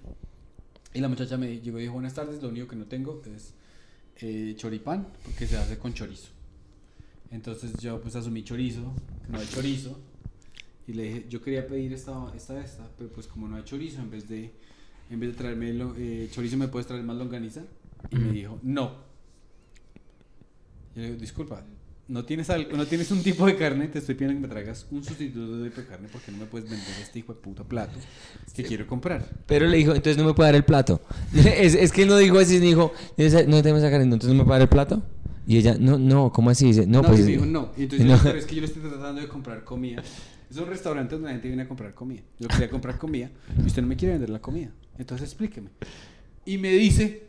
[0.93, 3.55] Y la muchacha me llegó y dijo, buenas tardes, lo único que no tengo es
[4.21, 6.34] eh, choripán, porque se hace con chorizo.
[7.35, 8.95] Entonces yo pues asumí chorizo,
[9.27, 9.99] que no hay chorizo.
[10.87, 14.01] Y le dije, yo quería pedir esta, esta, esta, pero pues como no hay chorizo,
[14.01, 14.53] en vez de,
[15.11, 17.63] en vez de traerme lo- eh, chorizo, ¿me puedes traer más longaniza?
[18.11, 18.93] Y me dijo, no.
[20.95, 21.65] Yo le digo, disculpa,
[22.07, 24.87] no tienes, algo, no tienes un tipo de carne, te estoy pidiendo que me traigas
[24.91, 27.99] un sustituto de carne porque no me puedes vender este hijo de puta plato
[28.55, 29.27] que quiero comprar.
[29.47, 31.01] Pero le dijo, entonces no me puede dar el plato.
[31.35, 34.45] es, es que él no dijo así, dijo, no tenemos esa carne, entonces no me
[34.45, 35.03] puede dar el plato.
[35.47, 36.67] Y ella, no, no, ¿cómo así?
[36.67, 37.21] Dice, no, No, pues.
[37.21, 37.71] y me dijo no.
[37.77, 38.17] Y entonces no.
[38.17, 40.03] yo, pero es que yo le estoy tratando de comprar comida.
[40.51, 42.23] Es un restaurante donde la gente viene a comprar comida.
[42.39, 43.31] Yo quería comprar comida
[43.63, 44.71] y usted no me quiere vender la comida.
[44.99, 45.71] Entonces explíqueme.
[46.47, 47.27] Y me dice,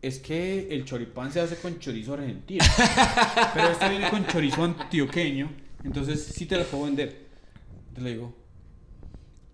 [0.00, 2.64] es que el choripán se hace con chorizo argentino.
[3.54, 5.50] pero este viene con chorizo antioqueño.
[5.84, 7.26] Entonces sí te lo puedo vender.
[7.88, 8.34] Entonces le digo,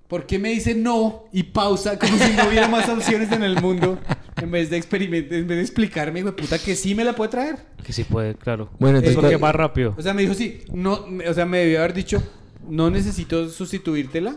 [0.07, 3.61] ¿por qué me dice no y pausa como si no hubiera más opciones en el
[3.61, 3.99] mundo?
[4.43, 7.15] En vez de experimentar, en vez de explicarme, hijo de puta, que sí me la
[7.15, 7.57] puede traer.
[7.85, 8.71] Que sí puede, claro.
[8.79, 9.95] Bueno, es entonces, porque ¿cuál- más rápido.
[9.99, 12.23] O sea, me dijo, sí, no, o sea, me debió haber dicho,
[12.69, 14.37] no necesito sustituírtela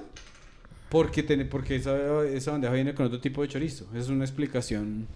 [0.90, 3.88] porque, ten- porque esa, esa bandeja viene con otro tipo de chorizo.
[3.96, 5.08] Es una explicación.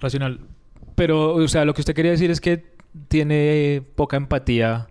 [0.00, 0.40] Racional.
[0.94, 2.64] Pero, o sea, lo que usted quería decir es que
[3.08, 4.88] tiene poca empatía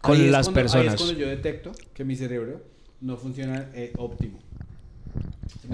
[0.00, 0.94] con Ahí las cuando- Ahí personas.
[0.94, 2.62] es cuando yo detecto que mi cerebro
[3.00, 4.38] no funciona eh, óptimo.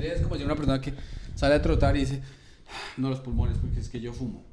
[0.00, 0.92] Es como si una persona que
[1.40, 2.20] sale a trotar y dice,
[2.68, 4.44] "Ah, no los pulmones porque es que yo fumo.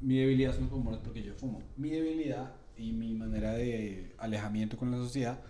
[0.00, 1.60] Mi debilidad son los pulmones porque yo fumo.
[1.76, 5.40] Mi debilidad y mi manera de alejamiento con la sociedad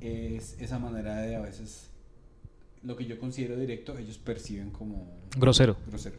[0.00, 1.89] es esa manera de a veces
[2.82, 5.76] lo que yo considero directo, ellos perciben como Grosero.
[5.86, 6.16] grosero.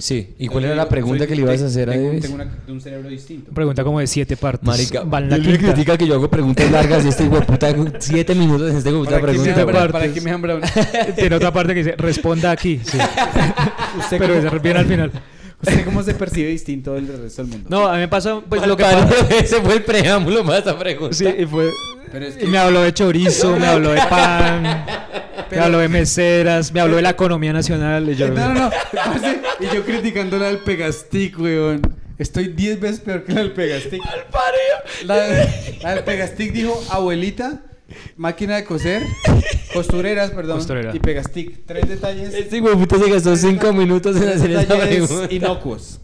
[0.00, 2.20] Sí, ¿y cuál Entonces era la pregunta soy- que le ibas a hacer a Davis?
[2.20, 3.50] tengo una- un cerebro distinto.
[3.52, 4.66] Pregunta como de siete partes.
[4.66, 5.58] Marica, me quinta.
[5.72, 8.90] critica que yo hago preguntas largas y este hijo de puta siete minutos en este
[8.90, 9.88] hijo de puta ¿Para pregunta.
[9.92, 10.60] ¿Para qué me una-
[11.16, 12.78] Tiene otra parte que dice, responda aquí.
[12.84, 12.98] Sí.
[13.98, 15.10] ¿Usted Pero ese viene al final.
[15.62, 17.68] ¿Usted cómo se percibe distinto del resto del mundo?
[17.70, 19.08] No, a mí me pasa, pues lo que pasa.
[19.30, 21.14] Ese fue el preámbulo más a pregunta.
[21.16, 21.70] Sí, y fue.
[22.10, 24.84] Pero es y que- me habló de chorizo, me habló de pan,
[25.56, 28.08] me habló de meseras, me habló de la economía nacional.
[28.10, 28.70] Y yo, No, no, no.
[28.92, 31.80] parce, Y yo criticándola al Pegastic, weón.
[32.18, 34.00] Estoy 10 veces peor que la del Pegastic.
[35.04, 35.16] La,
[35.82, 37.62] la del Pegastic dijo abuelita,
[38.16, 39.02] máquina de coser,
[39.72, 40.94] costureras, perdón, Costurera.
[40.94, 41.66] y Pegastic.
[41.66, 42.32] Tres detalles.
[42.34, 45.34] Este hijo de puta se gastó cinco minutos en hacer detalles pregunta.
[45.34, 46.00] inocuos.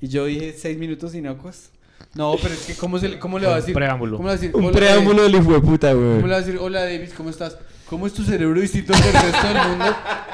[0.00, 1.70] Y yo dije seis minutos inocuos.
[2.14, 3.72] No, pero es que ¿cómo, se, cómo le va a decir?
[3.72, 4.18] Preámbulo.
[4.18, 4.54] ¿Cómo le va a decir?
[4.54, 6.30] Un preámbulo del hijo de puta, ¿Cómo le güey.
[6.30, 7.56] va a decir, hola Davis, ¿cómo estás?
[7.88, 9.84] ¿Cómo es tu cerebro distinto del resto del mundo?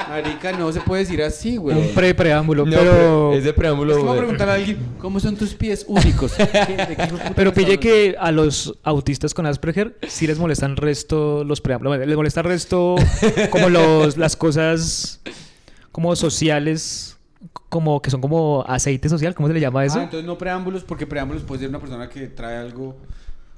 [0.09, 1.77] Marica, no se puede decir así, güey.
[1.77, 3.33] un pre-preámbulo, No, pero.
[3.33, 4.19] ese preámbulo, Es como güey.
[4.21, 6.33] preguntar a alguien, ¿cómo son tus pies únicos?
[6.37, 10.77] ¿Qué- de qué de Pero pille que a los autistas con Asperger sí les molestan
[10.77, 11.91] resto los preámbulos.
[11.91, 12.95] Bueno, Les molesta resto
[13.51, 15.21] como los, las cosas
[15.91, 17.17] como sociales,
[17.69, 19.99] como que son como aceite social, ¿cómo se le llama eso?
[19.99, 22.97] Ah, entonces no preámbulos, porque preámbulos puede ser una persona que trae algo,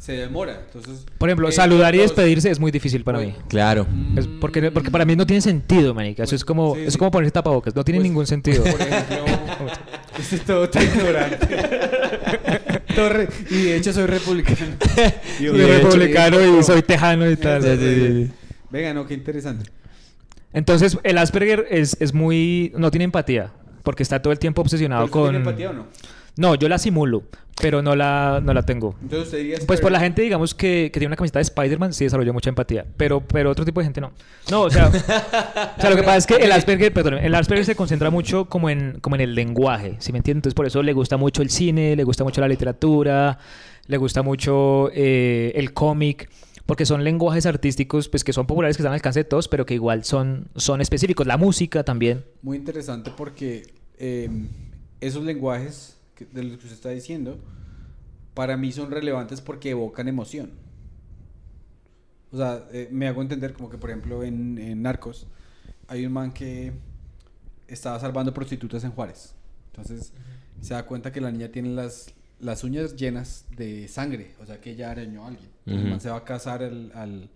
[0.00, 0.62] se demora.
[0.66, 3.34] Entonces, Por ejemplo, eh, saludar y despedirse es muy difícil para Bueno.
[3.36, 3.44] mí.
[3.48, 3.86] Claro.
[4.16, 6.22] Es porque, porque para mí no tiene sentido, manica.
[6.24, 6.98] Eso es como, Sí, eso es sí.
[6.98, 7.76] como ponerse tapabocas.
[7.76, 8.62] No tiene Pues, ningún sentido.
[8.64, 9.16] Por ejemplo,
[10.18, 11.46] este es todo tan ignorante.
[12.94, 14.58] Todo re- y de hecho soy republicano.
[15.38, 17.62] Soy de hecho- republicano y soy tejano y tal.
[17.62, 18.32] Sí, sí, sí.
[18.70, 19.70] Venga, no, qué interesante.
[20.52, 22.72] Entonces, el Asperger es, es muy...
[22.76, 23.52] No tiene empatía.
[23.84, 25.30] Porque está todo el tiempo obsesionado ¿Pero usted con...
[25.30, 25.86] ¿Tiene empatía o no?
[26.36, 27.24] No, yo la simulo,
[27.60, 28.94] pero no la, no la tengo.
[29.02, 29.64] Entonces.
[29.66, 32.50] Pues por la gente, digamos, que, que tiene una camiseta de Spider-Man, sí desarrolla mucha
[32.50, 32.86] empatía.
[32.96, 34.12] Pero, pero otro tipo de gente no.
[34.50, 34.88] No, o sea...
[35.78, 38.46] o sea, lo que pasa es que el Asperger, perdón, el Asperger se concentra mucho
[38.46, 40.40] como en, como en el lenguaje, ¿sí me entiendes?
[40.40, 43.38] Entonces por eso le gusta mucho el cine, le gusta mucho la literatura,
[43.86, 46.30] le gusta mucho eh, el cómic,
[46.66, 49.66] porque son lenguajes artísticos pues que son populares, que están al alcance de todos, pero
[49.66, 51.26] que igual son, son específicos.
[51.26, 52.24] La música también.
[52.42, 54.30] Muy interesante porque eh,
[55.00, 57.38] esos lenguajes que- de los que usted está diciendo,
[58.34, 60.52] para mí son relevantes porque evocan emoción.
[62.32, 65.26] O sea, eh, me hago entender como que, por ejemplo, en, en Narcos
[65.88, 66.72] hay un man que
[67.66, 69.34] estaba salvando prostitutas en Juárez.
[69.72, 70.12] Entonces
[70.60, 74.60] se da cuenta que la niña tiene las, las uñas llenas de sangre, o sea
[74.60, 75.48] que ella arañó a alguien.
[75.66, 77.30] Entonces, El man se va a casar al, al,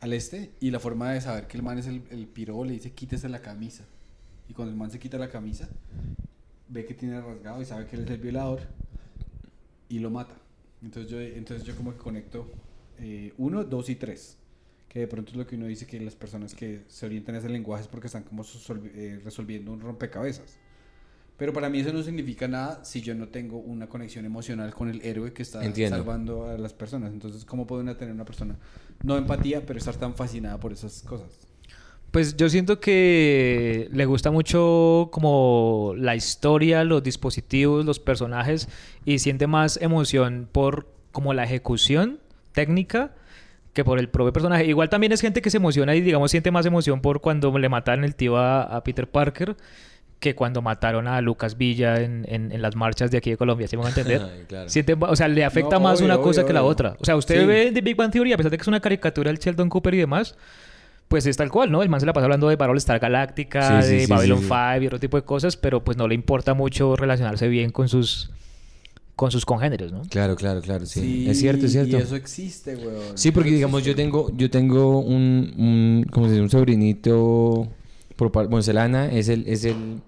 [0.00, 2.72] al este y la forma de saber que el man es el, el piro le
[2.72, 3.84] dice quítese la camisa.
[4.48, 5.68] Y cuando el man se quita la camisa,
[6.70, 8.60] ve que tiene rasgado y sabe que él es el violador
[9.88, 10.34] y lo mata.
[10.82, 12.50] Entonces yo, entonces yo como que conecto
[12.98, 14.36] eh, uno, dos y tres.
[14.88, 17.38] Que de pronto es lo que uno dice que las personas que se orientan a
[17.38, 20.58] ese lenguaje es porque están como eh, resolviendo un rompecabezas.
[21.36, 24.90] Pero para mí eso no significa nada si yo no tengo una conexión emocional con
[24.90, 25.96] el héroe que está Entiendo.
[25.96, 27.12] salvando a las personas.
[27.12, 28.58] Entonces, ¿cómo puede una tener una persona
[29.02, 31.38] no empatía, pero estar tan fascinada por esas cosas?
[32.10, 38.68] Pues yo siento que le gusta mucho como la historia, los dispositivos, los personajes
[39.04, 42.18] y siente más emoción por como la ejecución
[42.52, 43.12] técnica
[43.74, 44.64] que por el propio personaje.
[44.66, 47.68] Igual también es gente que se emociona y digamos siente más emoción por cuando le
[47.68, 49.56] mataron el tío a, a Peter Parker
[50.18, 53.68] que cuando mataron a Lucas Villa en, en- en las marchas de aquí de Colombia,
[53.68, 54.20] ¿sí me van a entender?
[54.34, 54.68] Ay, claro.
[54.68, 56.70] Siente- o sea, le afecta No, más obvio, una cosa obvio, que la obvio.
[56.72, 56.96] otra.
[56.98, 57.46] O sea, usted Sí.
[57.46, 59.94] ve The Big Bang Theory, a pesar de que es una caricatura del Sheldon Cooper
[59.94, 60.36] y demás,
[61.10, 61.82] pues es tal cual, ¿no?
[61.82, 64.44] El man se la pasa hablando de Battlestar Galáctica, Sí, sí, de sí, Babylon sí,
[64.44, 64.48] sí.
[64.48, 67.88] 5 y otro tipo de cosas, pero pues no le importa mucho relacionarse bien con
[67.88, 68.30] sus
[69.16, 70.02] con sus congéneres, ¿no?
[70.08, 71.26] Claro, claro, claro, sí.
[71.28, 71.98] es cierto, es cierto.
[71.98, 73.18] Y eso existe, weón.
[73.18, 76.42] Sí, porque Eso digamos yo tengo yo tengo un, un ¿cómo se dice?
[76.42, 77.66] un sobrinito
[78.14, 80.00] por bueno, Selana es el es el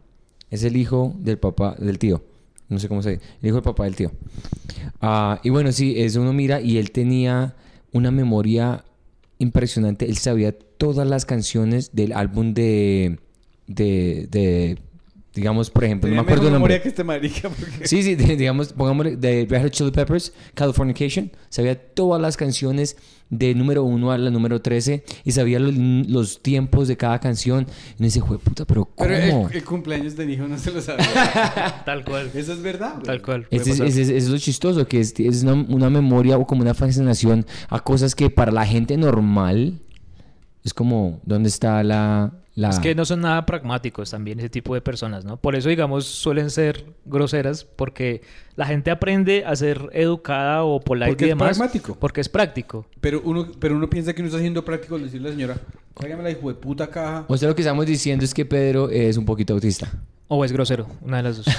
[0.52, 2.22] es el hijo del papá del tío.
[2.68, 4.12] No sé cómo se dice, el hijo del papá del tío.
[5.00, 7.56] Ah, y bueno, sí, eso uno mira y él tenía
[7.90, 8.84] una memoria
[9.42, 10.06] impresionante.
[10.06, 13.18] Él sabía todas las canciones del álbum de
[13.66, 14.78] de, de
[15.34, 16.74] digamos, por ejemplo, no me Tenía acuerdo el nombre.
[16.74, 17.48] memoria que este marica.
[17.48, 17.86] Porque...
[17.86, 22.96] Sí, sí, de- digamos, pongámosle de Red Hot Chili Peppers, Californication, sabía todas las canciones
[23.30, 27.62] de número 1 a la número 13 y sabía los, los tiempos de cada canción.
[27.62, 28.94] Y uno dice, "Jue puta, pero ¿cómo?
[29.08, 29.14] Pero
[29.48, 31.82] el, el cumpleaños del hijo no se lo sabía.
[31.86, 32.30] Tal cual.
[32.34, 33.04] Eso es verdad, güey.
[33.06, 33.46] Tal cual.
[33.50, 36.74] es, es- ese es lo chistoso, que es, es una, una memoria o como una
[36.74, 39.80] fascinación a cosas que para la gente normal
[40.62, 42.34] es como, ¿dónde está la...
[42.54, 42.68] la...
[42.70, 45.36] Es que no son nada pragmáticos también ese tipo de personas, ¿no?
[45.38, 48.20] Por eso, digamos, suelen ser groseras porque
[48.56, 51.56] la gente aprende a ser educada o polite Porque y es demás.
[51.56, 51.96] pragmático.
[51.98, 52.86] Porque es práctico.
[53.00, 55.56] Pero uno, pero uno piensa que no está siendo práctico al decirle a la señora,
[55.94, 57.24] tráigame la hijo de puta caja.
[57.28, 59.90] O sea, lo que estamos diciendo es que Pedro es un poquito autista.
[60.28, 61.46] O es grosero, una de las dos.
[61.46, 61.52] Yo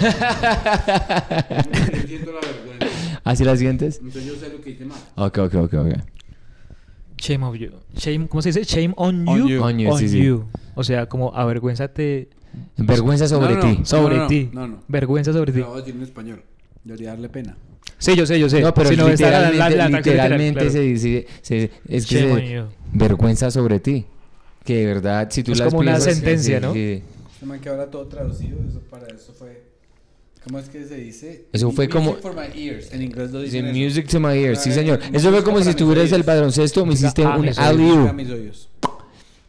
[2.07, 3.19] siento la vergüenza.
[3.23, 3.97] ¿Así la sientes?
[3.97, 4.97] Entonces yo sé lo que hice mal.
[5.15, 5.93] Ok, ok, ok, ok.
[7.23, 7.69] Shame of you.
[7.95, 8.63] Shame, ¿Cómo se dice?
[8.65, 9.47] Shame on On you.
[9.47, 9.63] you.
[9.63, 10.21] On you, sí, sí.
[10.23, 10.45] you.
[10.75, 12.29] O sea, como avergüénzate
[12.77, 13.77] Vergüenza sobre No, no, ti.
[13.79, 13.85] no.
[13.85, 14.49] sobre ti.
[14.51, 14.83] no, no.
[14.87, 15.59] Vergüenza sobre ti.
[15.59, 16.43] Lo voy a decir en español.
[16.83, 17.55] Debería darle pena.
[17.97, 18.59] Sí, yo sé, yo sé.
[18.61, 20.71] No, pero Si la- literalmente, la- la- la literal, literalmente claro.
[20.71, 22.73] se dice, se- es que Shame se- on you.
[22.91, 24.05] vergüenza sobre ti.
[24.65, 26.73] Que de verdad, si tú Es las como una sentencia, sí, ¿no?
[26.73, 27.01] sí.
[27.33, 29.63] Este man que ahora todo traducido, eso para eso fue.
[30.43, 31.45] ¿Cómo es que se dice?
[31.53, 32.91] Eso fue Music como- for my ears.
[32.91, 33.75] En inglés lo Dice, dicen.
[33.75, 33.79] eso.
[33.85, 34.59] music to my ears.
[34.61, 34.99] Sí, Ah, señor.
[35.13, 38.51] Eso fue como si tuvieras el baloncesto, me hiciste a un alley.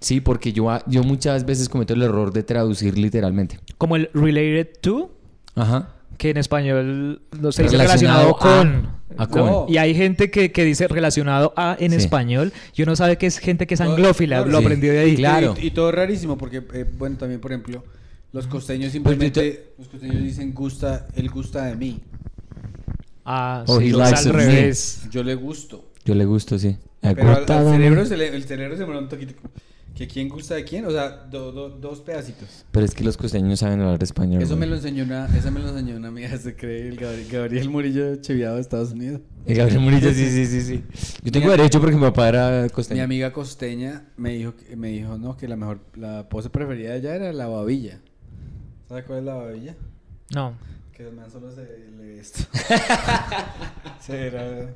[0.01, 3.59] Sí, porque yo, yo muchas veces cometo el error de traducir literalmente.
[3.79, 5.11] Como el related to,
[5.55, 5.89] Ajá.
[6.19, 8.89] que en español no se dice Relacionado con.
[9.16, 9.47] a con.
[9.47, 9.66] No.
[9.69, 11.97] Y hay gente que, que dice relacionado a en Sí.
[11.97, 12.53] español.
[12.77, 14.41] Y uno sabe que es gente que es anglófila.
[14.43, 14.65] todo- lo Sí.
[14.65, 15.16] aprendió de ahí.
[15.16, 15.55] Claro.
[15.61, 17.83] Y, y todo rarísimo porque, eh, bueno, también, por ejemplo,
[18.35, 19.73] los costeños simplemente.
[19.78, 22.01] Los costeños dicen gusta, él gusta de mí.
[23.24, 24.44] Ah, Oh, sí, he es likes al of me.
[24.44, 25.02] revés.
[25.11, 25.90] Yo le gusto.
[26.05, 26.77] Yo le gusto, sí.
[27.01, 29.35] Pero al, cerebro, se le, el cerebro se me da un toquito.
[29.94, 30.85] ¿Que quién gusta de quién?
[30.86, 32.65] O sea, do- do- dos pedacitos.
[32.73, 34.43] Pero es que los costeños saben hablar español.
[34.43, 34.70] Eso me güey.
[34.70, 38.16] lo enseñó una, eso me lo enseñó una amiga, se cree el Gabriel, Gabriel Murillo
[38.16, 39.20] cheviado de Estados Unidos.
[39.47, 40.82] El Gabriel Murillo, sí, sí, sí, sí.
[41.23, 43.05] Yo tengo Mi- derecho porque mi papá era Mi costeño.
[43.05, 46.98] amiga costeña me dijo, que- me dijo, no, que la mejor, la pose preferida de
[46.98, 48.01] ella era la babilla.
[48.95, 49.75] ¿Sabes cuál es la babilla?
[50.37, 50.55] No.
[50.93, 51.62] Que el man solo se
[51.99, 52.45] le esto.
[54.01, 54.73] Será...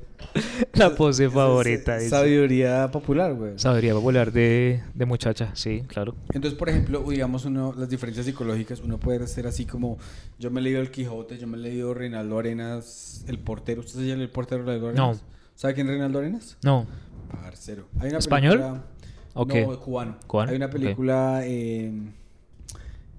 [0.74, 1.99] La pose Esa favorita.
[1.99, 2.11] dice.
[2.11, 3.53] Sabiduría popular, güey.
[3.61, 5.51] Sabiduría popular de, de muchacha.
[5.55, 6.16] Sí, claro.
[6.35, 9.99] Entonces, por ejemplo, digamos, uno, las diferencias psicológicas, uno puede ser así como,
[10.40, 13.82] yo me he leído El Quijote, yo me he leído Reinaldo Arenas, El Portero.
[13.82, 15.05] ¿Usted se llama El Portero Reinaldo No.
[15.11, 15.24] Arenas?
[15.55, 16.59] ¿Sabe quién es Reinaldo Arenas?
[16.65, 16.89] No.
[17.31, 17.86] Parcero.
[18.01, 18.59] Hay una ¿Español?
[18.59, 18.85] película-
[19.35, 19.65] ¿O qué?
[19.65, 20.16] No, cubano.
[20.27, 20.51] ¿Cubano?
[20.51, 21.93] Hay una película eh,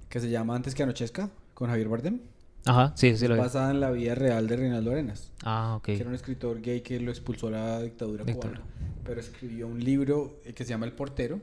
[0.10, 2.20] que se llama Antes que anochezca, con Javier Bardem.
[2.66, 3.44] Ajá, sí, sí lo veo.
[3.44, 5.32] basada en la vida real de Reinaldo Arenas.
[5.44, 5.86] Ah, ok.
[5.86, 8.62] Que era un escritor gay que lo expulsó la dictadura, cubana.
[9.06, 11.40] Pero escribió un libro eh, que se llama El Portero,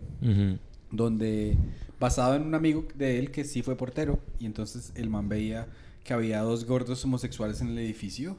[0.90, 1.56] donde
[1.98, 5.66] basado en un amigo de él que sí fue portero y entonces el man veía
[6.04, 8.36] que había dos gordos homosexuales en el edificio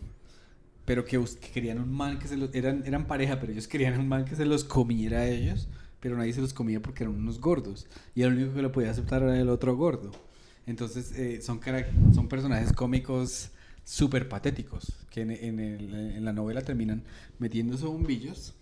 [0.88, 2.56] pero que, que querían un man que se los...
[2.56, 5.68] Eran, eran pareja, pero ellos querían un man que se los comiera a ellos,
[6.00, 7.88] pero nadie se los comía porque eran unos gordos.
[8.16, 10.12] Y el único que lo podía aceptar era el otro gordo.
[10.66, 11.60] Entonces eh, son,
[12.14, 13.52] son personajes cómicos
[13.84, 17.04] súper patéticos, que en, en el- en la novela terminan
[17.40, 18.54] metiéndose bombillos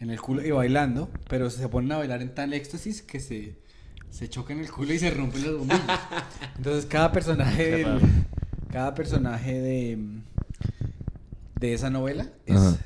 [0.00, 3.56] en el culo y bailando, pero se ponen a bailar en tal éxtasis que se,
[4.10, 5.84] se chocan el culo y se rompen los bombillos.
[6.58, 8.00] Entonces cada personaje del-
[8.70, 9.98] cada personaje de,
[11.58, 12.79] de esa novela es Ajá.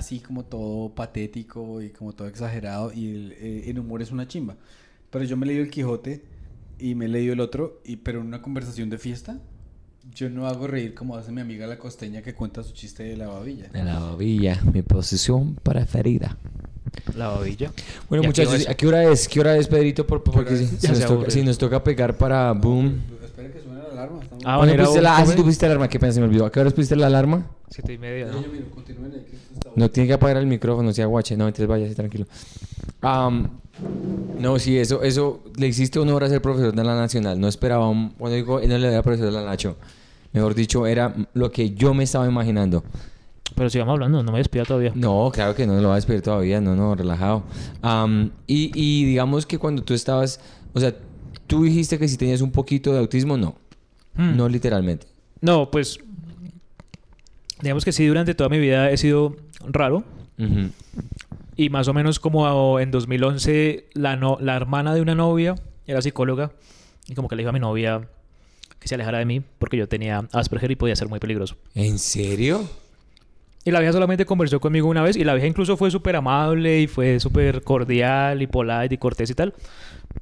[0.00, 4.56] Así como todo patético y como todo exagerado y el, eh, humor es una chimba.
[5.10, 6.22] Pero yo me he leído el Quijote
[6.78, 9.38] y me he leído el otro, y, pero en una conversación de fiesta
[10.14, 13.16] yo no hago reír como hace mi amiga la costeña que cuenta su chiste de
[13.16, 13.68] la babilla.
[13.68, 16.36] De la babilla, mi posición preferida.
[17.14, 17.70] La babilla.
[18.08, 18.68] Bueno, ¿Y a qué muchachos?
[18.68, 19.28] ¿a qué hora es?
[19.28, 20.06] ¿Qué hora es, Pedrito?
[20.06, 20.52] Por- por- porque
[20.88, 22.98] nos toca, si nos toca pegar para boom.
[23.22, 24.22] Espera que suene la alarma.
[24.22, 25.98] estamos- Ah, ¿Cuándo bueno, era pusiste un la, ah, sí, tú pusiste la alarma, qué
[25.98, 26.46] pena, se me olvidó.
[26.46, 27.46] ¿A qué hora pusiste la alarma?
[27.68, 28.42] Siete y media, ¿no?
[29.76, 31.36] No tiene que apagar el micrófono, si aguache.
[31.36, 32.26] No, entonces vaya, sí, tranquilo.
[34.38, 37.38] No, sí, eso, eso, le hiciste honor a ser profesor de la Nacional.
[37.38, 39.76] No esperaba, un, cuando digo, no le era profesor de la Nacho.
[40.32, 42.82] Mejor dicho, era lo que yo me estaba imaginando.
[43.56, 44.92] Pero sigamos hablando, no me despida todavía.
[44.94, 47.42] No, claro que no lo va a despedir todavía, no, no, relajado.
[47.82, 50.40] Am, y, y digamos que cuando tú estabas,
[50.72, 50.94] o sea,
[51.46, 53.56] tú dijiste que si tenías un poquito de autismo, no,
[54.14, 54.36] Hmm.
[54.36, 55.06] no literalmente.
[55.40, 55.98] No, pues.
[57.62, 59.36] Digamos que sí, durante toda mi vida he sido
[59.68, 60.02] raro.
[61.56, 65.54] Y más o menos como en 2011, la, no- la hermana de una novia
[65.86, 66.52] era psicóloga.
[67.06, 68.08] Y como que le dijo a mi novia
[68.78, 71.56] que se alejara de mí porque yo tenía Asperger y podía ser muy peligroso.
[71.74, 72.66] ¿En serio?
[73.66, 76.80] Y la vieja solamente conversó conmigo una vez y la vieja incluso fue súper amable
[76.80, 79.52] y fue súper cordial y polite y cortés y tal.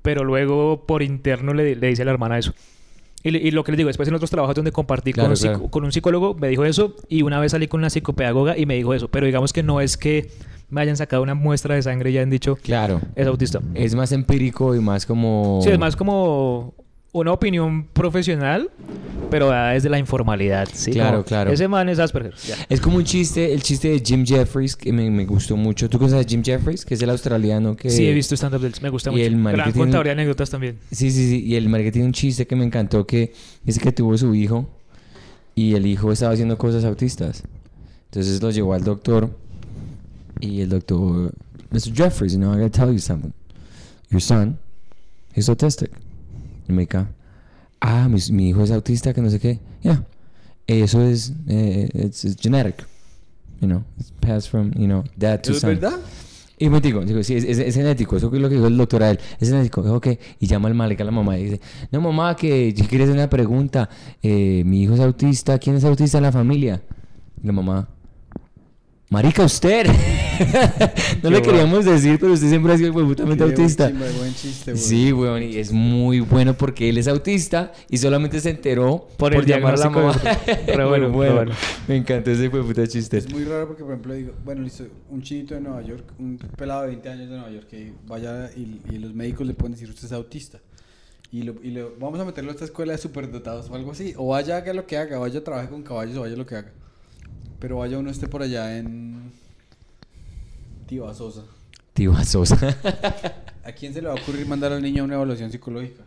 [0.03, 2.53] Pero luego por interno le, le dice a la hermana eso.
[3.25, 5.53] Y, y lo que les digo, después en otros trabajos donde compartí Claro, con, psico-
[5.55, 5.71] claro.
[5.71, 8.75] con un psicólogo me dijo eso y una vez salí con una psicopedagoga y me
[8.75, 9.09] dijo eso.
[9.09, 10.31] Pero digamos que no es que
[10.71, 13.01] me hayan sacado una muestra de sangre y ya han dicho Claro.
[13.17, 13.61] es autista.
[13.75, 15.61] Es más empírico y más como...
[15.63, 16.75] Sí, es más como
[17.13, 18.71] una opinión profesional,
[19.31, 20.69] pero desde la informalidad.
[20.73, 20.91] ¿sí?
[20.93, 21.51] Claro, claro.
[21.51, 22.35] Ese man es Asperger.
[22.47, 22.55] ya.
[22.69, 25.89] Es como un chiste, el chiste de Jim Jeffries, que me, me gustó mucho.
[25.89, 26.85] ¿Tú conoces a Jim Jeffries?
[26.85, 27.91] Que es el australiano que...
[27.91, 29.25] Sí, he visto stand-up del- Me gusta y mucho.
[29.25, 30.79] el man Gran tiene- contador de anécdotas también.
[30.91, 31.45] Sí, sí, sí.
[31.45, 33.33] Y el marica tiene un chiste que me encantó que
[33.65, 34.69] dice que tuvo su hijo
[35.55, 37.43] y el hijo estaba haciendo cosas autistas.
[38.11, 39.31] Entonces lo llevó al doctor
[40.41, 41.33] y el doctor,
[41.71, 41.93] Mr.
[41.95, 43.33] Jeffries, you know, I gotta tell you something.
[44.11, 44.59] Your son,
[45.35, 45.91] he's autistic.
[46.69, 47.07] Y me dice,
[47.81, 49.61] ah, mi, mi hijo es autista, que no sé qué.
[49.83, 50.05] Yeah.
[50.67, 52.85] Eso es, eh, it's, it's genetic.
[53.61, 55.71] You know, it's passed from, you know, dad to ¿Eso es son.
[55.71, 55.99] verdad?
[56.61, 58.77] Y me digo, digo, sí, es, es- es genético, eso es lo que dijo el
[58.77, 61.45] doctor a él, es genético, dijo que, y llama al marica a la mamá y
[61.45, 61.61] dice,
[61.93, 63.89] no mamá, que yo quería hacer una pregunta,
[64.23, 66.83] eh, mi hijo es autista, ¿quién es autista en la familia?
[67.43, 67.89] Y la mamá,
[69.11, 69.87] marica, usted,
[71.23, 73.89] no le queríamos decir, pero usted siempre ha sido buen autista.
[73.91, 74.77] buen chiste.
[74.77, 79.35] Sí, weón, y es muy bueno porque él es autista y solamente se enteró Por
[79.35, 80.13] el llamar a la mamá.
[80.67, 81.53] Muy bueno, bueno.
[81.87, 83.19] Me encantó ese huevuta chiste.
[83.19, 86.39] Es muy raro porque, por ejemplo, digo, bueno, listo, un chinito de Nueva York, un
[86.57, 89.73] pelado de 20 años de Nueva York que vaya y, y los médicos le pueden
[89.73, 90.59] decir usted es autista.
[91.31, 94.15] Y, lo, y lo- vamos a meterlo a esta escuela de superdotados o algo así.
[94.17, 96.73] O vaya, haga lo que haga, vaya, trabaje con caballos o vaya lo que haga.
[97.59, 99.33] Pero vaya uno esté por allá en
[100.87, 101.43] Tío Sosa.
[101.93, 102.57] Tío Sosa.
[103.65, 106.05] ¿A quién se le va a ocurrir mandar al niño a una evaluación psicológica?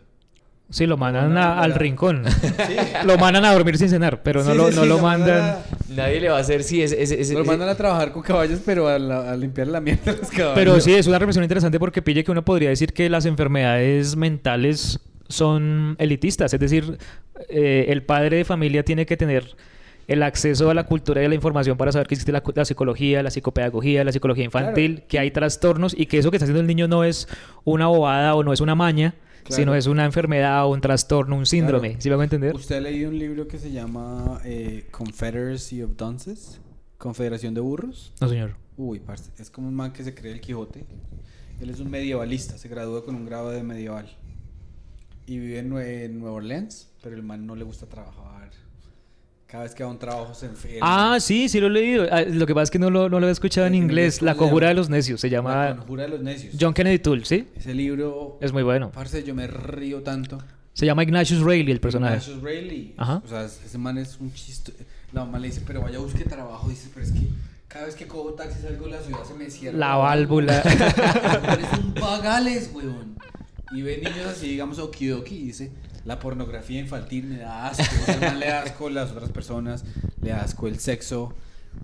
[0.70, 2.22] Sí, lo mandan a- al rincón.
[3.04, 5.38] Lo mandan a dormir sin cenar, pero no Sí, lo, sí, no sí, lo mandan
[5.40, 5.56] mandan.
[5.90, 8.88] a- Nadie le va a hacer, sí, ese- Lo mandan a trabajar con caballos, pero
[8.88, 10.54] a, la- a limpiar la mierda de los caballos.
[10.54, 14.16] Pero sí, es una reflexión interesante porque pille que uno podría decir que las enfermedades
[14.16, 14.98] mentales
[15.28, 16.54] son elitistas.
[16.54, 16.96] Es decir,
[17.50, 19.54] eh, el padre de familia tiene que tener
[20.12, 22.64] el acceso a la cultura y a la información para saber que existe la, la
[22.64, 25.08] psicología, la psicopedagogía, la psicología infantil, Claro.
[25.08, 27.28] que hay trastornos y que eso que está haciendo el niño no es
[27.64, 29.14] una bobada o no es una maña,
[29.44, 29.56] Claro.
[29.62, 31.88] sino es una enfermedad o un trastorno, un síndrome.
[31.90, 32.02] Claro.
[32.02, 32.54] ¿Sí me hago entender?
[32.54, 36.60] ¿Usted ha leído un libro que se llama eh, Confederacy of Dunces?
[36.98, 38.12] Confederación de Burros.
[38.20, 38.54] No, señor.
[38.76, 40.84] Uy, parce, es como un man que se cree el Quijote.
[41.60, 44.06] Él es un medievalista, se gradúa con un grado de medieval.
[45.26, 48.50] Y vive en Nueva Orleans, pero el man no le gusta trabajar.
[49.52, 50.78] Cada vez que va a un trabajo se enferma.
[50.80, 52.06] Ah, sí, sí lo he leído.
[52.10, 54.22] Ah, Lo que pasa es que no lo, no lo he escuchado en inglés.
[54.22, 56.54] La ¿cómo se conjura de los necios se La llama conjura de los necios.
[56.58, 57.46] John Kennedy Toole, ¿sí?
[57.54, 58.90] Ese libro, Es muy bueno.
[58.92, 60.38] parce, yo me río tanto.
[60.72, 62.14] Se llama Ignatius Reilly el personaje.
[62.16, 62.94] Ignatius Reilly.
[62.96, 63.20] Ajá.
[63.22, 64.72] O sea, ese man es un chiste.
[65.12, 66.70] La mamá le dice, pero vaya, busque trabajo.
[66.70, 67.28] Dice, pero es que
[67.68, 69.76] cada vez que cojo taxi salgo de la ciudad se me cierra.
[69.76, 70.60] La válvula.
[70.62, 73.16] es un pagales, weón.
[73.72, 75.70] Y ve niños así, digamos, okidoki y dice,
[76.04, 77.84] la pornografía infantil me da asco.
[78.02, 79.84] O sea, le asco las otras personas,
[80.20, 81.34] le asco el sexo.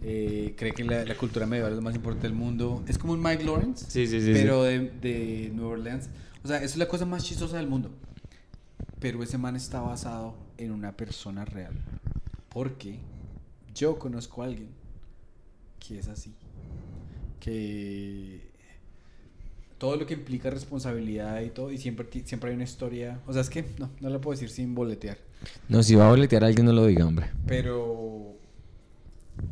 [0.02, 2.82] eh, cree que la, la cultura medieval es lo más importante del mundo.
[2.88, 6.08] Es como un Mike Lawrence, Sí, sí, sí, pero de, de Nueva Orleans.
[6.44, 7.90] O sea, es la cosa más chistosa del mundo.
[9.00, 11.72] Pero ese man está basado en una persona real.
[12.48, 12.98] Porque
[13.74, 14.70] yo conozco a alguien
[15.78, 16.34] que es así.
[17.40, 18.47] Que
[19.78, 23.20] todo lo que implica responsabilidad y todo, y siempre, siempre hay una historia.
[23.26, 25.18] O sea, es que no, no lo puedo decir sin boletear.
[25.68, 27.30] No, si va a boletear a alguien, no lo diga, hombre.
[27.46, 28.34] Pero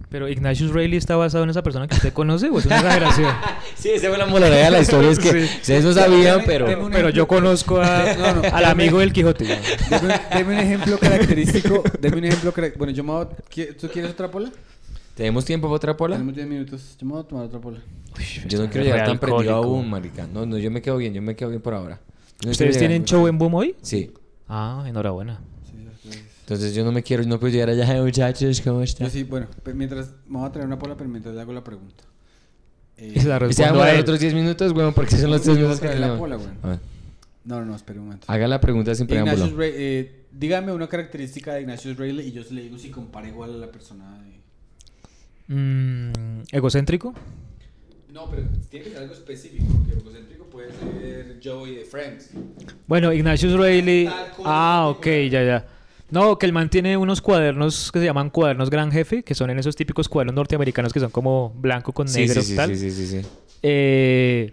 [0.09, 3.33] Pero Ignatius Reilly está basado en esa persona que usted conoce o es una exageración.
[3.77, 5.11] Sí, esa fue la moraleja de la historia.
[5.11, 5.49] Es que Sí.
[5.61, 6.67] ustedes no sabían, Deme- pero...
[6.67, 9.45] deme Pero yo conozco a- No, no, al amigo del Quijote.
[9.45, 11.85] Deme, deme un ejemplo característico.
[12.01, 12.53] Deme un ejemplo.
[12.79, 14.51] Bueno, yo me voy a- ¿qui- ¿Tú quieres otra pola?
[15.17, 16.15] ¿Tenemos tiempo para otra pola?
[16.17, 16.97] Tenemos 10 minutos.
[17.01, 17.79] Yo me voy a tomar otra pola.
[18.47, 20.27] Yo no quiero llegar tan prendido aún, marica.
[20.27, 21.99] No, no, yo me quedo bien, yo me quedo bien por ahora.
[22.45, 23.75] No ¿Ustedes tienen show en Boom hoy?
[23.81, 24.11] Sí.
[24.47, 25.41] Ah, enhorabuena.
[26.41, 29.09] Entonces yo no me quiero, no puedo llegar allá, "Hey, muchachos, ¿cómo están?
[29.09, 31.65] Yo sí, bueno, mientras me voy a traer una pola, pero mientras le hago la
[31.65, 32.05] pregunta.
[32.97, 34.95] Eh, Y se la ¿Y se va a respondo a otros 10 minutos, weón?
[34.95, 36.19] Porque son los Yo 3 voy a minutos que tenemos.
[36.19, 36.35] pola.
[36.63, 36.79] A ver,
[37.45, 38.27] No, no, no, espera un momento.
[38.31, 39.37] Haga la pregunta sin preámbulo.
[39.39, 42.91] Ignatius Ray- eh, dígame una característica de Ignatius Reilly y yo se le digo si
[42.91, 44.36] compara igual a la persona de...
[45.49, 47.15] Mm, ¿Egocéntrico?
[48.13, 52.31] No, pero tiene que ser algo específico, porque egocéntrico puede ser Joey de Friends.
[52.87, 54.11] Bueno, Ignatius Reilly.
[54.45, 55.67] Ah, ok, ya, ya.
[56.11, 59.51] No, que el man tiene unos cuadernos que se llaman cuadernos Gran Jefe, que son
[59.51, 62.71] en esos típicos cuadernos norteamericanos que son como blanco con negro sí, sí, tal.
[62.77, 63.29] sí, sí, sí, sí.
[63.63, 64.53] Eh,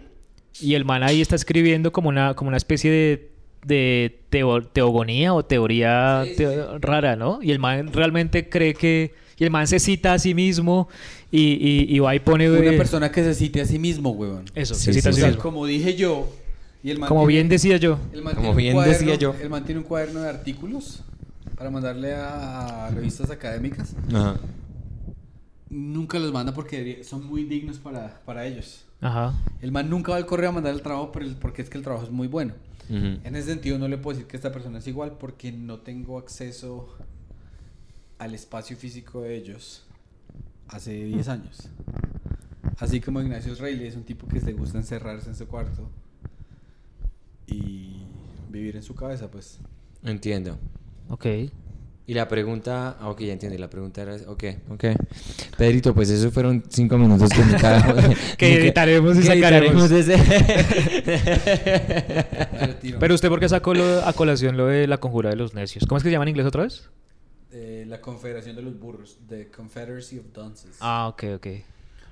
[0.60, 3.30] y el man ahí está escribiendo como una, como una especie de,
[3.64, 7.38] de teo- teogonía o teoría Sí, sí, teo- rara, ¿no?
[7.42, 9.14] Y el man realmente cree que...
[9.38, 10.88] Y el man se cita a sí mismo
[11.30, 12.50] y, y, y va y pone...
[12.50, 14.44] Una eh, persona que se cite a sí mismo, weón.
[14.54, 15.42] Eso, Sí, se cita sí, a O sí sea, mismo.
[15.42, 16.28] como dije yo,
[16.82, 17.98] y el man Como tiene- bien decía yo.
[18.12, 19.34] el man Como bien cuaderno- decía yo.
[19.40, 21.02] El man tiene un cuaderno de artículos
[21.56, 23.94] para mandarle a, a revistas académicas.
[24.12, 24.38] Ajá.
[25.70, 28.84] Nunca los manda porque son muy dignos para, para ellos.
[29.00, 29.34] Ajá.
[29.60, 32.04] El man nunca va al correo a mandar el trabajo porque es que el trabajo
[32.04, 32.54] es muy bueno.
[32.88, 33.18] Ujú.
[33.24, 36.18] En ese sentido no le puedo decir que esta persona es igual porque no tengo
[36.18, 36.94] acceso
[38.18, 39.84] al espacio físico de ellos
[40.68, 41.68] hace 10 años.
[42.78, 45.88] Así como Ignacio Reilly es un tipo que le gusta encerrarse en su cuarto
[47.46, 48.02] y
[48.50, 49.58] vivir en su cabeza, pues.
[50.02, 50.58] Entiendo.
[51.08, 51.26] Ok.
[52.06, 54.84] Y la pregunta, ah, ok, ya entendí, la pregunta era, ok, ok.
[55.56, 57.42] Pedrito, pues esos fueron cinco minutos que.
[58.36, 59.90] Que editaremos y que sacaremos.
[59.90, 60.30] editaremos.
[63.00, 65.86] Pero usted, ¿por qué sacó lo- a colación lo de la conjura de los necios?
[65.86, 66.90] ¿Cómo es que se llama en inglés otra vez?
[67.56, 70.76] Eh, la Confederación de los Burros, The Confederacy of Dunces.
[70.80, 71.46] Ah, ok, ok.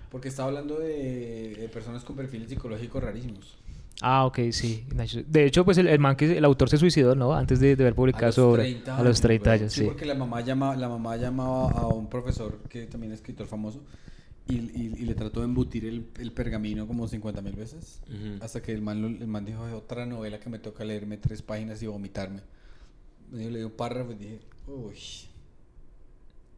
[0.09, 3.56] Porque estaba hablando de, de personas con perfiles psicológicos rarísimos.
[4.01, 4.85] Ah, ok, sí.
[5.27, 7.35] De hecho, pues el, el man que el autor se suicidó, ¿no?
[7.35, 9.60] Antes de, de haber publicado sobre 30 a los 30 güey.
[9.60, 9.85] años, sí.
[9.85, 13.81] porque la mamá llama, la mamá llamaba a un profesor que también es escritor famoso
[14.48, 18.01] y, y- y le trató de embutir el, el pergamino como 50 mil veces.
[18.09, 18.43] Ujú.
[18.44, 21.16] Hasta que el man, lo- el man dijo, "Es otra novela que me toca leerme
[21.16, 22.40] tres páginas y vomitarme.
[23.32, 24.94] Y yo le di un párrafo y dije, uy,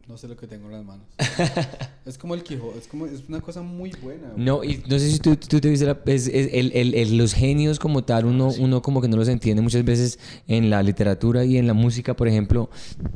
[0.08, 1.06] no sé lo que tengo en las manos.
[2.06, 4.28] es como el Quijote, es como, es una cosa muy buena.
[4.30, 4.44] güey.
[4.44, 7.16] No, y no sé si tú, tú te viste la, es- es- el- el- el-
[7.16, 10.82] los genios como tal, uno, uno como que no los entiende muchas veces en la
[10.82, 12.70] literatura y en la música, por ejemplo.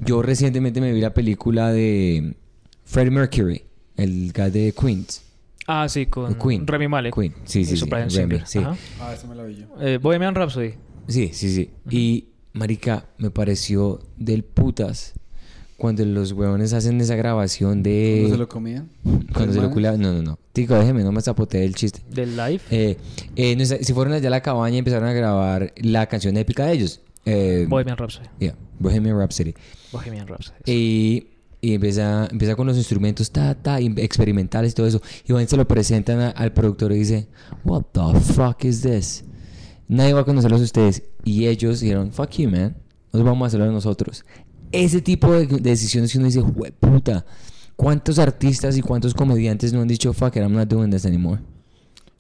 [0.05, 2.37] Yo recientemente me vi la película de
[2.85, 3.63] Freddie Mercury,
[3.97, 5.23] el guy de Queens.
[5.67, 6.67] Ah, sí, con Queen.
[6.67, 7.15] Remy Malek.
[7.15, 8.47] Queen, sí, sí, Y sí, Brian Remy, Singer.
[8.47, 8.59] sí.
[8.61, 8.77] Ajá.
[9.01, 9.67] Ah, eso me lo vi yo.
[9.81, 10.73] Eh, Bohemian Rhapsody.
[11.07, 11.71] Sí, sí, sí.
[11.91, 15.13] Y, marica, me pareció del putas
[15.79, 18.17] cuando los huevones hacen esa grabación de...
[18.23, 18.89] ¿Cuándo se lo comían?
[19.33, 20.01] Cuando se lo culiaban.
[20.01, 20.39] No, no, no.
[20.53, 22.01] Tico, déjeme, no me zapoteé el chiste.
[22.11, 22.61] Del live.
[22.71, 22.97] Eh,
[23.37, 26.67] eh, no si fueron allá a la cabaña y empezaron a grabar la canción épica
[26.67, 27.01] de ellos.
[27.25, 28.27] Eh, Bohemian Rhapsody.
[28.41, 29.55] yeah, Bohemian Rhapsody.
[29.93, 30.57] Bohemian Rhapsody.
[30.67, 31.27] Y,
[31.61, 35.01] y empieza, empieza con los instrumentos ta, ta, experimentales y todo eso.
[35.29, 37.29] Y van se lo presentan a- al productor y dice,
[37.65, 39.25] What the fuck is this?
[39.87, 41.05] Nadie va a conocerlos a ustedes.
[41.25, 42.77] Y ellos dijeron, Fuck you, man.
[43.13, 44.25] Nos vamos a hacerlo nosotros.
[44.73, 46.43] Ese tipo de, de decisiones que uno dice,
[46.81, 47.25] puta.
[47.77, 51.41] ¿Cuántos artistas y cuántos comediantes no han dicho, fuck it, I'm not doing this anymore?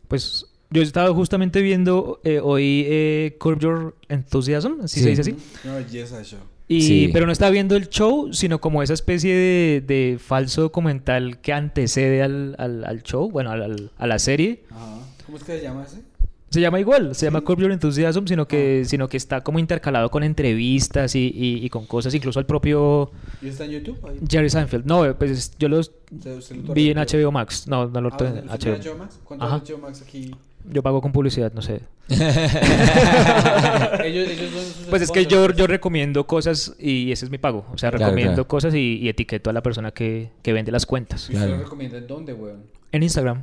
[0.06, 5.02] Pues yo estaba justamente viendo eh, hoy eh, Curb Your Enthusiasm, así Sí.
[5.04, 5.34] se dice así.
[5.64, 6.36] Una belleza eso.
[6.68, 7.10] Y, Sí.
[7.12, 11.52] Pero no estaba viendo el show, sino como esa especie de, de falso documental que
[11.52, 14.64] antecede al, al, al show, bueno, al- al- a la serie.
[14.70, 14.98] Ajá.
[15.26, 16.02] ¿Cómo es que se llama ese?
[16.50, 20.10] Se llama igual, se llama Curb Your Enthusiasm, sino que, sino que está como intercalado
[20.10, 23.10] con entrevistas y, y- y con cosas, incluso al propio
[23.42, 23.98] ¿Y está en YouTube?
[24.08, 24.18] Ahí.
[24.26, 24.86] Jerry Seinfeld.
[24.86, 26.96] No, pues yo los ¿Usted- usted lo vi en?
[26.98, 27.66] HBO Max.
[27.68, 28.92] No, no lo Ah, torrenté ¿usted en HBO.
[28.92, 29.20] HBO Max?
[29.24, 29.56] ¿Cuánto Ajá.
[29.62, 30.34] es HBO Max aquí?
[30.72, 31.80] Yo pago con publicidad, no sé.
[32.08, 37.38] ellos, ellos son sus Pues es que yo, yo recomiendo cosas y ese es mi
[37.38, 37.64] pago.
[37.72, 38.48] O sea, Claro, recomiendo claro.
[38.48, 41.28] cosas y, y etiqueto a la persona que, que vende las cuentas.
[41.30, 41.58] ¿Y usted Claro.
[41.58, 42.62] lo recomienda en dónde, weón?
[42.92, 43.42] En Instagram.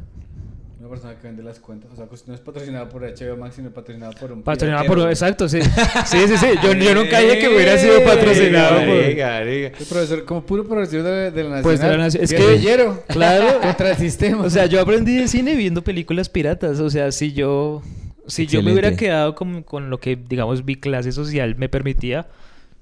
[0.86, 1.90] Una persona que vende las cuentas.
[1.91, 4.44] O sea, que no es patrocinada por HBO Max, sino patrocinada por un.
[4.44, 5.10] Patrocinado piratero, por...
[5.12, 5.60] Exacto, sí.
[5.64, 6.48] Sí, sí, sí.
[6.64, 8.95] Yo, yo nunca dije que hubiera sido patrocinado por...
[8.95, 11.64] El profesor, como puro profesor de, de la Nacional.
[11.64, 13.03] Pues de la Nación- es que- guerrillero.
[13.07, 13.60] Claro.
[13.64, 14.44] Contra el sistema.
[14.44, 16.80] O sea, yo aprendí de cine viendo películas piratas.
[16.80, 17.82] O sea, si yo...
[18.28, 22.28] Si yo me hubiera quedado con, con lo que, digamos, mi clase social me permitía,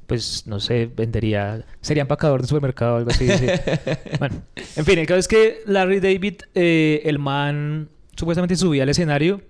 [0.08, 1.66] pues, no sé, vendería...
[1.82, 3.28] Sería empacador de supermercado o algo así.
[3.30, 3.46] sí.
[4.20, 4.42] bueno,
[4.76, 9.42] en fin, el caso es que Larry David, eh, el man, supuestamente subía al escenario,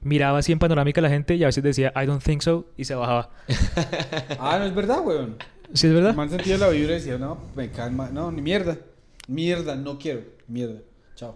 [0.00, 2.66] miraba así en panorámica a la gente y a veces decía, I don't think so,
[2.76, 3.30] y se bajaba.
[4.38, 5.36] Ah, no es verdad, weón.
[5.74, 6.10] ¿Sí es verdad?
[6.10, 8.08] El man sentía la vibra y decía, no, me calma.
[8.10, 8.78] No, ni mierda.
[9.26, 10.22] Mierda, no quiero.
[10.46, 10.80] Mierda.
[11.14, 11.34] Chao.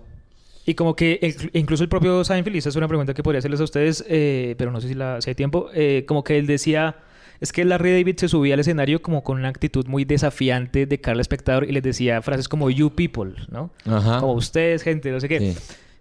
[0.64, 3.40] Y como que el- incluso el propio Seinfeld, y esa es una pregunta que podría
[3.40, 6.38] hacerles a ustedes, eh, pero no sé si, la, si hay tiempo, eh, como que
[6.38, 6.96] él decía,
[7.42, 11.00] es que Larry David se subía al escenario como con una actitud muy desafiante de
[11.00, 13.70] cara al espectador y les decía frases como you people, ¿no?
[13.84, 14.20] Ajá.
[14.20, 15.38] Como ustedes, gente, no sé qué.
[15.40, 15.58] Sí.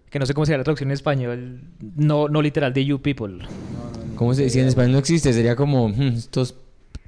[0.08, 1.60] Que no sé cómo sería la traducción en español,
[1.96, 3.28] no, no literal de you people.
[3.28, 4.14] No, no, no.
[4.16, 4.60] ¿Cómo se dice?
[4.60, 5.32] En español no existe.
[5.32, 6.54] Sería como hmm, estos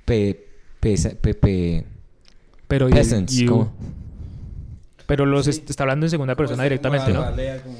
[0.05, 0.47] pe,
[0.81, 1.85] pe- pe-
[2.67, 3.35] Pero, peasants.
[3.37, 3.73] you- ¿cómo?
[5.07, 5.51] pero los Sí.
[5.51, 7.25] est- está hablando en segunda persona Como directamente, ¿no?
[7.25, 7.77] como-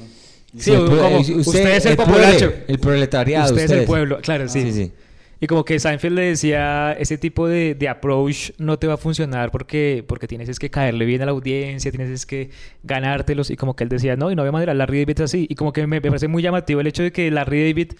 [0.57, 2.53] Sí, el como, usted es el prole- populacho.
[2.67, 3.49] El proletariado.
[3.51, 4.61] Usted es el pueblo, claro, sí.
[4.61, 4.91] Sí, sí.
[5.39, 8.97] Y como que Seinfeld le decía, ese tipo de, de approach no te va a
[8.97, 12.49] funcionar porque, porque tienes es que caerle bien a la audiencia, tienes es que
[12.83, 13.49] ganártelos.
[13.49, 15.45] Y como que él decía, no, y no había manera, Larry David es así.
[15.49, 17.91] Y como que me, me parece muy llamativo el hecho de que Larry David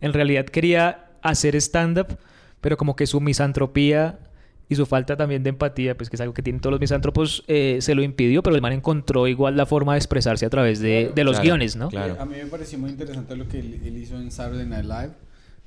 [0.00, 2.18] en realidad quería hacer stand-up,
[2.60, 4.18] pero como que su misantropía
[4.68, 7.44] y su falta también de empatía, pues que es algo que tienen todos los misántropos,
[7.48, 10.80] eh, se lo impidió, pero el man encontró igual la forma de expresarse a través
[10.80, 11.88] de, Claro, de los claro, guiones, ¿no?
[11.88, 12.16] claro.
[12.18, 15.10] A mí me pareció muy interesante lo que él, él hizo en Saturday Night Live,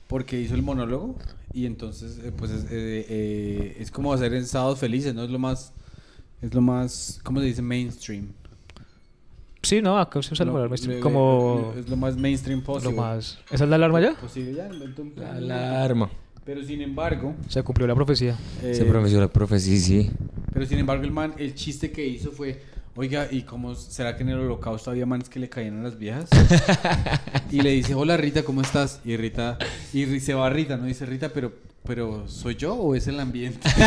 [0.08, 1.16] porque hizo el monólogo
[1.54, 5.24] y entonces, eh, pues es, eh, eh, es como hacer en Sábados Felices, ¿no?
[5.24, 5.74] Es lo más,
[6.42, 7.62] es lo más, ¿cómo se dice?
[7.62, 8.28] Mainstream.
[9.64, 12.60] Sí, no, acá se usa el Lo- valor mainstream lo- como Es lo más mainstream
[12.60, 12.96] lo posible.
[12.96, 13.38] más...
[13.52, 14.14] ¿Esa es la alarma ya?
[14.16, 16.10] Posible, ya, inventó un La alarma.
[16.46, 17.36] Pero sin embargo...
[17.50, 18.38] Se cumplió la profecía.
[18.64, 20.10] eh, Se profesó la profe, sí, sí.
[20.54, 22.62] Pero sin embargo, el man, el chiste que hizo fue,
[22.98, 25.98] oiga, ¿y cómo será que en el holocausto había manes que le caían a las
[25.98, 26.28] viejas?
[27.52, 28.99] y le dice, hola Rita, ¿cómo estás?
[29.06, 29.57] Y Rita,
[29.94, 30.86] y se va Rita, ¿no?
[30.86, 31.53] Dice Rita, pero,
[31.86, 33.60] pero ¿soy yo o es el ambiente?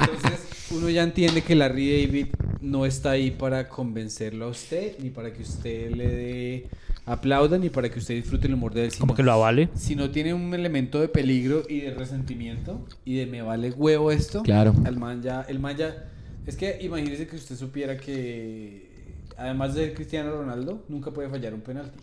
[0.00, 2.26] Entonces, uno ya entiende que Larry David
[2.60, 6.66] no está ahí para convencerlo a usted, ni para que usted le dé
[7.04, 8.90] aplauda, ni para que usted disfrute el humor de él.
[8.92, 9.68] Como sino- que lo avale.
[9.74, 14.10] si no tiene un elemento de peligro y de resentimiento y de me vale huevo
[14.12, 14.72] esto, Claro.
[14.86, 16.04] el man ya, el man ya,
[16.46, 18.90] es que imagínese que usted supiera que
[19.36, 21.98] además de ser Cristiano Ronaldo, nunca puede fallar un penalti.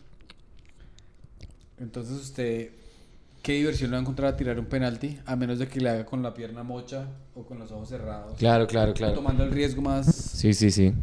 [1.79, 2.69] Entonces usted,
[3.41, 5.89] qué diversión le va a encontrar a tirar un penalti, a menos de que le
[5.89, 8.37] haga con la pierna mocha o con los ojos cerrados.
[8.37, 9.13] Claro, claro, o claro.
[9.13, 10.13] Tomando el riesgo más...
[10.13, 10.93] Sí, sí, sí.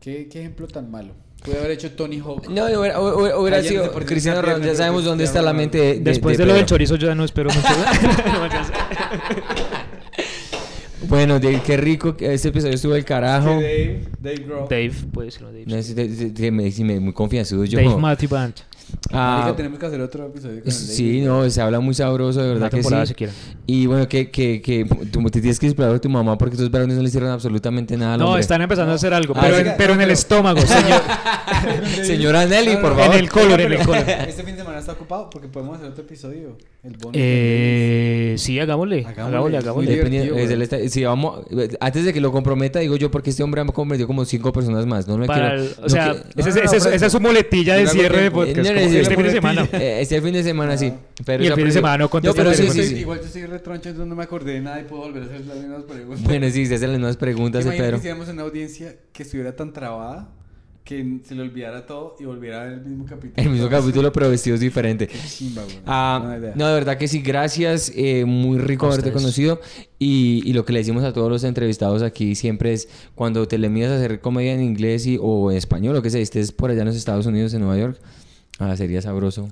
[0.00, 1.12] ¿Qué, qué ejemplo tan malo?
[1.44, 2.48] Puede haber hecho Tony Hawk.
[2.48, 4.66] No, hubiera, hubiera- hubiera sido Cristiano Ronaldo.
[4.66, 7.08] Ya sabemos dónde está la mente de, de- Después de, de lo del chorizo yo
[7.08, 7.68] ya no espero mucho.
[11.12, 13.50] Bueno, de, qué rico que este episodio estuvo del carajo.
[13.50, 14.66] Dave, Dave Grohl.
[14.66, 15.64] Dave, puede decirlo Dave.
[15.66, 17.78] No de- de- de- me, muy confianzudo yo.
[17.78, 18.54] Dave Matthew Band.
[19.12, 22.48] Ah, tenemos que hacer otro episodio con el sí, no, se habla muy sabroso, de
[22.48, 23.14] verdad Una que sí.
[23.26, 23.30] si.
[23.66, 26.70] Y bueno, que, que, que tú te tienes que explorar a tu mamá porque tus
[26.70, 28.40] varones no le hicieron absolutamente nada al No, hombre.
[28.40, 29.62] están empezando a hacer algo, Ah, pero, sí.
[29.68, 31.02] en, pero en el estómago, señor.
[32.04, 33.16] Señora Nelly, por En favor.
[33.16, 34.04] el color, en el color.
[34.08, 36.56] Este fin de semana está ocupado porque podemos hacer otro episodio.
[36.84, 36.96] El.
[37.12, 39.04] Eh, sí, hagámosle.
[39.06, 41.44] Hagámosle, Hagámosle, es es si vamos,
[41.78, 44.84] antes de que lo comprometa, digo yo, porque este hombre me convirtió como cinco personas
[44.84, 45.06] más.
[45.06, 45.62] No me Para quiero.
[45.62, 48.40] el- o no sea, que- no, no, esa es su muletilla de cierre de tiempo.
[48.40, 48.56] podcast.
[48.68, 49.68] No, no, como sí, este fin de semana.
[49.72, 50.92] Eh, este fin de semana sí.
[51.24, 52.82] Pero Y el fin de semana no contesté pero el sí, teléfono.
[52.84, 53.00] sí, sí.
[53.00, 55.40] Igual yo estoy retroncho, entonces no me acordé de nada y puedo volver a hacer
[55.46, 56.24] las mismas preguntas.
[56.24, 57.96] Bueno, sí, se hacen las mismas preguntas, eh, que Pedro.
[57.98, 60.28] hiciéramos una audiencia que estuviera tan trabada
[60.84, 63.34] que se le olvidara todo y volviera a ver el mismo capítulo.
[63.36, 65.06] El mismo capítulo, pero vestidos diferente.
[65.06, 65.76] Qué chimba, güey.
[65.86, 66.52] Ah, idea.
[66.56, 67.92] no, de verdad que sí, gracias.
[67.94, 69.60] eh, muy rico haberte conocido.
[69.98, 73.58] Y, y lo que le decimos a todos los entrevistados aquí siempre es: cuando te
[73.58, 76.50] le midas a hacer comedia en inglés y, o en español, o que sea, estés
[76.52, 78.00] por allá en los Estados Unidos, en Nueva York,
[78.58, 79.48] ah, sería sabroso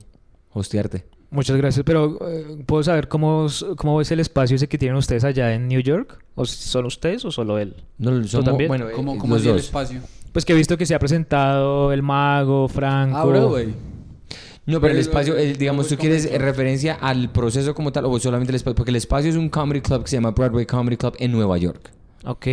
[0.52, 1.04] hostearte.
[1.32, 4.96] Muchas gracias, pero eh, ¿puedo saber cómo, es- cómo es el espacio ese que tienen
[4.96, 6.18] ustedes allá en New York?
[6.34, 7.76] ¿O son ustedes o solo él?
[7.98, 8.66] No, somos- también?
[8.66, 10.00] Bueno, ¿Cómo, eh, cómo hacía el espacio?
[10.32, 13.16] Pues que he visto que se ha presentado El Mago, Franco.
[13.16, 13.74] Ah, Broadway.
[14.66, 18.18] No, pero el espacio, eh, el- digamos, tú quieres referencia al proceso como tal o
[18.20, 20.96] solamente el espacio, porque el espacio es un comedy club que se llama Broadway Comedy
[20.96, 21.90] Club en Nueva York.
[22.24, 22.46] Ok.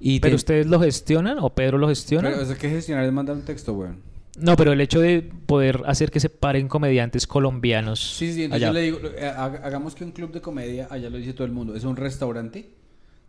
[0.00, 2.28] Y ¿Pero te- ustedes lo gestionan o Pedro lo gestiona?
[2.30, 3.90] Pero, o sea, que gestionar es mandar un texto, güey.
[4.38, 8.00] No, pero el hecho de poder hacer que se paren comediantes colombianos.
[8.16, 8.66] Sí, sí, entonces allá.
[8.68, 11.44] yo le digo, eh, ha- hagamos que un club de comedia, allá lo dice todo
[11.46, 12.68] el mundo, es un restaurante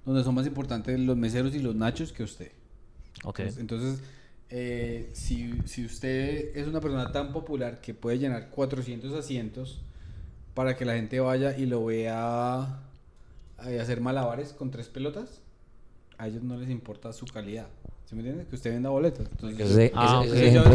[0.05, 2.51] donde son más importantes los meseros y los nachos que usted.
[3.23, 3.39] Ok.
[3.59, 3.99] Entonces,
[4.49, 9.81] eh, si, si usted es una persona tan popular que puede llenar 400 asientos
[10.53, 12.79] para que la gente vaya y lo vea
[13.67, 15.41] eh, hacer malabares con tres pelotas,
[16.17, 17.67] a ellos no les importa su calidad.
[18.05, 18.47] ¿Sí me entiendes?
[18.47, 19.25] Que usted venda boletos.
[19.31, 20.31] Entonces, Ah, Es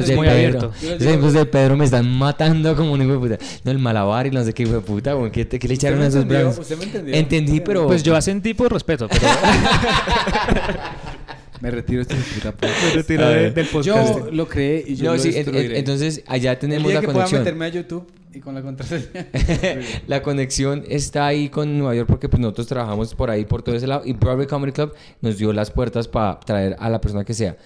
[0.08, 3.38] de muy Pedro, esos ejemplos de Pedro me están matando como un hijo de puta.
[3.64, 5.30] No, el malabar y no sé qué hijo de puta, güey.
[5.30, 6.46] ¿Qué, te- qué le ¿Usted echaron a esos entendió?
[6.46, 6.58] blancos?
[6.62, 7.14] ¿Usted me entendió?
[7.14, 7.86] Entendí, pero...
[7.86, 9.20] Pues yo asentí por respeto, pero
[11.60, 13.54] Me retiro este puta me de- ver.
[13.54, 14.18] del podcast.
[14.18, 17.00] Yo lo creé y yo No, lo sí, en- entonces allá el tenemos día la
[17.00, 17.40] que pueda conexión.
[17.40, 19.26] meterme a YouTube y con la contraseña.
[20.06, 23.74] la conexión está ahí con Nueva York porque pues, nosotros trabajamos por ahí, por todo
[23.74, 24.02] ese lado.
[24.04, 27.56] Y Broadway Comedy Club nos dio las puertas para traer a la persona que sea.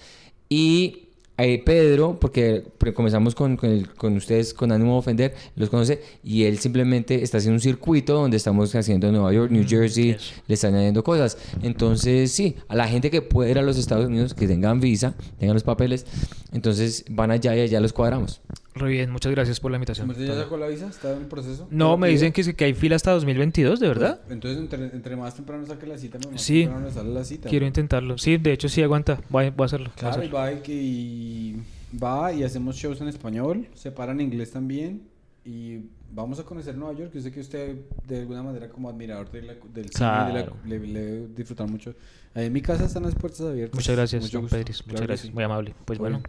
[0.49, 5.69] Y eh, Pedro, porque comenzamos con, con, el- con ustedes con ánimo de ofender, los
[5.69, 9.65] conoce y él simplemente está haciendo un circuito donde estamos haciendo en Nueva York, New
[9.67, 10.33] Jersey, eso.
[10.47, 11.37] le están añadiendo cosas.
[11.63, 15.15] Entonces, sí, a la gente que puede ir a los Estados Unidos, que tengan visa,
[15.39, 16.05] tengan los papeles,
[16.51, 18.41] entonces van allá y allá los cuadramos.
[18.75, 20.09] Re bien, muchas gracias por la invitación.
[20.09, 20.87] ¿Usted ya sacó la visa?
[20.87, 21.67] ¿Está en el proceso?
[21.69, 24.19] No, ¿Ya me dicen que, que hay fila hasta 2022, ¿de verdad?
[24.21, 26.61] Pues, entonces, entre, entre más temprano saque la cita, más Sí.
[26.63, 27.49] temprano le sale la cita.
[27.49, 27.67] Quiero ¿no?
[27.67, 28.17] intentarlo.
[28.17, 29.21] Sí, de hecho sí aguanta.
[29.29, 29.89] Voy, voy a hacerlo.
[29.89, 30.37] voy a Claro, y hacerlo.
[30.37, 31.61] va y,
[32.03, 35.03] va y hacemos shows en español, se para en inglés también
[35.45, 35.81] y
[36.11, 37.11] vamos a conocer Nueva York.
[37.13, 37.75] Yo sé que usted
[38.07, 40.55] de alguna manera como admirador de la- del cine y de la- Claro.
[40.65, 41.93] le, le disfrutar mucho.
[42.33, 43.75] Ahí en mi casa están las puertas abiertas.
[43.75, 44.41] Muchas gracias, Mucho.
[44.47, 44.77] Pedris.
[44.81, 45.27] Muchas Claro gracias.
[45.27, 45.31] sí.
[45.33, 45.75] Muy amable.
[45.85, 46.23] Pues Muy bueno.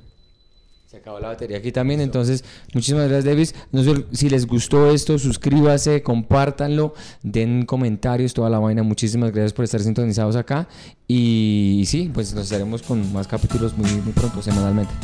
[0.95, 3.55] Se acabó la batería aquí también, entonces muchísimas gracias Davis.
[3.73, 8.85] No ol- si les gustó esto, suscríbase, compártanlo, den comentarios, toda la vaina.
[8.85, 10.69] Muchísimas gracias por estar sintonizados acá.
[11.09, 14.95] Y, sí, pues nos estaremos con más capítulos muy, muy pronto, semanalmente.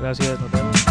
[0.00, 0.40] Gracias.
[0.40, 0.83] Nos.